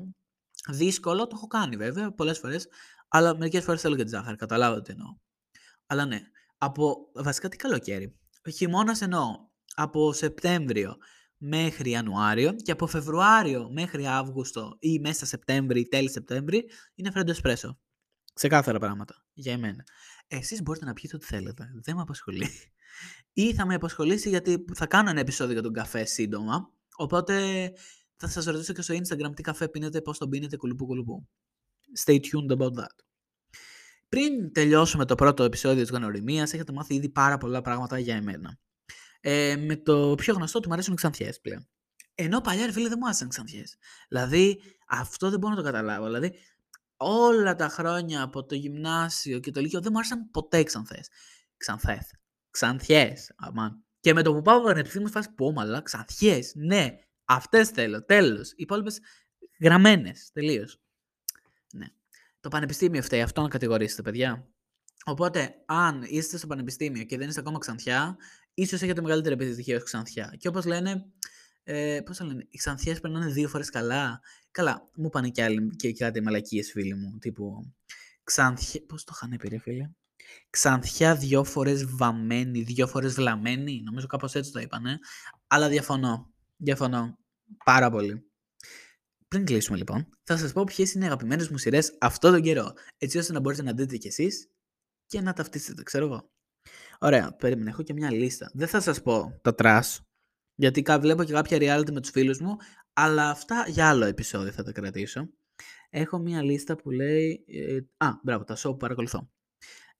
Δύσκολο, 0.68 1.26
το 1.26 1.32
έχω 1.34 1.46
κάνει 1.46 1.76
βέβαια 1.76 2.12
πολλές 2.12 2.38
φορές, 2.38 2.68
αλλά 3.08 3.36
μερικές 3.36 3.64
φορές 3.64 3.80
θέλω 3.80 3.96
και 3.96 4.04
τη 4.04 4.08
ζάχαρη, 4.08 4.36
καταλάβω 4.36 4.80
τι 4.80 4.92
εννοώ. 4.92 5.16
Αλλά 5.86 6.04
ναι, 6.04 6.20
από 6.58 7.10
βασικά 7.14 7.48
τι 7.48 7.56
καλοκαίρι. 7.56 8.18
Χειμώνας 8.50 9.00
εννοώ 9.00 9.50
από 9.74 10.12
Σεπτέμβριο 10.12 10.96
μέχρι 11.36 11.90
Ιανουάριο 11.90 12.52
και 12.52 12.72
από 12.72 12.86
Φεβρουάριο 12.86 13.70
μέχρι 13.72 14.06
Αύγουστο 14.06 14.76
ή 14.78 14.98
μέσα 14.98 15.26
Σεπτέμβρη 15.26 15.80
ή 15.80 15.88
τέλη 15.88 16.10
Σεπτέμβρη 16.10 16.64
είναι 16.94 17.10
φρέντο 17.10 17.30
εσπρέσο. 17.30 17.78
Ξεκάθαρα 18.34 18.78
πράγματα 18.78 19.24
για 19.32 19.52
εμένα. 19.52 19.84
Εσείς 20.26 20.62
μπορείτε 20.62 20.84
να 20.84 20.92
πιείτε 20.92 21.16
ό,τι 21.16 21.26
θέλετε. 21.26 21.70
Δεν 21.84 21.94
με 21.94 22.00
απασχολεί. 22.00 22.48
Ή 23.32 23.54
θα 23.54 23.66
με 23.66 23.74
απασχολήσει 23.74 24.28
γιατί 24.28 24.64
θα 24.74 24.86
κάνω 24.86 25.10
ένα 25.10 25.20
επεισόδιο 25.20 25.52
για 25.52 25.62
τον 25.62 25.72
καφέ 25.72 26.04
σύντομα. 26.04 26.72
Οπότε 26.96 27.68
θα 28.16 28.28
σας 28.28 28.44
ρωτήσω 28.44 28.72
και 28.72 28.82
στο 28.82 28.94
Instagram 28.94 29.34
τι 29.34 29.42
καφέ 29.42 29.68
πίνετε, 29.68 30.00
πώς 30.00 30.18
τον 30.18 30.28
πίνετε, 30.28 30.56
κουλουπού 30.56 30.86
κουλουπού. 30.86 31.28
Stay 32.04 32.14
tuned 32.14 32.56
about 32.56 32.72
that. 32.80 32.96
Πριν 34.08 34.52
τελειώσουμε 34.52 35.04
το 35.04 35.14
πρώτο 35.14 35.42
επεισόδιο 35.44 35.82
της 35.82 35.90
γνωριμίας, 35.90 36.52
έχετε 36.52 36.72
μάθει 36.72 36.94
ήδη 36.94 37.08
πάρα 37.08 37.38
πολλά 37.38 37.60
πράγματα 37.60 37.98
για 37.98 38.16
εμένα. 38.16 38.58
Ε, 39.24 39.56
με 39.56 39.76
το 39.76 40.14
πιο 40.14 40.34
γνωστό 40.34 40.60
του 40.60 40.68
μου 40.68 40.74
αρέσουν 40.74 40.92
οι 40.92 40.96
ξανθιές 40.96 41.40
πλέον. 41.40 41.68
Ενώ 42.14 42.40
παλιά 42.40 42.66
ρε 42.66 42.72
φίλε 42.72 42.88
δεν 42.88 42.98
μου 43.00 43.06
άρεσαν 43.06 43.28
ξανθιές. 43.28 43.76
Δηλαδή 44.08 44.60
αυτό 44.88 45.30
δεν 45.30 45.38
μπορώ 45.38 45.54
να 45.54 45.58
το 45.58 45.66
καταλάβω. 45.66 46.04
Δηλαδή 46.04 46.34
όλα 46.96 47.54
τα 47.54 47.68
χρόνια 47.68 48.22
από 48.22 48.44
το 48.44 48.54
γυμνάσιο 48.54 49.38
και 49.38 49.50
το 49.50 49.60
λύκειο 49.60 49.80
δεν 49.80 49.90
μου 49.92 49.98
άρεσαν 49.98 50.30
ποτέ 50.30 50.62
ξανθές. 50.62 51.08
Ξανθές. 51.56 52.10
Ξανθιές. 52.50 53.32
Αμάν. 53.36 53.84
Και 54.00 54.14
με 54.14 54.22
το 54.22 54.32
που 54.34 54.42
πάω 54.42 54.62
πανεπιστήμιο 54.62 55.08
φάση 55.08 55.30
πω 55.30 55.52
μαλά, 55.52 55.82
ξανθιές. 55.82 56.52
Ναι, 56.54 56.98
αυτές 57.24 57.68
θέλω. 57.68 58.04
Τέλος. 58.04 58.50
Οι 58.50 58.54
υπόλοιπες 58.56 59.00
γραμμένες. 59.60 60.30
Τελείως. 60.32 60.80
Ναι. 61.72 61.86
Το 62.40 62.48
πανεπιστήμιο 62.48 63.02
φταίει. 63.02 63.22
Αυτό 63.22 63.42
να 63.42 63.48
κατηγορήσετε, 63.48 64.02
παιδιά. 64.02 64.46
Οπότε, 65.04 65.54
αν 65.66 66.02
είστε 66.02 66.36
στο 66.36 66.46
πανεπιστήμιο 66.46 67.04
και 67.04 67.16
δεν 67.16 67.28
είστε 67.28 67.40
ακόμα 67.40 67.58
ξανθιά, 67.58 68.16
ίσως 68.54 68.82
έχετε 68.82 69.00
μεγαλύτερη 69.00 69.34
επιτυχία 69.34 69.76
ως 69.76 69.82
ξανθιά. 69.82 70.34
Και 70.38 70.48
όπως 70.48 70.64
λένε, 70.64 71.04
ε, 71.62 72.00
πώς 72.04 72.16
θα 72.16 72.24
λένε, 72.24 72.46
οι 72.50 72.56
ξανθιές 72.56 73.00
πρέπει 73.00 73.14
να 73.14 73.24
είναι 73.24 73.32
δύο 73.32 73.48
φορές 73.48 73.70
καλά. 73.70 74.20
Καλά, 74.50 74.90
μου 74.94 75.08
πάνε 75.08 75.28
και 75.28 75.42
άλλοι 75.42 75.76
και 75.76 75.92
κάτι 75.92 76.20
μαλακίες 76.22 76.70
φίλοι 76.70 76.94
μου, 76.94 77.18
τύπου 77.18 77.72
ξανθιά, 78.24 78.80
πώς 78.86 79.04
το 79.04 79.12
είχαν 79.14 79.36
πει 79.38 79.48
ρε 79.48 79.58
φίλε; 79.58 79.90
Ξανθιά 80.50 81.16
δυο 81.16 81.44
φορές 81.44 81.84
βαμμένη, 81.86 82.62
δυο 82.62 82.86
φορές 82.86 83.14
βλαμμένη, 83.14 83.82
νομίζω 83.84 84.06
κάπως 84.06 84.34
έτσι 84.34 84.52
το 84.52 84.60
είπανε. 84.60 84.98
Αλλά 85.46 85.68
διαφωνώ, 85.68 86.32
διαφωνώ 86.56 87.18
πάρα 87.64 87.90
πολύ. 87.90 88.26
Πριν 89.28 89.44
κλείσουμε 89.44 89.76
λοιπόν, 89.76 90.08
θα 90.22 90.36
σας 90.36 90.52
πω 90.52 90.64
ποιες 90.64 90.92
είναι 90.92 91.04
οι 91.04 91.06
αγαπημένες 91.06 91.48
μου 91.48 91.58
σειρές 91.58 91.96
αυτό 92.00 92.30
τον 92.30 92.42
καιρό, 92.42 92.72
έτσι 92.98 93.18
ώστε 93.18 93.32
να 93.32 93.40
μπορείτε 93.40 93.62
να 93.62 93.72
δείτε 93.72 93.96
κι 93.96 94.06
εσείς 94.06 94.50
και 95.06 95.20
να 95.20 95.32
ταυτίσετε, 95.32 95.82
ξέρω 95.82 96.04
εγώ. 96.04 96.30
Ωραία, 97.04 97.36
περίμενε, 97.36 97.70
έχω 97.70 97.82
και 97.82 97.92
μια 97.92 98.12
λίστα. 98.12 98.50
Δεν 98.54 98.68
θα 98.68 98.80
σας 98.80 99.02
πω 99.02 99.38
τα 99.42 99.54
trash, 99.54 100.00
γιατί 100.54 100.84
βλέπω 101.00 101.24
και 101.24 101.32
κάποια 101.32 101.58
reality 101.60 101.92
με 101.92 102.00
τους 102.00 102.10
φίλους 102.10 102.40
μου, 102.40 102.56
αλλά 102.92 103.30
αυτά 103.30 103.64
για 103.68 103.88
άλλο 103.88 104.04
επεισόδιο 104.04 104.52
θα 104.52 104.62
τα 104.62 104.72
κρατήσω. 104.72 105.28
Έχω 105.90 106.18
μια 106.18 106.42
λίστα 106.42 106.76
που 106.76 106.90
λέει... 106.90 107.44
Ε, 107.46 108.04
α, 108.06 108.10
μπράβο, 108.22 108.44
τα 108.44 108.56
show 108.56 108.70
που 108.70 108.76
παρακολουθώ. 108.76 109.30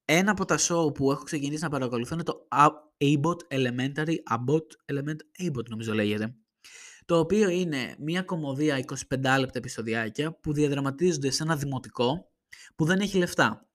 Ένα 0.05 0.31
από 0.31 0.45
τα 0.45 0.59
show 0.59 0.95
που 0.95 1.11
έχω 1.11 1.23
ξεκινήσει 1.23 1.63
να 1.63 1.69
παρακολουθώ 1.69 2.15
είναι 2.15 2.23
το 2.23 2.49
Abbott 2.99 3.55
Elementary, 3.55 4.15
Abbott 4.31 4.67
Elementary, 4.93 5.47
Abbott 5.47 5.69
νομίζω 5.69 5.95
λέγεται. 5.95 6.35
Το 7.05 7.19
οποίο 7.19 7.49
είναι 7.49 7.95
μια 7.99 8.23
κομμωδία 8.23 8.85
25 8.87 8.95
λεπτά 9.39 9.59
επεισοδιάκια 9.59 10.33
που 10.41 10.53
διαδραματίζονται 10.53 11.31
σε 11.31 11.43
ένα 11.43 11.57
δημοτικό 11.57 12.33
που 12.77 12.85
δεν 12.85 13.01
έχει 13.01 13.19
λεφτά 13.19 13.67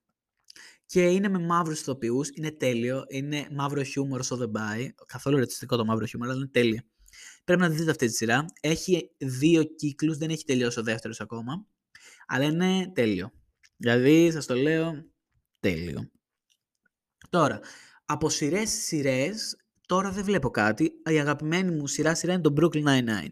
και 0.88 1.01
είναι 1.01 1.29
με 1.29 1.39
μαύρους 1.39 1.79
ηθοποιούς. 1.79 2.29
Είναι 2.33 2.51
τέλειο. 2.51 3.03
Είναι 3.07 3.47
μαύρο 3.51 3.83
χιούμορ 3.83 4.23
στο 4.23 4.38
The 4.39 4.57
Buy. 4.57 4.88
Καθόλου 5.05 5.38
ρετσιστικό 5.38 5.75
το 5.77 5.85
μαύρο 5.85 6.05
χιούμορ, 6.05 6.29
αλλά 6.29 6.38
είναι 6.38 6.47
τέλειο. 6.47 6.81
Πρέπει 7.43 7.61
να 7.61 7.69
δείτε 7.69 7.91
αυτή 7.91 8.07
τη 8.07 8.13
σειρά. 8.13 8.45
Έχει 8.61 9.11
δύο 9.17 9.63
κύκλους, 9.63 10.17
δεν 10.17 10.29
έχει 10.29 10.43
τελειώσει 10.43 10.79
ο 10.79 10.83
δεύτερος 10.83 11.21
ακόμα. 11.21 11.65
Αλλά 12.27 12.45
είναι 12.45 12.91
τέλειο. 12.93 13.31
Δηλαδή, 13.77 14.31
σας 14.31 14.45
το 14.45 14.55
λέω, 14.55 15.05
τέλειο. 15.59 16.11
Τώρα, 17.29 17.59
από 18.05 18.29
σειρές 18.29 18.69
σειρές, 18.69 19.57
τώρα 19.88 20.11
δεν 20.11 20.23
βλέπω 20.23 20.49
κάτι. 20.49 20.91
Η 21.09 21.19
αγαπημένη 21.19 21.71
μου 21.71 21.88
σειρά 21.88 22.15
σειρά 22.15 22.33
είναι 22.33 22.41
το 22.41 22.53
Brooklyn 22.57 22.83
Nine-Nine. 22.83 23.31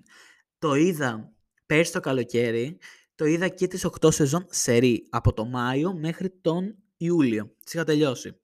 Το 0.57 0.75
είδα 0.75 1.33
πέρσι 1.65 1.91
το 1.91 1.99
καλοκαίρι. 1.99 2.77
Το 3.15 3.25
είδα 3.25 3.47
και 3.47 3.67
τις 3.67 3.85
8 3.85 4.11
σεζόν 4.11 4.45
σερή. 4.49 5.07
Από 5.09 5.33
το 5.33 5.45
Μάιο 5.45 5.93
μέχρι 5.93 6.29
τον 6.41 6.84
Ιούλιο. 6.97 7.55
Τις 7.63 7.73
είχα 7.73 7.83
τελειώσει. 7.83 8.39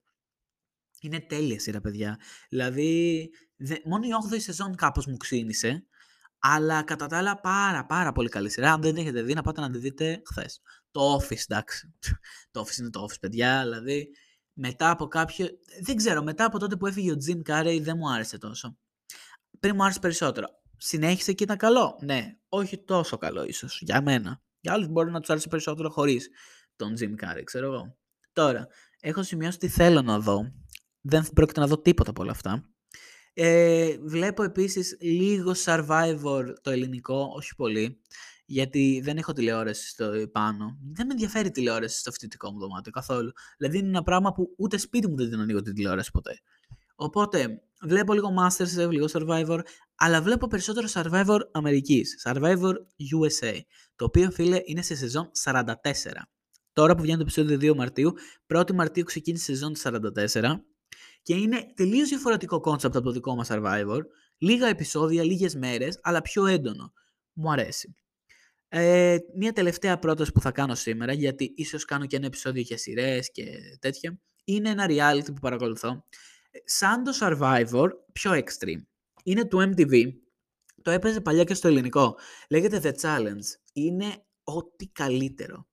Είναι 1.00 1.20
τέλεια 1.20 1.60
σειρά, 1.60 1.80
παιδιά. 1.80 2.18
Δηλαδή, 2.48 3.30
δε, 3.56 3.76
μόνο 3.84 4.06
η 4.06 4.10
8η 4.30 4.40
σεζόν 4.40 4.74
κάπως 4.74 5.06
μου 5.06 5.16
ξύνησε, 5.16 5.86
αλλά 6.38 6.82
κατά 6.82 7.06
τα 7.06 7.18
άλλα 7.18 7.40
πάρα 7.40 7.86
πάρα 7.86 8.12
πολύ 8.12 8.28
καλή 8.28 8.50
σειρά. 8.50 8.72
Αν 8.72 8.80
δεν 8.82 8.96
έχετε 8.96 9.22
δει, 9.22 9.34
να 9.34 9.42
πάτε 9.42 9.60
να 9.60 9.70
τη 9.70 9.78
δείτε 9.78 10.22
χθες. 10.26 10.60
Το 10.90 11.16
Office, 11.16 11.42
εντάξει. 11.48 11.94
το 12.50 12.60
Office 12.60 12.76
είναι 12.78 12.90
το 12.90 13.04
Office, 13.04 13.20
παιδιά. 13.20 13.62
Δηλαδή, 13.62 14.08
μετά 14.52 14.90
από 14.90 15.06
κάποιο... 15.06 15.46
Δεν 15.82 15.96
ξέρω, 15.96 16.22
μετά 16.22 16.44
από 16.44 16.58
τότε 16.58 16.76
που 16.76 16.86
έφυγε 16.86 17.12
ο 17.12 17.16
Jim 17.26 17.50
Carrey 17.50 17.78
δεν 17.82 17.96
μου 17.98 18.10
άρεσε 18.10 18.38
τόσο. 18.38 18.78
Πριν 19.60 19.74
μου 19.76 19.84
άρεσε 19.84 19.98
περισσότερο. 19.98 20.46
Συνέχισε 20.76 21.32
και 21.32 21.44
ήταν 21.44 21.56
καλό. 21.56 21.98
Ναι, 22.02 22.36
όχι 22.48 22.84
τόσο 22.84 23.18
καλό 23.18 23.44
ίσως, 23.44 23.80
για 23.80 24.02
μένα. 24.02 24.42
Για 24.60 24.72
άλλους 24.72 24.88
μπορεί 24.88 25.10
να 25.10 25.20
τους 25.20 25.30
άρεσε 25.30 25.48
περισσότερο 25.48 25.90
χωρίς 25.90 26.28
τον 26.76 26.94
Jim 27.00 27.14
Carrey, 27.24 27.42
ξέρω 27.44 27.66
εγώ. 27.66 27.96
Τώρα, 28.32 28.66
έχω 29.00 29.22
σημειώσει 29.22 29.58
τι 29.58 29.68
θέλω 29.68 30.02
να 30.02 30.18
δω. 30.18 30.52
Δεν 31.00 31.26
πρόκειται 31.34 31.60
να 31.60 31.66
δω 31.66 31.78
τίποτα 31.80 32.10
από 32.10 32.22
όλα 32.22 32.30
αυτά. 32.30 32.72
Ε, 33.34 33.96
βλέπω 34.02 34.42
επίσης 34.42 34.96
λίγο 35.00 35.52
Survivor 35.64 36.44
το 36.62 36.70
ελληνικό, 36.70 37.32
όχι 37.36 37.54
πολύ, 37.54 38.00
γιατί 38.44 39.00
δεν 39.04 39.16
έχω 39.16 39.32
τηλεόραση 39.32 39.88
στο 39.88 40.12
πάνω. 40.32 40.78
Δεν 40.92 41.06
με 41.06 41.12
ενδιαφέρει 41.12 41.50
τηλεόραση 41.50 41.98
στο 41.98 42.12
φοιτητικό 42.12 42.52
μου 42.52 42.58
δωμάτιο 42.58 42.92
καθόλου. 42.92 43.32
Δηλαδή 43.58 43.78
είναι 43.78 43.88
ένα 43.88 44.02
πράγμα 44.02 44.32
που 44.32 44.54
ούτε 44.58 44.76
σπίτι 44.76 45.08
μου 45.08 45.16
δεν 45.16 45.30
την 45.30 45.40
ανοίγω 45.40 45.62
την 45.62 45.74
τηλεόραση 45.74 46.10
ποτέ. 46.10 46.40
Οπότε 46.94 47.62
βλέπω 47.82 48.12
λίγο 48.12 48.28
Masterchef, 48.40 48.90
λίγο 48.90 49.06
Survivor, 49.12 49.60
αλλά 49.94 50.22
βλέπω 50.22 50.46
περισσότερο 50.46 50.86
Survivor 50.92 51.38
Αμερικής, 51.52 52.26
Survivor 52.26 52.72
USA, 53.14 53.60
το 53.96 54.04
οποίο 54.04 54.30
φίλε 54.30 54.60
είναι 54.64 54.82
σε 54.82 54.96
season 54.96 55.30
44. 55.44 55.74
Τώρα 56.72 56.94
που 56.94 57.02
βγαίνει 57.02 57.16
το 57.16 57.22
επεισόδιο 57.22 57.72
2 57.72 57.76
Μαρτίου, 57.76 58.12
1η 58.54 58.72
Μαρτίου 58.72 59.04
ξεκίνησε 59.04 59.52
η 59.52 59.54
season 59.54 60.00
44 60.32 60.60
και 61.22 61.34
είναι 61.34 61.72
τελείως 61.74 62.08
διαφορετικό 62.08 62.60
concept 62.60 62.96
από 62.96 63.04
το 63.04 63.10
δικό 63.12 63.34
μας 63.34 63.48
Survivor. 63.50 64.00
Λίγα 64.38 64.66
επεισόδια, 64.66 65.22
λίγες 65.22 65.54
μέρες, 65.54 65.98
αλλά 66.02 66.22
πιο 66.22 66.46
έντονο. 66.46 66.92
Μου 67.32 67.50
αρέσει. 67.52 67.96
Ε, 68.68 69.16
μια 69.34 69.52
τελευταία 69.52 69.98
πρόταση 69.98 70.32
που 70.32 70.40
θα 70.40 70.50
κάνω 70.50 70.74
σήμερα, 70.74 71.12
γιατί 71.12 71.52
ίσως 71.56 71.84
κάνω 71.84 72.06
και 72.06 72.16
ένα 72.16 72.26
επεισόδιο 72.26 72.62
για 72.62 72.78
σειρές 72.78 73.30
και 73.30 73.44
τέτοια, 73.80 74.18
είναι 74.44 74.70
ένα 74.70 74.86
reality 74.88 75.26
που 75.26 75.40
παρακολουθώ. 75.40 76.04
Σαν 76.64 77.02
το 77.02 77.12
Survivor, 77.20 77.88
πιο 78.12 78.32
extreme. 78.32 78.82
Είναι 79.24 79.44
του 79.44 79.72
MTV. 79.74 80.12
Το 80.82 80.90
έπαιζε 80.90 81.20
παλιά 81.20 81.44
και 81.44 81.54
στο 81.54 81.68
ελληνικό. 81.68 82.18
Λέγεται 82.48 82.80
The 82.82 83.00
Challenge. 83.00 83.44
Είναι 83.72 84.24
ό,τι 84.42 84.86
καλύτερο. 84.86 85.66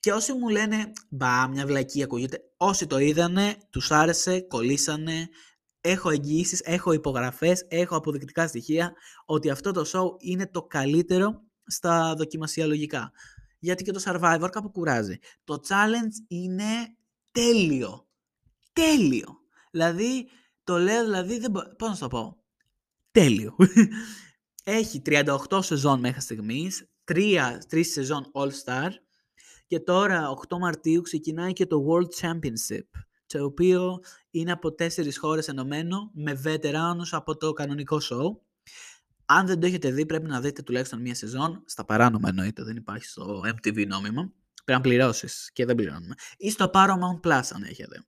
Και 0.00 0.12
όσοι 0.12 0.32
μου 0.32 0.48
λένε, 0.48 0.92
μπα, 1.08 1.48
μια 1.48 1.66
βλακή 1.66 2.02
ακούγεται, 2.02 2.38
όσοι 2.56 2.86
το 2.86 2.98
είδανε, 2.98 3.56
τους 3.70 3.90
άρεσε, 3.90 4.40
κολλήσανε, 4.40 5.28
έχω 5.80 6.10
εγγύησεις, 6.10 6.60
έχω 6.64 6.92
υπογραφές, 6.92 7.64
έχω 7.68 7.96
αποδεικτικά 7.96 8.46
στοιχεία 8.46 8.92
ότι 9.26 9.50
αυτό 9.50 9.72
το 9.72 9.84
show 9.92 10.22
είναι 10.22 10.46
το 10.46 10.62
καλύτερο 10.62 11.42
στα 11.66 12.14
δοκιμασιολογικά. 12.14 13.12
Γιατί 13.58 13.84
και 13.84 13.92
το 13.92 14.02
Survivor 14.04 14.48
κάπου 14.52 14.70
κουράζει. 14.70 15.18
Το 15.44 15.60
challenge 15.68 16.24
είναι 16.28 16.96
τέλειο. 17.30 18.08
Τέλειο. 18.72 19.38
Δηλαδή, 19.70 20.28
το 20.64 20.78
λέω 20.78 21.04
δηλαδή, 21.04 21.38
δεν 21.38 21.52
πώς 21.52 21.88
να 21.88 21.96
το 21.96 22.08
πω. 22.08 22.36
Τέλειο. 23.10 23.56
Έχει 24.64 25.02
38 25.04 25.58
σεζόν 25.62 26.00
μέχρι 26.00 26.20
στιγμής, 26.20 26.90
3, 27.12 27.58
3 27.70 27.80
σεζόν 27.84 28.30
All 28.34 28.50
Star, 28.64 28.90
και 29.70 29.80
τώρα, 29.80 30.30
8 30.48 30.58
Μαρτίου, 30.58 31.00
ξεκινάει 31.00 31.52
και 31.52 31.66
το 31.66 31.86
World 31.88 32.20
Championship, 32.20 32.86
το 33.26 33.44
οποίο 33.44 33.98
είναι 34.30 34.52
από 34.52 34.72
τέσσερις 34.72 35.18
χώρες 35.18 35.48
ενωμένο, 35.48 36.10
με 36.14 36.34
βετεράνους 36.34 37.14
από 37.14 37.36
το 37.36 37.52
κανονικό 37.52 37.98
show. 38.02 38.40
Αν 39.24 39.46
δεν 39.46 39.60
το 39.60 39.66
έχετε 39.66 39.90
δει, 39.90 40.06
πρέπει 40.06 40.26
να 40.26 40.40
δείτε 40.40 40.62
τουλάχιστον 40.62 41.00
μία 41.00 41.14
σεζόν, 41.14 41.62
στα 41.66 41.84
παράνομα 41.84 42.28
εννοείται, 42.28 42.62
δεν 42.62 42.76
υπάρχει 42.76 43.04
στο 43.04 43.40
MTV 43.44 43.86
νόμιμο. 43.86 44.32
Πρέπει 44.64 44.80
να 44.80 44.80
πληρώσεις 44.80 45.50
και 45.52 45.64
δεν 45.64 45.74
πληρώνουμε. 45.74 46.14
Ή 46.36 46.50
στο 46.50 46.70
Paramount 46.74 47.26
Plus 47.26 47.42
αν 47.52 47.62
έχετε. 47.62 48.04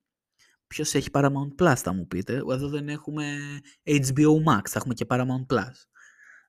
Ποιος 0.67 0.93
έχει 0.93 1.09
Paramount 1.13 1.61
Plus 1.61 1.75
θα 1.75 1.93
μου 1.93 2.07
πείτε. 2.07 2.33
Εδώ 2.35 2.67
δεν 2.67 2.89
έχουμε 2.89 3.37
HBO 3.83 4.33
Max, 4.47 4.61
θα 4.63 4.75
έχουμε 4.75 4.93
και 4.93 5.05
Paramount 5.09 5.45
Plus. 5.53 5.73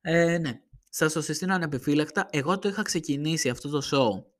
Ε, 0.01 0.39
ναι. 0.39 0.61
Σας 0.89 1.13
το 1.13 1.23
συστήνω 1.23 1.55
ανεπιφύλακτα. 1.55 2.29
Εγώ 2.31 2.59
το 2.59 2.69
είχα 2.69 2.83
ξεκινήσει 2.83 3.49
αυτό 3.49 3.69
το 3.69 3.83
show. 3.91 4.34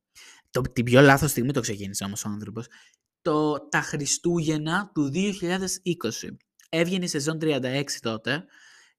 Το, 0.55 0.61
την 0.61 0.85
πιο 0.85 1.01
λάθος 1.01 1.31
στιγμή 1.31 1.53
το 1.53 1.61
ξεκίνησε 1.61 2.05
όμως 2.05 2.25
ο 2.25 2.29
άνθρωπος. 2.29 2.67
Το, 3.23 3.69
τα 3.69 3.81
Χριστούγεννα 3.81 4.91
του 4.95 5.11
2020. 5.15 6.37
Έβγαινε 6.69 7.05
η 7.05 7.09
σεζόν 7.09 7.39
36 7.43 7.83
τότε 8.01 8.45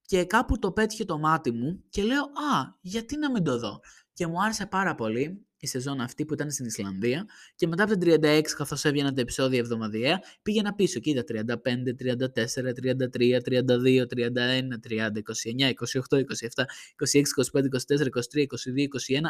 και 0.05 0.25
κάπου 0.25 0.59
το 0.59 0.71
πέτυχε 0.71 1.05
το 1.05 1.17
μάτι 1.17 1.51
μου 1.51 1.83
και 1.89 2.03
λέω 2.03 2.21
«Α, 2.21 2.77
γιατί 2.81 3.17
να 3.17 3.31
μην 3.31 3.43
το 3.43 3.59
δω» 3.59 3.79
και 4.13 4.27
μου 4.27 4.43
άρεσε 4.43 4.65
πάρα 4.65 4.95
πολύ 4.95 5.45
η 5.57 5.67
σεζόν 5.67 6.01
αυτή 6.01 6.25
που 6.25 6.33
ήταν 6.33 6.51
στην 6.51 6.65
Ισλανδία 6.65 7.25
και 7.55 7.67
μετά 7.67 7.83
από 7.83 7.97
τα 7.97 8.17
36 8.21 8.41
καθώς 8.57 8.85
έβγαιναν 8.85 9.15
τα 9.15 9.21
επεισόδια 9.21 9.59
εβδομαδιαία 9.59 10.19
πήγαινα 10.41 10.73
πίσω 10.73 10.99
και 10.99 11.09
είδα 11.09 11.23
35, 11.27 11.33
34, 11.35 12.25
33, 12.73 13.39
32, 13.41 14.05
31, 14.05 14.69
30, 14.87 15.09
29, 15.09 15.71
28, 15.71 16.17
27, 16.17 16.63
26, 17.11 17.21
25, 17.53 17.63
24, 17.63 18.07
23, 18.33 18.45
22, 18.45 18.87
21, 18.95 19.29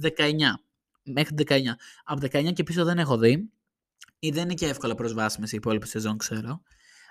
20, 0.00 0.10
19 0.16 0.66
μέχρι 1.06 1.34
19. 1.48 1.60
Από 2.04 2.26
19 2.32 2.52
και 2.52 2.62
πίσω 2.62 2.84
δεν 2.84 2.98
έχω 2.98 3.18
δει 3.18 3.50
ή 4.18 4.30
δεν 4.30 4.42
είναι 4.42 4.54
και 4.54 4.66
εύκολα 4.66 4.94
προσβάσιμες 4.94 5.52
οι 5.52 5.56
υπόλοιπες 5.56 5.88
σεζόν 5.88 6.16
ξέρω 6.16 6.62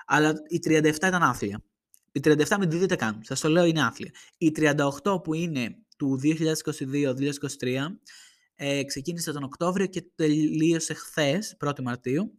αλλά 0.05 0.33
η 0.47 0.59
37 0.65 0.95
ήταν 0.95 1.23
άθλια. 1.23 1.63
Η 2.11 2.19
37 2.23 2.57
μην 2.59 2.69
τη 2.69 2.77
δείτε 2.77 2.95
καν. 2.95 3.19
Σας 3.23 3.39
το 3.39 3.49
λέω 3.49 3.65
είναι 3.65 3.83
άθλια. 3.83 4.11
Η 4.37 4.51
38 4.55 5.23
που 5.23 5.33
είναι 5.33 5.77
του 5.97 6.19
2022-2023 6.23 6.35
ε, 8.55 8.83
ξεκίνησε 8.83 9.31
τον 9.31 9.43
Οκτώβριο 9.43 9.85
και 9.85 10.05
τελείωσε 10.15 10.93
χθες, 10.93 11.57
1η 11.65 11.81
Μαρτίου. 11.81 12.37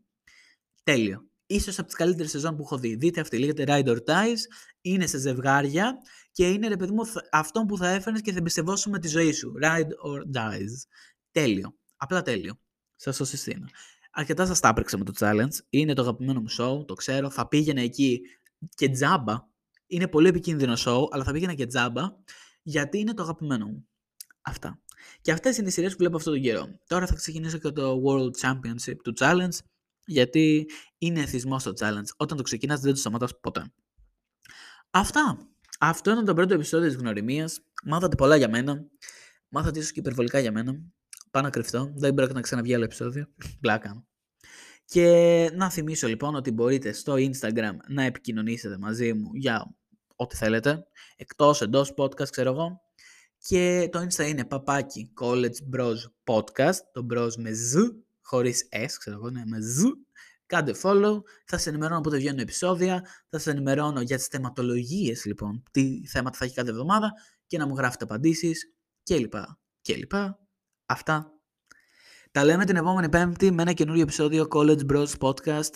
Τέλειο. 0.83 1.29
Ίσως 1.47 1.79
από 1.79 1.87
τις 1.87 1.97
καλύτερες 1.97 2.31
σεζόν 2.31 2.57
που 2.57 2.63
έχω 2.63 2.79
δει. 2.79 2.95
Δείτε 2.95 3.21
αυτή, 3.21 3.39
λέγεται 3.39 3.65
Ride 3.67 3.89
or 3.89 3.99
Dies, 4.07 4.39
είναι 4.81 5.07
σε 5.07 5.19
ζευγάρια 5.19 5.99
και 6.33 6.49
είναι 6.49 6.69
ρε 6.69 6.77
παιδί 6.77 6.93
μου 6.93 7.03
αυτό 7.33 7.65
που 7.65 7.77
θα 7.77 7.89
έφερνες 7.89 8.21
και 8.21 8.33
θα 8.33 8.39
εμπιστευόσουν 8.39 8.93
με 8.93 8.99
τη 8.99 9.09
ζωή 9.09 9.33
σου. 9.33 9.53
Ride 9.63 9.91
or 10.07 10.37
Dies. 10.37 10.73
Τέλειο. 11.37 11.77
Απλά 11.97 12.23
τέλειο. 12.23 12.59
Σας 12.95 13.17
το 13.17 13.25
συστήνω. 13.25 13.67
Αρκετά 14.11 14.47
σας 14.47 14.61
τα 14.61 14.69
άπρεξα 14.69 14.99
με 14.99 15.05
το 15.05 15.13
challenge. 15.19 15.59
Είναι 15.69 15.93
το 15.93 16.03
αγαπημένο 16.03 16.41
μου 16.41 16.51
show, 16.51 16.87
το 16.87 16.95
ξέρω. 16.95 17.31
Θα 17.31 17.49
πήγαινε 17.49 17.83
εκεί 17.83 18.21
και 18.75 18.89
τζάμπα. 18.89 19.35
Είναι 19.87 20.09
πολύ 20.09 20.29
επικίνδυνο 20.29 20.75
show, 20.79 21.07
αλλά 21.11 21.25
θα 21.25 21.33
πήγαινα 21.33 21.55
και 21.55 21.67
τζάμπα 21.67 22.03
γιατί 22.63 22.99
είναι 22.99 23.15
το 23.15 23.23
αγαπημένο 23.23 23.67
μου. 23.67 23.89
Αυτά. 24.41 24.81
Και 25.21 25.33
αυτές 25.33 25.57
είναι 25.57 25.69
οι 25.69 25.71
σειρές 25.71 25.91
που 25.91 25.99
βλέπω 25.99 26.17
αυτόν 26.17 26.33
τον 26.33 26.43
καιρό. 26.43 26.81
Τώρα 26.87 27.07
θα 27.07 27.15
ξεκινήσω 27.15 27.59
και 27.59 27.71
το 27.71 28.03
World 28.07 28.31
Championship 28.41 28.97
του 29.05 29.13
Challenge, 29.19 29.59
γιατί 30.07 30.69
είναι 30.99 31.21
εθισμό 31.21 31.59
στο 31.59 31.73
Challenge. 31.81 32.09
Όταν 32.17 32.37
το 32.37 32.43
ξεκινάς 32.43 32.81
δεν 32.81 32.93
το 32.93 32.99
σταματάς 32.99 33.41
ποτέ. 33.41 33.73
Αυτά. 34.91 35.49
Αυτό 35.81 36.11
ήταν 36.11 36.25
το 36.25 36.35
πρώτο 36.35 36.55
επεισόδιο 36.55 36.89
της 36.89 36.97
γνωριμίας. 36.97 37.61
Μάθατε 37.85 38.17
πολλά 38.17 38.37
για 38.37 38.49
μένα. 38.49 38.87
Μάθατε 39.49 39.79
ίσως 39.79 39.93
και 39.93 40.01
υπερβολικά 40.01 40.39
για 40.39 40.53
μένα. 40.53 40.95
Πάω 41.37 41.45
να 41.45 41.51
κρυφτώ. 41.51 41.93
Δεν 41.97 42.15
πρόκειται 42.15 42.35
να 42.35 42.41
ξαναβγεί 42.41 42.75
άλλο 42.75 42.85
επεισόδιο. 42.85 43.27
Πλάκα. 43.61 44.07
Και 44.85 45.51
να 45.55 45.71
θυμίσω 45.71 46.09
λοιπόν 46.09 46.35
ότι 46.35 46.51
μπορείτε 46.51 46.93
στο 46.93 47.15
Instagram 47.15 47.73
να 47.89 48.03
επικοινωνήσετε 48.03 48.79
μαζί 48.79 49.13
μου 49.13 49.31
για 49.35 49.75
ό,τι 50.17 50.37
θέλετε. 50.37 50.87
Εκτός, 51.17 51.61
εντός 51.61 51.95
podcast, 51.97 52.29
ξέρω 52.31 52.51
εγώ. 52.51 52.81
Και 53.39 53.89
το 53.93 54.07
Insta 54.07 54.29
είναι 54.29 54.45
παπάκι 54.45 55.13
College 55.21 55.77
Bros 55.77 55.97
Podcast. 56.25 56.77
Το 56.93 57.07
Bros 57.11 57.35
με 57.37 57.51
Z, 57.51 57.91
χωρίς 58.23 58.69
S, 58.73 58.91
ξέρω 58.99 59.17
εγώ, 59.17 59.31
ναι, 59.31 59.43
με 59.47 59.59
Z. 59.59 59.85
Κάντε 60.47 60.73
follow, 60.83 61.21
θα 61.47 61.57
σας 61.57 61.67
ενημερώνω 61.67 62.01
πότε 62.01 62.17
βγαίνουν 62.17 62.39
επεισόδια, 62.39 63.01
θα 63.29 63.39
σας 63.39 63.47
ενημερώνω 63.47 64.01
για 64.01 64.17
τις 64.17 64.27
θεματολογίες 64.27 65.25
λοιπόν, 65.25 65.63
τι 65.71 66.07
θέματα 66.07 66.39
θα 66.39 66.45
έχει 66.45 66.55
κάθε 66.55 66.71
εβδομάδα 66.71 67.13
και 67.47 67.59
να 67.59 67.67
μου 67.67 67.75
γράφετε 67.77 68.05
απαντήσεις 68.05 68.73
και 69.03 69.29
και 69.81 69.97
λοιπά. 69.97 70.46
Αυτά. 70.87 71.31
Τα 72.31 72.45
λέμε 72.45 72.65
την 72.65 72.77
επόμενη 72.77 73.09
πέμπτη 73.09 73.51
με 73.51 73.63
ένα 73.63 73.73
καινούριο 73.73 74.03
επεισόδιο 74.03 74.47
College 74.55 74.87
Bros 74.93 75.11
Podcast 75.21 75.73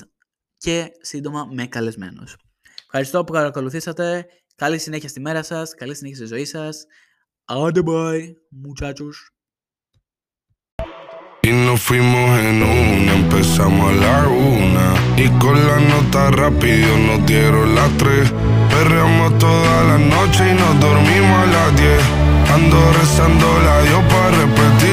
και 0.57 0.91
σύντομα 1.01 1.49
με 1.53 1.67
καλεσμένους. 1.67 2.37
Ευχαριστώ 2.85 3.25
που 3.25 3.33
παρακολουθήσατε. 3.33 4.27
Καλή 4.55 4.79
συνέχεια 4.79 5.09
στη 5.09 5.21
μέρα 5.21 5.43
σας, 5.43 5.75
καλή 5.75 5.95
συνέχεια 5.95 6.17
στη 6.17 6.27
ζωή 6.35 6.45
σας. 6.45 6.87
Άντε 7.45 7.83
bye, 7.85 8.35
muchachos. 8.51 9.17
Y 11.43 11.53
nos 11.53 11.81
fuimos 11.81 12.39
en 12.49 12.63
una, 12.63 13.15
empezamos 13.15 13.93
a 13.93 13.95
la 14.05 14.29
una 14.29 14.89
Y 15.17 15.27
con 15.43 15.57
la 15.69 15.79
nota 15.93 16.31
rápido 16.31 16.91
nos 17.07 17.21
dieron 17.27 17.75
las 17.75 17.91
tres 17.97 18.31
Perreamos 18.69 19.39
toda 19.39 19.85
la 19.91 19.99
noche 20.15 20.43
y 20.51 20.55
nos 20.63 20.75
dormimos 20.87 21.37
a 21.45 21.47
las 21.55 21.71
diez 21.81 22.03
Ando 22.55 22.93
rezando 22.99 23.47
la 23.67 23.77
Dios 23.87 24.03
para 24.13 24.31
repetir 24.43 24.90